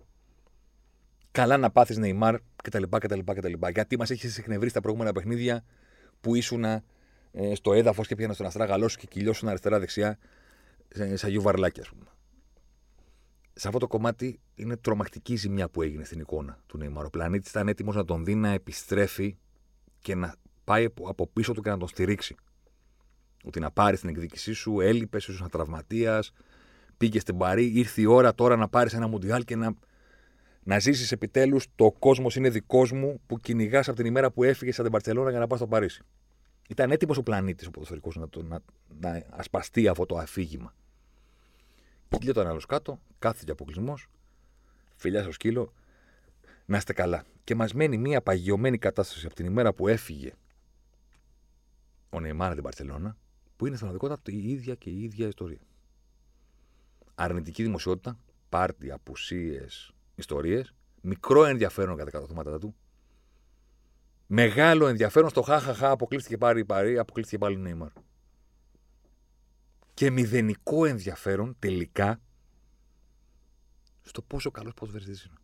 Καλά 1.38 1.56
να 1.56 1.70
πάθεις 1.70 1.96
Νεϊμάρ 1.96 2.36
κτλ. 2.62 2.82
κτλ, 2.98 3.18
κτλ. 3.24 3.52
Γιατί 3.72 3.98
μας 3.98 4.10
έχεις 4.10 4.32
συγχνευρίσει 4.32 4.74
τα 4.74 4.80
προηγούμενα 4.80 5.12
παιχνίδια 5.12 5.64
που 6.20 6.34
ήσουν 6.34 6.64
ε, 6.64 6.82
στο 7.54 7.72
έδαφος 7.72 8.06
και 8.06 8.14
πήγαινε 8.14 8.34
στον 8.34 8.46
αστράγαλό 8.46 8.88
σου 8.88 8.98
και 8.98 9.06
κυλιώσουν 9.06 9.48
αριστερά-δεξιά 9.48 10.18
ε, 10.88 11.16
σαν 11.16 11.30
γιουβαρλάκι, 11.30 11.80
ας 11.80 11.88
πούμε 11.88 12.04
σε 13.52 13.66
αυτό 13.66 13.78
το 13.78 13.86
κομμάτι 13.86 14.40
είναι 14.54 14.76
τρομακτική 14.76 15.32
η 15.32 15.36
ζημιά 15.36 15.68
που 15.68 15.82
έγινε 15.82 16.04
στην 16.04 16.20
εικόνα 16.20 16.58
του 16.66 16.78
Νεϊμάρ. 16.78 17.04
Ο 17.04 17.10
πλανήτης 17.10 17.50
ήταν 17.50 17.68
έτοιμος 17.68 17.94
να 17.94 18.04
τον 18.04 18.24
δει 18.24 18.34
να 18.34 18.48
επιστρέφει 18.48 19.36
και 19.98 20.14
να 20.14 20.34
πάει 20.64 20.86
από 21.02 21.26
πίσω 21.26 21.52
του 21.52 21.62
και 21.62 21.70
να 21.70 21.78
τον 21.78 21.88
στηρίξει. 21.88 22.34
Ότι 23.44 23.60
να 23.60 23.70
πάρει 23.70 23.98
την 23.98 24.08
εκδίκησή 24.08 24.52
σου, 24.52 24.80
έλειπες, 24.80 25.26
ίσω 25.26 25.36
ένα 25.40 25.48
τραυματίας, 25.48 26.32
πήγε 26.96 27.20
στην 27.20 27.36
Παρή, 27.36 27.66
ήρθε 27.66 28.00
η 28.00 28.04
ώρα 28.04 28.34
τώρα 28.34 28.56
να 28.56 28.68
πάρεις 28.68 28.92
ένα 28.92 29.06
μουντιάλ 29.06 29.44
και 29.44 29.56
να, 29.56 29.74
να 30.68 30.78
ζήσεις 30.78 31.12
επιτέλους 31.12 31.66
το 31.74 31.92
κόσμος 31.98 32.36
είναι 32.36 32.50
δικός 32.50 32.92
μου 32.92 33.20
που 33.26 33.38
κυνηγάς 33.38 33.88
από 33.88 33.96
την 33.96 34.06
ημέρα 34.06 34.30
που 34.30 34.44
έφυγες 34.44 34.74
από 34.74 34.82
την 34.82 34.92
Παρσελόνα 34.92 35.30
για 35.30 35.38
να 35.38 35.46
πας 35.46 35.58
στο 35.58 35.66
Παρίσι. 35.66 36.02
Ήταν 36.68 36.90
έτοιμος 36.90 37.16
ο 37.16 37.22
πλανήτης 37.22 37.66
ο 37.66 37.70
ποδοσφαιρικός 37.70 38.16
να, 38.16 38.28
να, 38.42 38.62
να 39.00 39.22
ασπαστεί 39.30 39.88
αυτό 39.88 40.06
το 40.06 40.16
αφήγημα. 40.16 40.74
Κοίταγε 42.08 42.32
τον 42.32 42.46
άλλο 42.46 42.60
κάτω, 42.68 43.00
κάθεται 43.18 43.52
αποκλεισμός, 43.52 44.08
φιλιά 44.96 45.22
στο 45.22 45.32
σκύλο, 45.32 45.72
να 46.66 46.76
είστε 46.76 46.92
καλά. 46.92 47.24
Και 47.44 47.54
μας 47.54 47.74
μένει 47.74 47.98
μια 47.98 48.22
παγιωμένη 48.22 48.78
κατάσταση 48.78 49.26
από 49.26 49.34
την 49.34 49.46
ημέρα 49.46 49.72
που 49.72 49.88
έφυγε 49.88 50.32
ο 52.10 52.20
Νεϊμάρα 52.20 52.54
την 52.54 52.62
Παρσελώνα, 52.62 53.16
που 53.56 53.66
είναι 53.66 53.76
στην 53.76 53.88
πραγματικότητα 53.88 54.38
η 54.38 54.50
ίδια 54.50 54.74
και 54.74 54.90
η 54.90 55.02
ίδια 55.02 55.26
ιστορία. 55.26 55.60
Αρνητική 57.14 57.62
δημοσιότητα, 57.62 58.18
πάρτι, 58.48 58.90
απουσίες, 58.90 59.92
ιστορίες, 60.18 60.74
μικρό 61.00 61.44
ενδιαφέρον 61.44 61.96
κατά 61.96 62.26
τα 62.26 62.58
του, 62.58 62.76
μεγάλο 64.26 64.86
ενδιαφέρον 64.86 65.28
στο 65.30 65.42
χαχαχά, 65.42 65.90
αποκλείστηκε 65.90 66.38
πάλι 66.38 66.60
η 66.60 66.64
Παρή, 66.64 66.98
αποκλείστηκε 66.98 67.38
πάλι 67.38 67.56
ο 67.56 67.58
Νεϊμάρα 67.58 67.92
και 69.98 70.10
μηδενικό 70.10 70.84
ενδιαφέρον 70.84 71.56
τελικά 71.58 72.20
στο 74.02 74.22
πόσο 74.22 74.50
καλός 74.50 74.74
ποδοσφαιριστής 74.74 75.24
είναι. 75.24 75.36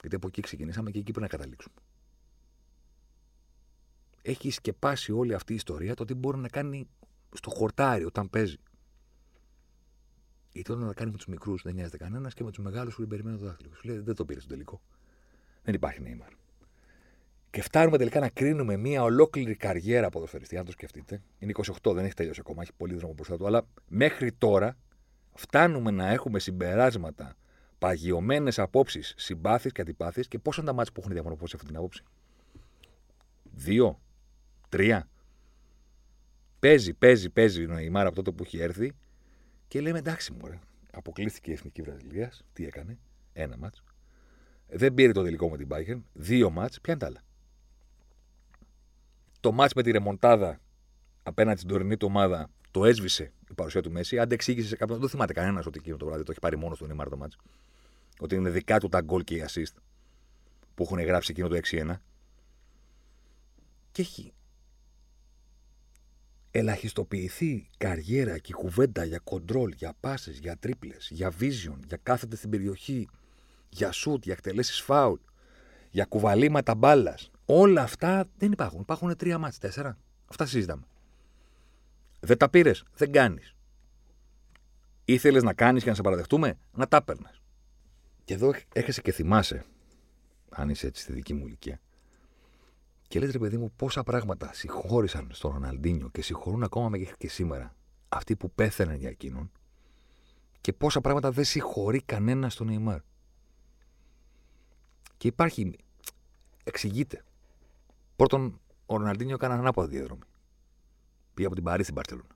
Γιατί 0.00 0.16
από 0.16 0.26
εκεί 0.26 0.40
ξεκινήσαμε 0.40 0.90
και 0.90 0.98
εκεί 0.98 1.12
πρέπει 1.12 1.32
να 1.32 1.36
καταλήξουμε. 1.36 1.74
Έχει 4.22 4.50
σκεπάσει 4.50 5.12
όλη 5.12 5.34
αυτή 5.34 5.52
η 5.52 5.56
ιστορία 5.56 5.94
το 5.94 6.04
τι 6.04 6.14
μπορεί 6.14 6.38
να 6.38 6.48
κάνει 6.48 6.88
στο 7.34 7.50
χορτάρι 7.50 8.04
όταν 8.04 8.30
παίζει. 8.30 8.56
Γιατί 10.58 10.72
όταν 10.72 10.86
τα 10.86 10.94
κάνει 10.94 11.10
με 11.10 11.16
τους 11.16 11.26
μικρούς 11.26 11.62
δεν 11.62 11.74
νοιάζεται 11.74 11.96
κανένας 11.96 12.34
και 12.34 12.44
με 12.44 12.50
τους 12.50 12.64
μεγάλους 12.64 12.94
που 12.94 13.06
περιμένουν 13.06 13.38
το 13.38 13.44
δάχτυλο. 13.44 13.74
Σου 13.74 13.86
λέει 13.86 13.98
δεν 13.98 14.14
το 14.14 14.24
πήρες 14.24 14.42
στο 14.42 14.52
τελικό. 14.52 14.80
Δεν 15.62 15.74
υπάρχει 15.74 16.02
Νέιμαρ. 16.02 16.28
Και 17.50 17.62
φτάνουμε 17.62 17.98
τελικά 17.98 18.20
να 18.20 18.28
κρίνουμε 18.28 18.76
μια 18.76 19.02
ολόκληρη 19.02 19.56
καριέρα 19.56 20.08
ποδοσφαιριστή, 20.08 20.56
αν 20.56 20.64
το 20.64 20.70
σκεφτείτε. 20.70 21.22
Είναι 21.38 21.52
28, 21.82 21.92
δεν 21.94 22.04
έχει 22.04 22.14
τελειώσει 22.14 22.40
ακόμα, 22.40 22.62
έχει 22.62 22.72
πολύ 22.76 22.94
δρόμο 22.94 23.12
μπροστά 23.12 23.36
του. 23.36 23.46
Αλλά 23.46 23.66
μέχρι 23.88 24.32
τώρα 24.32 24.76
φτάνουμε 25.34 25.90
να 25.90 26.08
έχουμε 26.08 26.38
συμπεράσματα, 26.38 27.36
παγιωμένες 27.78 28.58
απόψεις, 28.58 29.14
συμπάθει 29.16 29.70
και 29.70 29.80
αντιπάθειες 29.80 30.28
και 30.28 30.38
πόσα 30.38 30.62
τα 30.62 30.72
μάτια 30.72 30.92
που 30.92 31.00
έχουν 31.00 31.12
διαμορφώσει 31.12 31.52
αυτή 31.54 31.66
την 31.66 31.76
άποψη; 31.76 32.02
Δύο, 33.42 34.00
τρία. 34.68 35.08
Παίζει, 36.58 36.94
παίζει, 36.94 37.30
παίζει 37.30 37.62
η 37.84 37.90
Μάρα 37.90 38.06
από 38.06 38.16
τότε 38.16 38.30
που 38.30 38.42
έχει 38.42 38.58
έρθει 38.58 38.94
και 39.68 39.80
λέμε 39.80 39.98
εντάξει, 39.98 40.32
μωρέ. 40.32 40.58
Αποκλείστηκε 40.92 41.50
η 41.50 41.52
εθνική 41.52 41.82
Βραζιλία. 41.82 42.32
Τι 42.52 42.66
έκανε, 42.66 42.98
ένα 43.32 43.56
μάτσο. 43.56 43.82
Δεν 44.68 44.94
πήρε 44.94 45.12
το 45.12 45.22
τελικό 45.22 45.50
με 45.50 45.56
την 45.56 45.68
Bayern. 45.70 46.00
Δύο 46.12 46.50
μάτς. 46.50 46.80
Ποια 46.80 46.92
είναι 46.92 47.02
τα 47.02 47.08
άλλα; 47.08 47.22
Το 49.40 49.52
μάτς 49.52 49.74
με 49.74 49.82
τη 49.82 49.90
ρεμοντάδα 49.90 50.60
απέναντι 51.22 51.58
στην 51.58 51.70
τωρινή 51.70 51.96
του 51.96 52.06
ομάδα 52.10 52.50
το 52.70 52.84
έσβησε 52.84 53.32
η 53.50 53.54
παρουσία 53.54 53.82
του 53.82 53.90
Μέση. 53.90 54.18
Αν 54.18 54.30
εξήγησε 54.30 54.68
σε 54.68 54.76
κάποιον, 54.76 54.98
δεν 54.98 55.06
το 55.06 55.12
θυμάται 55.12 55.32
κανένας 55.32 55.66
ότι 55.66 55.78
εκείνο 55.78 55.96
το 55.96 56.06
βράδυ 56.06 56.22
το 56.22 56.30
έχει 56.30 56.40
πάρει 56.40 56.56
μόνος 56.56 56.78
του 56.78 56.86
Νίμαρ 56.86 57.08
το 57.08 57.16
μάτς. 57.16 57.36
Ότι 58.18 58.34
είναι 58.34 58.50
δικά 58.50 58.78
του 58.80 58.88
τα 58.88 59.00
γκολ 59.00 59.24
και 59.24 59.34
οι 59.34 59.44
assist 59.48 59.74
που 60.74 60.82
έχουν 60.82 61.00
γράψει 61.00 61.30
εκείνο 61.30 61.48
το 61.48 61.60
6-1. 61.70 61.94
Και 63.92 64.02
έχει 64.02 64.32
ελαχιστοποιηθεί 66.58 67.68
καριέρα 67.76 68.38
και 68.38 68.52
κουβέντα 68.52 69.04
για 69.04 69.18
κοντρόλ, 69.24 69.72
για 69.76 69.94
πάσες, 70.00 70.38
για 70.38 70.56
τρίπλες, 70.56 71.08
για 71.10 71.32
vision, 71.40 71.78
για 71.86 71.98
κάθεται 72.02 72.36
στην 72.36 72.50
περιοχή, 72.50 73.08
για 73.68 73.92
σουτ, 73.92 74.24
για 74.24 74.32
εκτελέσεις 74.32 74.80
φάουλ, 74.80 75.18
για 75.90 76.04
κουβαλήματα 76.04 76.74
μπάλας, 76.74 77.30
Όλα 77.50 77.82
αυτά 77.82 78.28
δεν 78.36 78.52
υπάρχουν. 78.52 78.80
Υπάρχουν 78.80 79.16
τρία 79.16 79.38
μάτς, 79.38 79.58
τέσσερα. 79.58 79.98
Αυτά 80.26 80.46
συζητάμε. 80.46 80.82
Δεν 82.20 82.36
τα 82.36 82.48
πήρες, 82.48 82.84
δεν 82.94 83.12
κάνεις. 83.12 83.54
Ήθελες 85.04 85.42
να 85.42 85.52
κάνεις 85.52 85.82
και 85.82 85.88
να 85.88 85.94
σε 85.94 86.02
παραδεχτούμε, 86.02 86.58
να 86.72 86.88
τα 86.88 87.02
παίρνε. 87.02 87.30
Και 88.24 88.34
εδώ 88.34 88.54
έρχεσαι 88.72 89.00
και 89.00 89.12
θυμάσαι, 89.12 89.64
αν 90.48 90.68
είσαι 90.68 90.86
έτσι 90.86 91.02
στη 91.02 91.12
δική 91.12 91.34
μου 91.34 91.46
ηλικία. 91.46 91.80
Και 93.08 93.18
λες 93.18 93.30
ρε 93.30 93.38
παιδί 93.38 93.56
μου, 93.56 93.72
πόσα 93.76 94.02
πράγματα 94.02 94.52
συγχώρησαν 94.52 95.28
στον 95.32 95.52
Ροναλντίνιο 95.52 96.08
και 96.08 96.22
συγχωρούν 96.22 96.62
ακόμα 96.62 96.88
μέχρι 96.88 97.14
και 97.18 97.28
σήμερα 97.28 97.74
αυτοί 98.08 98.36
που 98.36 98.50
πέθαναν 98.50 98.96
για 98.96 99.08
εκείνον 99.08 99.50
και 100.60 100.72
πόσα 100.72 101.00
πράγματα 101.00 101.30
δεν 101.30 101.44
συγχωρεί 101.44 102.02
κανένας 102.02 102.52
στον 102.52 102.66
Νεϊμάρ. 102.66 103.00
Και 105.16 105.28
υπάρχει. 105.28 105.76
Εξηγείται. 106.64 107.24
Πρώτον, 108.16 108.60
ο 108.86 108.96
Ροναλντίνιο 108.96 109.34
έκανε 109.34 109.54
ανάποδα 109.54 109.88
διαδρομή. 109.88 110.22
Πήγε 111.34 111.46
από 111.46 111.56
την 111.56 111.64
Παρή 111.64 111.82
στην 111.82 111.94
Παρσελόνα. 111.94 112.28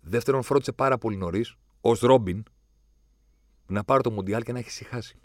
Δεύτερον, 0.00 0.42
φρόντισε 0.42 0.72
πάρα 0.72 0.98
πολύ 0.98 1.16
νωρίς, 1.16 1.56
ως 1.80 2.00
Ρόμπιν, 2.00 2.42
να 3.66 3.84
πάρει 3.84 4.02
το 4.02 4.10
Μουντιάλ 4.10 4.42
και 4.42 4.52
να 4.52 4.58
έχει 4.58 4.68
ησυχάσει. 4.68 5.20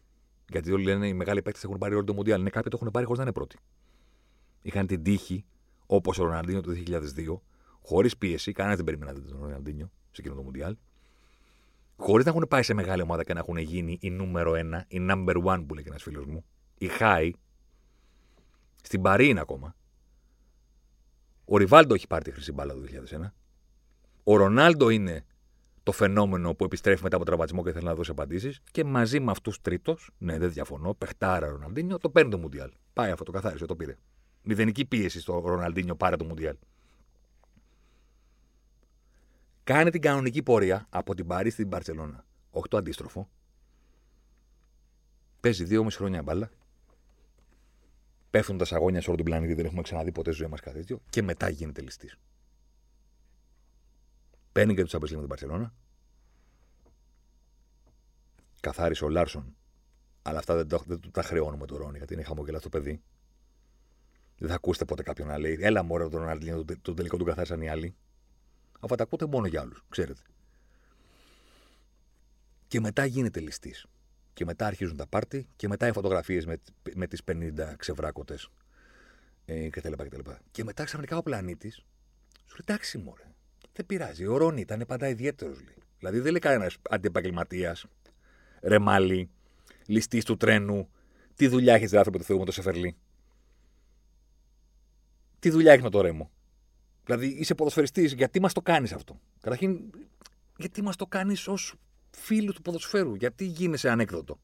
Γιατί 0.49 0.72
όλοι 0.72 0.84
λένε 0.84 1.07
οι 1.07 1.14
μεγάλοι 1.14 1.41
παίκτες 1.41 1.64
έχουν 1.64 1.78
πάρει 1.78 1.93
όλο 1.93 2.03
το 2.03 2.14
Μουντιάλ. 2.14 2.41
Ναι, 2.41 2.49
κάποιοι 2.49 2.72
το 2.72 2.78
έχουν 2.82 2.91
πάρει 2.91 3.05
χωρίς 3.05 3.20
να 3.20 3.26
είναι 3.26 3.34
πρώτοι. 3.34 3.57
Είχαν 4.66 4.88
την 4.88 5.03
τύχη, 5.03 5.45
όπως 5.86 6.20
ο 6.20 6.24
Ροναλντίνιο 6.24 6.61
το 6.61 6.72
2002, 6.72 7.41
χωρίς 7.82 8.18
πίεση, 8.18 8.51
κανένας 8.51 8.78
δεν 8.78 8.86
περίμενε 8.86 9.20
τον 9.20 9.39
Ροναλντίνιο 9.41 9.91
σε 10.11 10.22
εκείνο 10.22 10.36
το 10.36 10.41
Μουντιάλ, 10.41 10.76
χωρίς 11.97 12.26
να 12.26 12.32
έχουν 12.32 12.45
πάει 12.49 12.64
σε 12.64 12.74
μεγάλη 12.74 13.01
ομάδα 13.01 13.24
και 13.24 13.34
να 13.34 13.39
έχουν 13.39 13.57
γίνει 13.57 13.97
η 14.01 14.09
νούμερο 14.09 14.55
ένα, 14.55 14.86
η 14.88 14.97
number 15.09 15.43
one 15.43 15.64
που 15.68 15.74
λέει 15.74 15.84
ένας 15.88 16.03
φίλος 16.03 16.26
μου, 16.26 16.45
η 16.78 16.89
high, 16.99 17.32
στην 18.84 19.01
Παρή 19.01 19.28
είναι 19.28 19.39
ακόμα. 19.39 19.76
Ο 21.45 21.57
Ριβάλντο 21.57 21.93
έχει 21.93 22.07
πάρει 22.07 22.24
τη 22.24 22.32
χρυσή 22.32 22.51
μπάλα 22.51 22.74
το 22.74 22.80
2001. 22.80 23.32
Ο 24.24 24.36
Ρονάλντο 24.36 24.89
είναι 24.89 25.26
το 25.84 25.91
φαινόμενο 25.91 26.53
που 26.53 26.64
επιστρέφει 26.64 27.03
μετά 27.03 27.16
από 27.16 27.26
τραυματισμό 27.26 27.64
και 27.64 27.72
θέλει 27.72 27.86
να 27.86 27.95
δώσει 27.95 28.11
απαντήσεις. 28.11 28.61
Και 28.72 28.84
μαζί 28.84 29.20
με 29.20 29.32
αυτούς 29.32 29.61
τρίτος, 29.61 30.09
ναι, 30.18 30.38
δεν 30.38 30.51
διαφωνώ, 30.51 30.93
παιχτάρα 30.93 31.47
Ροναλντίνιο, 31.47 31.97
το 31.97 32.09
παίρνει 32.09 32.32
το 32.32 32.38
Μουντιάλ. 32.38 32.72
Πάει 32.93 33.11
αυτό, 33.11 33.24
το 33.24 33.32
καθάρισε, 33.32 33.66
το 33.66 33.76
πήρε. 33.76 33.97
Μηδενική 34.43 34.85
πίεση 34.85 35.19
στο 35.19 35.39
Ροναλντίνιο, 35.39 35.95
πάρε 35.95 36.15
το 36.15 36.25
Μουντιάλ. 36.25 36.55
Κάνει 39.63 39.89
την 39.89 40.01
κανονική 40.01 40.43
πορεία 40.43 40.87
από 40.89 41.15
την 41.15 41.27
Παρή 41.27 41.49
στην 41.49 41.69
Παρσελώνα. 41.69 42.25
Όχι 42.51 42.67
το 42.67 42.77
αντίστροφο. 42.77 43.29
Παίζει 45.39 45.63
δύο 45.63 45.83
μισή 45.83 45.97
χρόνια 45.97 46.21
μπάλα. 46.23 46.49
Πέφτουν 48.29 48.57
τα 48.57 48.65
σαγόνια 48.65 49.01
σε 49.01 49.07
όλο 49.07 49.17
τον 49.17 49.25
πλανήτη, 49.25 49.53
δεν 49.53 49.65
έχουμε 49.65 49.81
ξαναδεί 49.81 50.11
ποτέ 50.11 50.31
ζωή 50.31 50.47
μας 50.47 50.59
κάτι 50.59 50.77
τέτοιο. 50.77 51.01
Και 51.09 51.21
μετά 51.21 51.49
γίνεται 51.49 51.81
ληστής. 51.81 52.17
Παίρνει 54.51 54.75
και 54.75 54.83
τους 54.83 54.95
Champions 54.95 55.11
με 55.11 55.19
την 55.19 55.27
Παρσελώνα. 55.27 55.73
Καθάρισε 58.59 59.05
ο 59.05 59.09
Λάρσον. 59.09 59.55
Αλλά 60.21 60.39
αυτά 60.39 60.55
δεν, 60.55 60.67
το, 60.67 60.83
δεν 60.85 60.99
του 60.99 61.11
τα 61.11 61.23
χρεώνουμε 61.23 61.65
το 61.65 61.77
Ρόνι, 61.77 61.97
γιατί 61.97 62.13
είναι 62.13 62.23
χαμογελά 62.23 62.59
το 62.59 62.69
παιδί. 62.69 63.01
Δεν 64.43 64.51
θα 64.51 64.57
ακούσετε 64.57 64.85
ποτέ 64.85 65.03
κάποιον 65.03 65.27
να 65.27 65.37
λέει: 65.37 65.57
Έλα, 65.61 65.83
μωρέ, 65.83 66.09
τον 66.09 66.19
Ροναλντίνο, 66.19 66.63
τον, 66.63 66.81
τον 66.81 66.95
τελικό 66.95 67.17
του 67.17 67.25
καθάρισαν 67.25 67.61
οι 67.61 67.69
άλλοι. 67.69 67.95
Αφού 68.79 68.95
τα 68.95 69.03
ακούτε 69.03 69.25
μόνο 69.25 69.47
για 69.47 69.61
άλλους, 69.61 69.83
ξέρετε. 69.89 70.21
Και 72.67 72.79
μετά 72.79 73.05
γίνεται 73.05 73.39
ληστής. 73.39 73.85
Και 74.33 74.45
μετά 74.45 74.65
αρχίζουν 74.65 74.97
τα 74.97 75.07
πάρτι 75.07 75.47
και 75.55 75.67
μετά 75.67 75.87
οι 75.87 75.91
φωτογραφίες 75.91 76.45
με, 76.45 76.61
με 76.95 77.07
τις 77.07 77.21
50 77.31 77.51
ξεβράκωτες 77.77 78.49
ε, 79.45 79.69
κτλ, 79.69 79.91
κτλ. 79.91 80.29
Και 80.51 80.63
μετά 80.63 80.83
ξαφνικά 80.83 81.17
ο 81.17 81.23
πλανήτης 81.23 81.75
σου 82.45 82.55
λέει: 82.55 82.61
Εντάξει, 82.65 82.97
μωρέ. 82.97 83.27
Δεν 83.73 83.85
πειράζει. 83.85 84.25
Ο 84.25 84.37
Ρόνι 84.37 84.61
ήταν 84.61 84.83
πάντα 84.87 85.07
ιδιαίτερος. 85.07 85.57
Δηλαδή 85.97 86.19
δεν 86.19 86.31
λέει 86.31 86.39
κανένας 86.39 86.77
αντιεπαγγελματίας, 86.89 87.85
ρεμάλι, 88.61 89.29
ληστής 89.85 90.25
του 90.25 90.37
τρένου. 90.37 90.89
Τι 91.35 91.47
δουλειά 91.47 91.73
έχεις, 91.73 91.93
άνθρωπο 91.93 92.17
του 92.17 92.23
Θεού 92.23 92.39
με 92.39 92.45
το 92.45 92.51
Σεφερλί. 92.51 92.97
Τι 95.43 95.49
δουλειά 95.49 95.71
έχεις 95.71 95.83
με 95.83 95.89
το 95.89 96.01
ρέμο; 96.01 96.31
Δηλαδή 97.05 97.27
είσαι 97.27 97.55
ποδοσφαιριστής, 97.55 98.13
γιατί 98.13 98.39
μας 98.39 98.53
το 98.53 98.61
κάνεις 98.61 98.93
αυτό; 98.93 99.19
Καταρχήν, 99.41 99.79
γιατί 100.57 100.81
μας 100.81 100.95
το 100.95 101.05
κάνεις 101.05 101.47
ως 101.47 101.75
φίλου 102.09 102.53
του 102.53 102.61
ποδοσφαίρου, 102.61 103.15
γιατί 103.15 103.45
γίνεσαι 103.45 103.89
ανέκδοτο; 103.89 104.39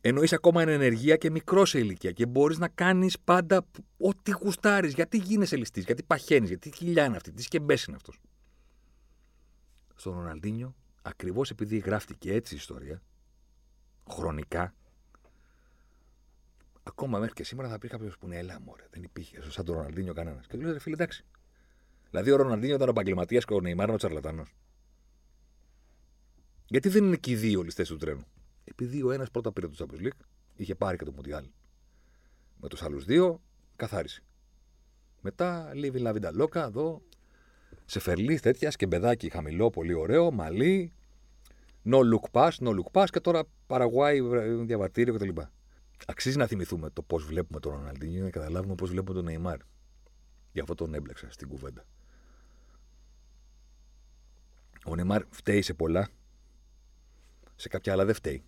Ενώ 0.00 0.22
είσαι 0.22 0.34
ακόμα 0.34 0.62
εν 0.62 0.68
ενεργεία 0.68 1.16
και 1.16 1.30
μικρός 1.30 1.70
σε 1.70 1.78
ηλικία 1.78 2.10
και 2.10 2.26
μπορείς 2.26 2.58
να 2.58 2.68
κάνεις 2.68 3.18
πάντα 3.24 3.66
ό,τι 3.96 4.30
γουστάρεις. 4.30 4.94
Γιατί 4.94 5.18
γίνεσαι 5.18 5.56
ληστής, 5.56 5.84
γιατί 5.84 6.02
παχαίνεις, 6.02 6.48
γιατί 6.48 6.70
κοιλιά 6.70 7.04
είναι 7.04 7.16
αυτή, 7.16 7.32
τι 7.32 7.42
σκεμπές 7.42 7.84
είναι 7.84 7.96
αυτός; 7.96 8.20
Στον 9.94 10.14
Ροναλντίνιο, 10.14 10.74
ακριβώς 11.02 11.50
επειδή 11.50 11.78
γράφτηκε 11.78 12.32
έτσι 12.32 12.54
η 12.54 12.56
ιστορία, 12.56 13.02
χρονικά, 14.10 14.74
ακόμα 16.84 17.18
μέχρι 17.18 17.34
και 17.34 17.44
σήμερα 17.44 17.68
θα 17.68 17.78
πει 17.78 17.88
κάποιος 17.88 18.18
που 18.18 18.26
είναι 18.26 18.36
έλα 18.36 18.60
μωρέ, 18.60 18.86
δεν 18.90 19.02
υπήρχε 19.02 19.50
σαν 19.50 19.64
τον 19.64 19.74
Ροναλντίνιο 19.74 20.12
κανένας. 20.12 20.46
Και 20.46 20.56
του 20.56 20.62
λέει 20.62 20.78
φίλε 20.78 20.94
εντάξει. 20.94 21.24
Δηλαδή 22.10 22.30
ο 22.30 22.36
Ροναλντίνιο 22.36 22.74
ήταν 22.74 22.88
επαγγελματίας 22.88 23.44
και 23.44 23.54
ο 23.54 23.60
Νεϊμάρ 23.60 23.90
ο 23.90 23.96
τσαρλατανό. 23.96 24.44
Γιατί 26.66 26.88
δεν 26.88 27.04
είναι 27.04 27.16
και 27.16 27.30
οι 27.30 27.36
δύο 27.36 27.62
ληστές 27.62 27.88
του 27.88 27.96
τρένου. 27.96 28.26
Επειδή 28.64 29.02
ο 29.02 29.12
ένας 29.12 29.30
πρώτα 29.30 29.52
πήρε 29.52 29.68
το 29.68 29.74
Champions 29.78 30.06
League, 30.06 30.24
είχε 30.56 30.74
πάρει 30.74 30.96
και 30.96 31.04
το 31.04 31.12
Μουντιάλ. 31.12 31.44
Με 32.60 32.68
τους 32.68 32.82
άλλους 32.82 33.04
δύο, 33.04 33.42
καθάρισε. 33.76 34.22
Μετά, 35.20 35.74
Λίβι 35.74 35.98
Λαβίντα 35.98 36.32
Λόκα, 36.32 36.64
εδώ, 36.64 37.02
σε 37.84 38.00
φερλί 38.00 38.40
τέτοια, 38.40 38.70
σκεμπεδάκι 38.70 39.30
χαμηλό, 39.30 39.70
πολύ 39.70 39.94
ωραίο, 39.94 40.30
μαλλί, 40.30 40.92
no 41.84 41.98
look 41.98 42.30
pass, 42.32 42.50
no 42.50 42.68
look 42.68 42.90
pass 42.92 43.06
και 43.10 43.20
τώρα 43.20 43.44
Παραγουάη, 43.66 44.20
διαβατήριο 44.64 45.14
κτλ. 45.14 45.28
Αξίζει 46.06 46.36
να 46.36 46.46
θυμηθούμε 46.46 46.90
το 46.90 47.02
πώς 47.02 47.24
βλέπουμε 47.24 47.60
τον 47.60 47.72
Ροναλντίνιο 47.72 48.18
και 48.18 48.24
να 48.24 48.30
καταλάβουμε 48.30 48.74
πώς 48.74 48.90
βλέπουμε 48.90 49.14
τον 49.14 49.24
Νεϊμάρ. 49.24 49.58
Γι' 50.52 50.60
αυτό 50.60 50.74
τον 50.74 50.94
έμπλεξα 50.94 51.30
στην 51.30 51.48
κουβέντα. 51.48 51.84
Ο 54.84 54.94
Νεϊμάρ 54.94 55.22
φταίει 55.30 55.62
σε 55.62 55.74
πολλά, 55.74 56.08
σε 57.56 57.68
κάποια 57.68 57.92
άλλα 57.92 58.04
δεν 58.04 58.14
φταίει. 58.14 58.44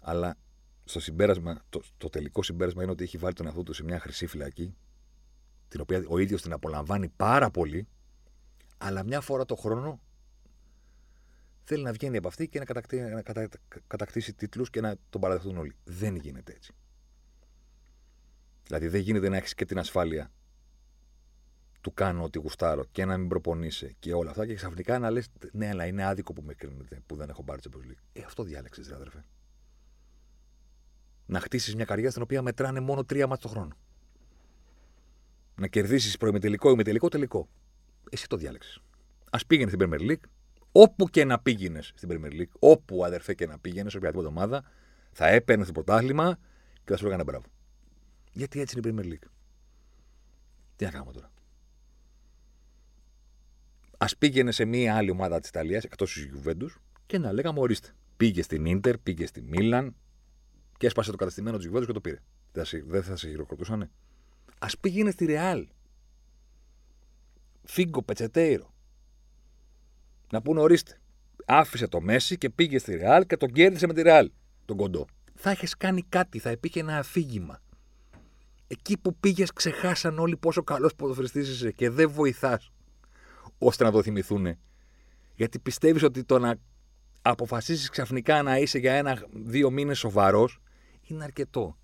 Αλλά 0.00 0.36
στο 0.84 1.00
συμπέρασμα, 1.00 1.62
το, 1.68 1.82
το 1.96 2.08
τελικό 2.08 2.42
συμπέρασμα 2.42 2.82
είναι 2.82 2.92
ότι 2.92 3.04
έχει 3.04 3.18
βάλει 3.18 3.34
τον 3.34 3.46
εαυτό 3.46 3.62
του 3.62 3.72
σε 3.72 3.84
μια 3.84 4.00
χρυσή 4.00 4.26
φυλακή, 4.26 4.76
την 5.68 5.80
οποία 5.80 6.04
ο 6.08 6.18
ίδιος 6.18 6.42
την 6.42 6.52
απολαμβάνει 6.52 7.08
πάρα 7.08 7.50
πολύ, 7.50 7.88
αλλά 8.78 9.04
μια 9.04 9.20
φορά 9.20 9.44
το 9.44 9.54
χρόνο 9.54 10.00
θέλει 11.64 11.82
να 11.82 11.92
βγαίνει 11.92 12.16
από 12.16 12.28
αυτή 12.28 12.48
και 12.48 12.58
να, 12.58 12.64
κατακτήσει, 12.64 13.02
να 13.02 13.22
κατα, 13.22 13.48
κατακτήσει 13.86 14.34
τίτλους 14.34 14.70
και 14.70 14.80
να 14.80 14.96
τον 15.10 15.20
παραδεχτούν 15.20 15.56
όλοι. 15.56 15.76
Δεν 15.84 16.16
γίνεται 16.16 16.52
έτσι. 16.52 16.72
Δηλαδή 18.64 18.88
δεν 18.88 19.00
γίνεται 19.00 19.28
να 19.28 19.36
έχεις 19.36 19.54
και 19.54 19.64
την 19.64 19.78
ασφάλεια 19.78 20.30
του 21.80 21.94
κάνω 21.94 22.22
ότι 22.22 22.38
γουστάρω 22.38 22.84
και 22.92 23.04
να 23.04 23.16
μην 23.16 23.28
προπονείσαι 23.28 23.94
και 23.98 24.12
όλα 24.12 24.30
αυτά 24.30 24.46
και 24.46 24.54
ξαφνικά 24.54 24.98
να 24.98 25.10
λες: 25.10 25.28
Ναι, 25.52 25.68
αλλά 25.68 25.86
είναι 25.86 26.04
άδικο 26.04 26.32
που 26.32 26.42
με 26.42 26.54
κρίνετε 26.54 27.00
που 27.06 27.16
δεν 27.16 27.28
έχω 27.28 27.44
πάρει 27.44 27.60
Champions 27.64 27.90
League. 27.90 28.02
Ε, 28.12 28.22
αυτό 28.22 28.42
διάλεξες, 28.42 28.88
ρε 28.88 28.94
αδερφέ. 28.94 29.24
Να 31.26 31.40
χτίσεις 31.40 31.74
μια 31.74 31.84
καριέρα 31.84 32.10
στην 32.10 32.22
οποία 32.22 32.42
μετράνε 32.42 32.80
μόνο 32.80 33.04
τρία 33.04 33.26
μάτια 33.26 33.48
το 33.48 33.54
χρόνο. 33.54 33.76
Να 35.56 35.66
κερδίσεις 35.66 36.16
προημετελικό 36.16 36.70
ή 36.70 36.74
μετελικό 36.74 37.08
τελικό. 37.08 37.48
Εσύ 38.10 38.28
το 38.28 38.36
διάλεξες. 38.36 38.82
Α 39.30 39.38
πήγαινε 39.46 39.70
στην 39.70 39.88
Premier 39.88 40.10
League, 40.10 40.28
όπου 40.76 41.08
και 41.08 41.24
να 41.24 41.38
πήγαινες 41.38 41.92
στην 41.94 42.08
Premier 42.12 42.32
League, 42.32 42.52
όπου 42.58 43.04
αδερφέ 43.04 43.34
και 43.34 43.46
να 43.46 43.58
πήγαινες, 43.58 43.92
σε 43.92 43.98
οποιαδήποτε 43.98 44.28
ομάδα, 44.28 44.64
θα 45.12 45.26
έπαιρνες 45.26 45.66
το 45.66 45.72
πρωτάθλημα 45.72 46.38
και 46.74 46.90
θα 46.90 46.96
σου 46.96 47.06
έκανε 47.06 47.24
μπράβο. 47.24 47.44
Γιατί 48.32 48.60
έτσι 48.60 48.78
είναι 48.78 48.88
η 48.88 48.94
Premier 48.94 49.12
League; 49.12 49.28
Τι 50.76 50.84
να 50.84 50.90
κάνουμε 50.90 51.12
τώρα; 51.12 51.30
Α 53.98 54.06
πήγαινε 54.18 54.50
σε 54.50 54.64
μία 54.64 54.96
άλλη 54.96 55.10
ομάδα 55.10 55.40
της 55.40 55.48
Ιταλίας, 55.48 55.84
εκτός 55.84 56.12
της 56.12 56.24
Γιουβέντους, 56.24 56.78
και 57.06 57.18
να 57.18 57.32
λέγαμε 57.32 57.60
ορίστε. 57.60 57.88
Πήγε 58.16 58.42
στην 58.42 58.78
ντερ, 58.78 58.98
πήγε 58.98 59.26
στη 59.26 59.42
Μίλαν 59.42 59.94
και 60.78 60.86
έσπασε 60.86 61.10
το 61.10 61.16
καταστημένο 61.16 61.56
της 61.56 61.64
Γιουβέντους 61.64 61.88
και 61.88 61.94
το 61.94 62.00
πήρε. 62.00 62.18
Δεν 62.86 63.02
θα 63.02 63.16
σε 63.16 63.28
χειροκροτούσανε. 63.28 63.90
Α 64.58 64.66
πήγαινε 64.80 65.10
στη 65.10 65.24
Ρεάλ. 65.24 65.68
Φίγκο, 67.62 68.02
Πετσετέιρο. 68.02 68.73
Να 70.34 70.42
πούνε 70.42 70.60
ορίστε. 70.60 71.00
Άφησε 71.46 71.86
το 71.88 72.00
Μέση 72.00 72.38
και 72.38 72.50
πήγε 72.50 72.78
στη 72.78 72.96
Ρεάλ 72.96 73.26
και 73.26 73.36
τον 73.36 73.52
κέρδισε 73.52 73.86
με 73.86 73.94
τη 73.94 74.02
Ρεάλ. 74.02 74.30
Τον 74.64 74.76
κοντό. 74.76 75.06
Θα 75.34 75.50
είχες 75.50 75.76
κάνει 75.76 76.02
κάτι, 76.08 76.38
θα 76.38 76.50
υπήρχε 76.50 76.80
ένα 76.80 76.98
αφήγημα. 76.98 77.62
Εκεί 78.66 78.98
που 78.98 79.16
πήγες, 79.16 79.52
ξεχάσαν 79.52 80.18
όλοι 80.18 80.36
πόσο 80.36 80.62
καλός 80.62 80.94
ποδοφριστή 80.94 81.38
είσαι 81.38 81.70
και 81.72 81.90
δεν 81.90 82.10
βοηθάς 82.10 82.72
ώστε 83.58 83.84
να 83.84 83.90
το 83.90 84.02
θυμηθούν. 84.02 84.58
Γιατί 85.34 85.58
πιστεύεις 85.58 86.02
ότι 86.02 86.24
το 86.24 86.38
να 86.38 86.56
αποφασίσεις 87.22 87.88
ξαφνικά 87.88 88.42
να 88.42 88.58
είσαι 88.58 88.78
για 88.78 88.92
ένα-δύο 88.92 89.70
μήνες 89.70 89.98
σοβαρός 89.98 90.60
είναι 91.02 91.24
αρκετό. 91.24 91.78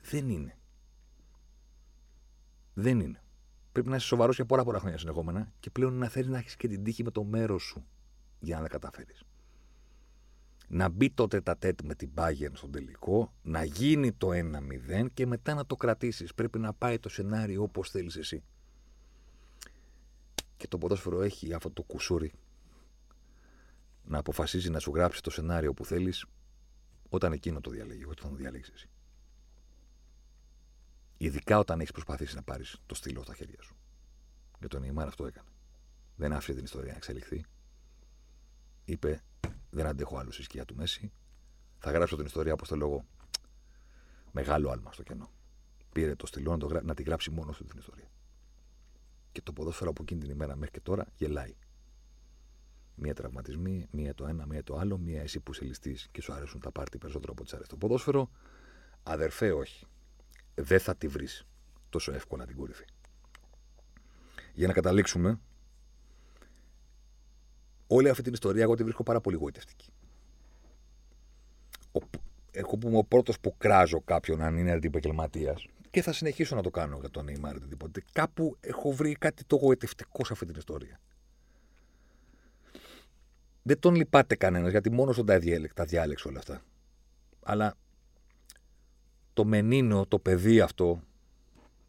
Δεν 0.00 0.28
είναι. 0.28 0.58
Δεν 2.74 3.00
είναι. 3.00 3.20
Πρέπει 3.76 3.90
να 3.90 3.96
είσαι 3.96 4.06
σοβαρός 4.06 4.36
για 4.36 4.46
πολλά 4.46 4.64
πολλά 4.64 4.78
χρόνια 4.78 4.98
συνεχόμενα 4.98 5.52
και 5.60 5.70
πλέον 5.70 5.94
να 5.94 6.08
θέλει 6.08 6.28
να 6.28 6.38
έχεις 6.38 6.56
και 6.56 6.68
την 6.68 6.84
τύχη 6.84 7.04
με 7.04 7.10
το 7.10 7.24
μέρος 7.24 7.62
σου 7.62 7.86
για 8.40 8.56
να 8.56 8.62
τα 8.62 8.68
καταφέρεις. 8.68 9.22
Να 10.68 10.88
μπει 10.88 11.10
τότε 11.10 11.40
τα 11.40 11.56
τέτ 11.56 11.80
με 11.82 11.94
την 11.94 12.10
Bayern 12.14 12.50
στον 12.52 12.70
τελικό, 12.70 13.34
να 13.42 13.64
γίνει 13.64 14.12
το 14.12 14.28
1-0 14.32 15.06
και 15.14 15.26
μετά 15.26 15.54
να 15.54 15.66
το 15.66 15.76
κρατήσεις. 15.76 16.34
Πρέπει 16.34 16.58
να 16.58 16.72
πάει 16.72 16.98
το 16.98 17.08
σενάριο 17.08 17.62
όπως 17.62 17.90
θέλεις 17.90 18.16
εσύ. 18.16 18.42
Και 20.56 20.68
το 20.68 20.78
ποδόσφαιρο 20.78 21.22
έχει 21.22 21.54
αυτό 21.54 21.70
το 21.70 21.82
κουσούρι 21.82 22.32
να 24.04 24.18
αποφασίζει 24.18 24.70
να 24.70 24.78
σου 24.78 24.92
γράψει 24.94 25.22
το 25.22 25.30
σενάριο 25.30 25.74
που 25.74 25.84
θέλεις 25.84 26.26
όταν 27.08 27.32
εκείνο 27.32 27.60
το 27.60 27.70
διαλέγει, 27.70 28.04
όταν 28.04 28.30
το 28.30 28.36
διαλέγει 28.36 28.64
εσύ. 28.74 28.88
Ειδικά 31.16 31.58
όταν 31.58 31.80
έχεις 31.80 31.92
προσπαθήσει 31.92 32.34
να 32.34 32.42
πάρεις 32.42 32.76
το 32.86 32.94
στυλό 32.94 33.22
στα 33.22 33.34
χέρια 33.34 33.62
σου. 33.62 33.76
Για 34.58 34.68
τον 34.68 34.80
Νεϊμάρ 34.80 35.06
αυτό 35.06 35.26
έκανε. 35.26 35.48
Δεν 36.16 36.32
άφησε 36.32 36.54
την 36.54 36.64
ιστορία 36.64 36.90
να 36.90 36.96
εξελιχθεί. 36.96 37.44
Είπε, 38.84 39.22
δεν 39.70 39.86
αντέχω 39.86 40.18
άλλο 40.18 40.30
στη 40.30 40.42
σκιά 40.42 40.64
του 40.64 40.74
Μέση. 40.76 41.12
Θα 41.78 41.90
γράψω 41.90 42.16
την 42.16 42.24
ιστορία 42.24 42.52
όπως 42.52 42.68
το 42.68 42.76
λόγο. 42.76 43.04
Μεγάλο 44.32 44.70
άλμα 44.70 44.92
στο 44.92 45.02
κενό. 45.02 45.30
Πήρε 45.92 46.14
το 46.14 46.26
στυλό 46.26 46.50
να, 46.50 46.58
το, 46.58 46.80
να 46.82 46.94
τη 46.94 47.02
γράψει 47.02 47.30
μόνος 47.30 47.56
του 47.56 47.64
την 47.64 47.78
ιστορία. 47.78 48.10
Και 49.32 49.42
το 49.42 49.52
ποδόσφαιρο 49.52 49.90
από 49.90 50.02
εκείνη 50.02 50.20
την 50.20 50.30
ημέρα 50.30 50.56
μέχρι 50.56 50.70
και 50.70 50.80
τώρα 50.80 51.06
γελάει. 51.16 51.56
Μία 52.94 53.14
τραυματισμή, 53.14 53.86
μία 53.90 54.14
το 54.14 54.26
ένα, 54.26 54.46
μία 54.46 54.62
το 54.62 54.76
άλλο, 54.76 54.98
μία 54.98 55.22
εσύ 55.22 55.40
που 55.40 55.52
είσαι 55.52 55.64
ληστής 55.64 56.08
και 56.10 56.20
σου 56.20 56.32
αρέσουν 56.32 56.60
τα 56.60 56.72
πάρτι 56.72 56.98
περισσότερο 56.98 57.32
από 57.32 57.44
τι 57.44 57.50
αρέσει 57.54 57.68
το 57.68 57.76
ποδόσφαιρο. 57.76 58.30
Αδερφέ, 59.02 59.52
όχι. 59.52 59.86
Δεν 60.58 60.80
θα 60.80 60.96
τη 60.96 61.08
βρεις 61.08 61.46
τόσο 61.88 62.12
εύκολα 62.12 62.46
την 62.46 62.56
κορυφή. 62.56 62.84
Για 64.54 64.66
να 64.66 64.72
καταλήξουμε, 64.72 65.40
όλη 67.86 68.08
αυτή 68.08 68.22
την 68.22 68.32
ιστορία 68.32 68.62
εγώ 68.62 68.74
τη 68.74 68.82
βρίσκω 68.82 69.02
πάρα 69.02 69.20
πολύ 69.20 69.36
γοητευτική. 69.36 69.92
έχω 72.50 72.76
που 72.76 72.88
είμαι 72.88 72.98
ο 72.98 73.04
πρώτος 73.04 73.40
που 73.40 73.56
κράζω 73.58 74.00
κάποιον 74.00 74.42
αν 74.42 74.56
είναι 74.56 74.72
αντιπαγγελματία 74.72 75.56
και 75.90 76.02
θα 76.02 76.12
συνεχίσω 76.12 76.54
να 76.54 76.62
το 76.62 76.70
κάνω 76.70 76.98
για 77.00 77.10
τον 77.10 77.24
Νεϊμάρ 77.24 77.56
οτιδήποτε. 77.56 78.02
Κάπου 78.12 78.56
έχω 78.60 78.92
βρει 78.92 79.14
κάτι 79.14 79.44
το 79.44 79.56
γοητευτικό 79.56 80.24
σε 80.24 80.32
αυτή 80.32 80.46
την 80.46 80.54
ιστορία. 80.56 81.00
Δεν 83.62 83.78
τον 83.78 83.94
λυπάται 83.94 84.36
κανένας 84.36 84.70
γιατί 84.70 84.90
μόνο 84.90 85.12
τον 85.12 85.26
τα 85.74 85.84
διάλεξε 85.84 86.28
όλα 86.28 86.38
αυτά. 86.38 86.62
Αλλά 87.42 87.76
το 89.36 89.44
μενίνο, 89.44 90.06
το 90.06 90.18
παιδί 90.18 90.60
αυτό 90.60 91.02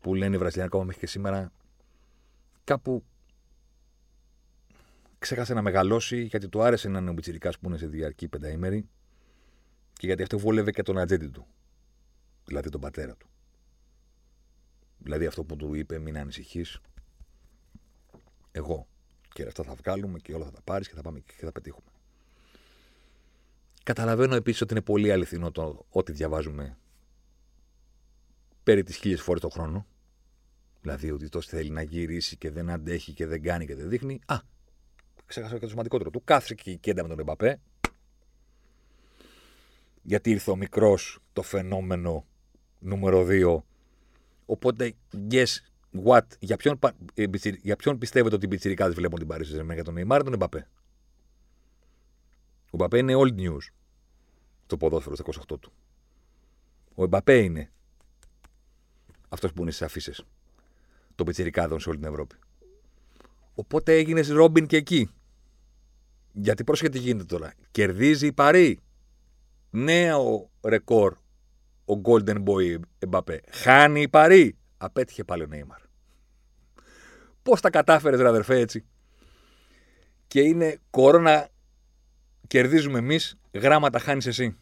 που 0.01 0.15
λένε 0.15 0.35
οι 0.35 0.37
Βραζιλιάνοι 0.37 0.69
ακόμα 0.69 0.83
μέχρι 0.83 0.99
και 1.01 1.07
σήμερα, 1.07 1.51
κάπου 2.63 3.03
ξέχασε 5.19 5.53
να 5.53 5.61
μεγαλώσει 5.61 6.23
γιατί 6.23 6.49
του 6.49 6.61
άρεσε 6.61 6.89
να 6.89 6.99
είναι 6.99 7.09
ο 7.09 7.13
Μπιτσυρικά 7.13 7.49
που 7.49 7.67
είναι 7.67 7.77
σε 7.77 7.87
διαρκή 7.87 8.27
πενταήμερη 8.27 8.89
και 9.93 10.05
γιατί 10.05 10.21
αυτό 10.21 10.39
βόλευε 10.39 10.71
και 10.71 10.81
τον 10.81 10.97
ατζέντη 10.97 11.27
του. 11.27 11.47
Δηλαδή 12.45 12.69
τον 12.69 12.81
πατέρα 12.81 13.15
του. 13.15 13.27
Δηλαδή 14.97 15.25
αυτό 15.25 15.43
που 15.43 15.55
του 15.55 15.73
είπε, 15.73 15.99
μην 15.99 16.17
ανησυχείς. 16.17 16.81
Εγώ. 18.51 18.87
Και 19.33 19.43
αυτά 19.43 19.63
θα 19.63 19.73
βγάλουμε 19.73 20.19
και 20.19 20.33
όλα 20.33 20.45
θα 20.45 20.51
τα 20.51 20.61
πάρεις 20.61 20.87
και 20.87 20.95
θα 20.95 21.01
πάμε 21.01 21.19
και 21.19 21.45
θα 21.45 21.51
πετύχουμε. 21.51 21.89
Καταλαβαίνω 23.83 24.35
επίσης 24.35 24.61
ότι 24.61 24.73
είναι 24.73 24.83
πολύ 24.83 25.11
αληθινό 25.11 25.51
το 25.51 25.85
ότι 25.89 26.11
διαβάζουμε 26.11 26.77
περί 28.67 28.83
τις 28.83 28.95
χίλιες 28.95 29.21
φορές 29.21 29.41
το 29.41 29.49
χρόνο. 29.49 29.85
Δηλαδή 30.81 31.11
ότι 31.11 31.29
τόσο 31.29 31.49
θέλει 31.49 31.69
να 31.69 31.81
γυρίσει 31.81 32.37
και 32.37 32.51
δεν 32.51 32.69
αντέχει 32.69 33.13
και 33.13 33.25
δεν 33.25 33.41
κάνει 33.41 33.65
και 33.65 33.75
δεν 33.75 33.89
δείχνει. 33.89 34.19
Α, 34.25 34.37
ξέχασα 35.25 35.53
και 35.53 35.59
το 35.59 35.67
σημαντικότερο 35.67 36.09
του. 36.09 36.21
Κάθισε 36.23 36.55
και 36.55 36.71
η 36.71 36.77
κέντα 36.77 37.01
με 37.03 37.09
τον 37.09 37.19
Εμπαπέ. 37.19 37.59
Γιατί 40.01 40.29
ήρθε 40.29 40.51
ο 40.51 40.55
μικρός 40.55 41.19
το 41.33 41.41
φαινόμενο 41.41 42.25
νούμερο 42.79 43.25
2. 43.29 43.61
Οπότε, 44.45 44.93
guess 45.29 45.47
what, 46.05 46.25
για 46.39 46.57
ποιον, 46.57 46.79
ε, 47.13 47.25
για 47.61 47.75
ποιον 47.75 47.97
πιστεύετε 47.97 48.35
ότι 48.35 48.45
οι 48.45 48.47
πιτσιρικάδε 48.47 48.93
βλέπουν 48.93 49.19
την 49.19 49.27
Paris 49.31 49.61
saint 49.61 49.73
για 49.73 49.83
τον 49.83 49.95
Neymar 49.97 50.19
ή 50.19 50.23
τον 50.23 50.33
Εμπαπέ. 50.33 50.67
Ο 52.65 52.71
Εμπαπέ 52.71 52.97
είναι 52.97 53.13
old 53.15 53.39
news 53.39 53.71
το 54.65 54.77
ποδόσφαιρο 54.77 55.15
στα 55.15 55.23
28 55.55 55.59
του. 55.59 55.71
Ο 56.95 57.03
Εμπαπέ 57.03 57.43
είναι 57.43 57.71
αυτός 59.29 59.53
που 59.53 59.61
είναι 59.61 59.71
στις 59.71 59.85
αφήσει 59.85 60.11
των 61.15 61.25
πιτσιρικάδων 61.25 61.79
σε 61.79 61.89
όλη 61.89 61.97
την 61.97 62.07
Ευρώπη. 62.07 62.35
Οπότε 63.55 63.93
έγινες 63.93 64.29
Ρόμπιν 64.29 64.67
και 64.67 64.77
εκεί. 64.77 65.09
Γιατί 66.31 66.63
πρόσεχε 66.63 66.89
τι 66.89 66.99
γίνεται 66.99 67.23
τώρα. 67.23 67.53
Κερδίζει 67.71 68.27
η 68.27 68.33
Παρή. 68.33 68.79
Νέο 69.69 70.49
ρεκόρ 70.63 71.17
ο 71.85 72.01
Golden 72.03 72.43
Boy 72.43 72.79
Εμπαπέ. 72.99 73.41
Χάνει 73.51 74.01
η 74.01 74.09
Παρή. 74.09 74.57
Απέτυχε 74.77 75.23
πάλι 75.23 75.43
ο 75.43 75.47
Νέιμαρ. 75.47 75.79
Πώς 77.43 77.61
τα 77.61 77.69
κατάφερες, 77.69 78.19
ρε 78.19 78.27
αδερφέ, 78.27 78.59
έτσι. 78.59 78.85
Και 80.27 80.41
είναι 80.41 80.79
κόρονα. 80.89 81.49
Κερδίζουμε 82.47 82.99
εμείς, 82.99 83.37
γράμματα 83.53 83.99
χάνεις 83.99 84.25
εσύ. 84.25 84.57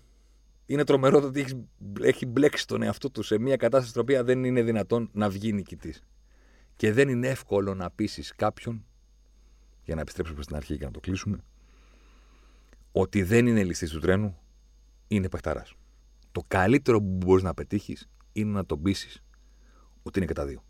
Είναι 0.65 0.83
τρομερό 0.83 1.19
το 1.19 1.27
ότι 1.27 1.39
έχεις, 1.39 1.55
έχει 2.01 2.25
μπλέξει 2.25 2.67
τον 2.67 2.81
εαυτό 2.81 3.09
του 3.09 3.23
σε 3.23 3.37
μια 3.37 3.55
κατάσταση 3.55 3.89
στην 3.89 4.01
οποία 4.01 4.23
δεν 4.23 4.43
είναι 4.43 4.63
δυνατόν 4.63 5.09
να 5.13 5.29
βγει 5.29 5.53
νικητής. 5.53 6.03
Και 6.75 6.93
δεν 6.93 7.09
είναι 7.09 7.27
εύκολο 7.27 7.73
να 7.73 7.91
πείσει 7.91 8.33
κάποιον, 8.35 8.85
για 9.83 9.95
να 9.95 10.01
επιστρέψουμε 10.01 10.43
στην 10.43 10.55
αρχή 10.55 10.77
και 10.77 10.85
να 10.85 10.91
το 10.91 10.99
κλείσουμε, 10.99 11.43
ότι 12.91 13.23
δεν 13.23 13.47
είναι 13.47 13.63
ληστής 13.63 13.89
του 13.91 13.99
τρένου, 13.99 14.37
είναι 15.07 15.29
παιχταράς. 15.29 15.73
Το 16.31 16.43
καλύτερο 16.47 16.99
που 16.99 17.07
μπορείς 17.07 17.43
να 17.43 17.53
πετύχεις 17.53 18.09
είναι 18.31 18.51
να 18.51 18.65
τον 18.65 18.81
πείσεις 18.81 19.23
ότι 20.03 20.17
είναι 20.17 20.27
και 20.27 20.33
τα 20.33 20.45
δύο. 20.45 20.63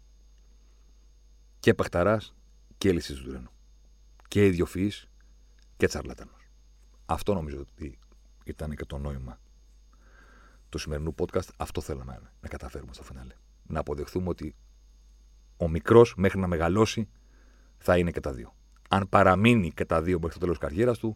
Και 1.60 1.74
παιχταράς 1.74 2.36
και 2.78 2.92
ληστής 2.92 3.16
του 3.16 3.30
τρένου. 3.30 3.50
Και 4.28 4.46
ιδιοφυής 4.46 5.10
και 5.78 5.88
τσαρλατανό. 5.88 6.32
Αυτό 7.06 7.34
νομίζω 7.34 7.60
ότι 7.60 8.00
ήταν 8.46 8.76
και 8.76 8.86
το 8.86 8.98
νόημα 8.98 9.40
του 10.76 10.82
σημερινού 10.82 11.16
podcast. 11.18 11.50
Αυτό 11.58 11.82
θέλαμε 11.82 12.20
να 12.42 12.48
καταφέρουμε 12.48 12.94
στο 12.94 13.04
φινάλε. 13.04 13.34
Να 13.68 13.80
αποδεχθούμε 13.80 14.30
ότι 14.30 14.56
ο 15.58 15.70
μικρός 15.70 16.14
μέχρι 16.18 16.40
να 16.40 16.48
μεγαλώσει 16.48 17.10
θα 17.78 17.98
είναι 17.98 18.12
και 18.12 18.20
τα 18.20 18.32
δύο. 18.32 18.54
Αν 18.90 19.10
παραμείνει 19.10 19.72
και 19.72 19.86
τα 19.86 20.02
δύο 20.02 20.18
μέχρι 20.20 20.34
το 20.34 20.40
τέλος 20.40 20.58
της 20.58 20.68
καριέρας 20.68 20.98
του, 20.98 21.16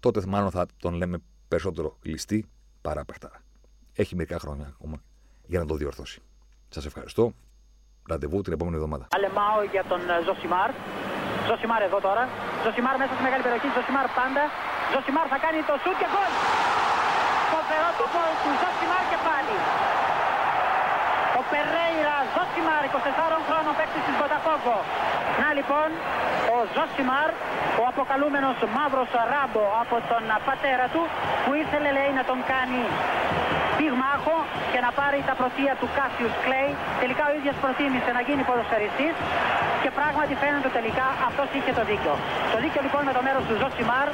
τότε 0.00 0.22
μάλλον 0.26 0.50
θα 0.50 0.66
τον 0.76 0.94
λέμε 0.94 1.18
περισσότερο 1.48 1.98
ληστή 2.02 2.48
παρά 2.82 3.04
παιχτάρα. 3.04 3.42
Έχει 3.94 4.16
μερικά 4.16 4.38
χρόνια 4.38 4.66
ακόμα 4.66 5.02
για 5.46 5.58
να 5.58 5.66
το 5.66 5.74
διορθώσει. 5.74 6.20
Σας 6.68 6.86
ευχαριστώ. 6.86 7.32
Ραντεβού 8.08 8.40
την 8.40 8.52
επόμενη 8.52 8.76
εβδομάδα. 8.76 9.06
Αλεμάω 9.10 9.62
για 9.70 9.84
τον 9.84 10.00
ε, 10.00 10.22
Ζωσιμάρ. 10.24 10.70
Ζοσιμάρ 11.48 11.82
εδώ 11.82 12.00
τώρα. 12.00 12.28
Ζοσιμάρ 12.64 12.96
μέσα 12.96 13.12
στη 13.14 13.22
μεγάλη 13.22 13.42
περιοχή. 13.42 13.68
Ζοσιμάρ 13.76 14.06
πάντα. 14.18 14.42
Ζοσιμάρ 14.92 15.26
θα 15.32 15.38
κάνει 15.44 15.60
το 15.68 15.74
σουτ 15.82 15.96
και 16.00 16.08
γκολ. 16.12 16.67
Φοβερό 17.70 17.92
το 18.02 18.06
γκολ 18.14 18.32
του 18.42 18.50
Ζοσιμάρ 18.60 19.04
και 19.12 19.18
πάλι. 19.28 19.56
Ο 21.38 21.40
Περέιρα 21.50 22.16
Ζοσιμάρ, 22.34 22.82
24 22.88 23.38
χρόνων 23.46 23.72
παίκτης 23.78 24.02
της 24.06 24.14
Βοταφόγκο. 24.20 24.78
Να 25.40 25.48
λοιπόν, 25.58 25.88
ο 26.54 26.56
Ζοσιμάρ, 26.74 27.30
ο 27.80 27.82
αποκαλούμενος 27.92 28.56
μαύρος 28.76 29.10
Ράμπο 29.32 29.64
από 29.82 29.96
τον 30.10 30.24
πατέρα 30.48 30.86
του, 30.94 31.02
που 31.42 31.50
ήθελε 31.62 31.88
λέει 31.98 32.12
να 32.18 32.24
τον 32.30 32.38
κάνει 32.52 32.82
πυγμάχο 33.78 34.36
και 34.72 34.80
να 34.86 34.90
πάρει 34.98 35.18
τα 35.28 35.34
πρωτεία 35.40 35.72
του 35.80 35.88
Κάσιους 35.96 36.34
Κλέη. 36.44 36.70
Τελικά 37.02 37.22
ο 37.30 37.32
ίδιος 37.38 37.56
προτίμησε 37.64 38.10
να 38.16 38.22
γίνει 38.26 38.42
ποδοσφαιριστής 38.48 39.14
και 39.82 39.90
πράγματι 39.98 40.34
φαίνεται 40.42 40.70
τελικά 40.78 41.06
αυτός 41.28 41.48
είχε 41.56 41.72
το 41.78 41.82
δίκιο. 41.90 42.14
Το 42.52 42.56
δίκιο 42.62 42.80
λοιπόν 42.86 43.02
με 43.08 43.12
το 43.16 43.22
μέρος 43.26 43.42
του 43.48 43.54
Ζωσιμάρ. 43.60 44.08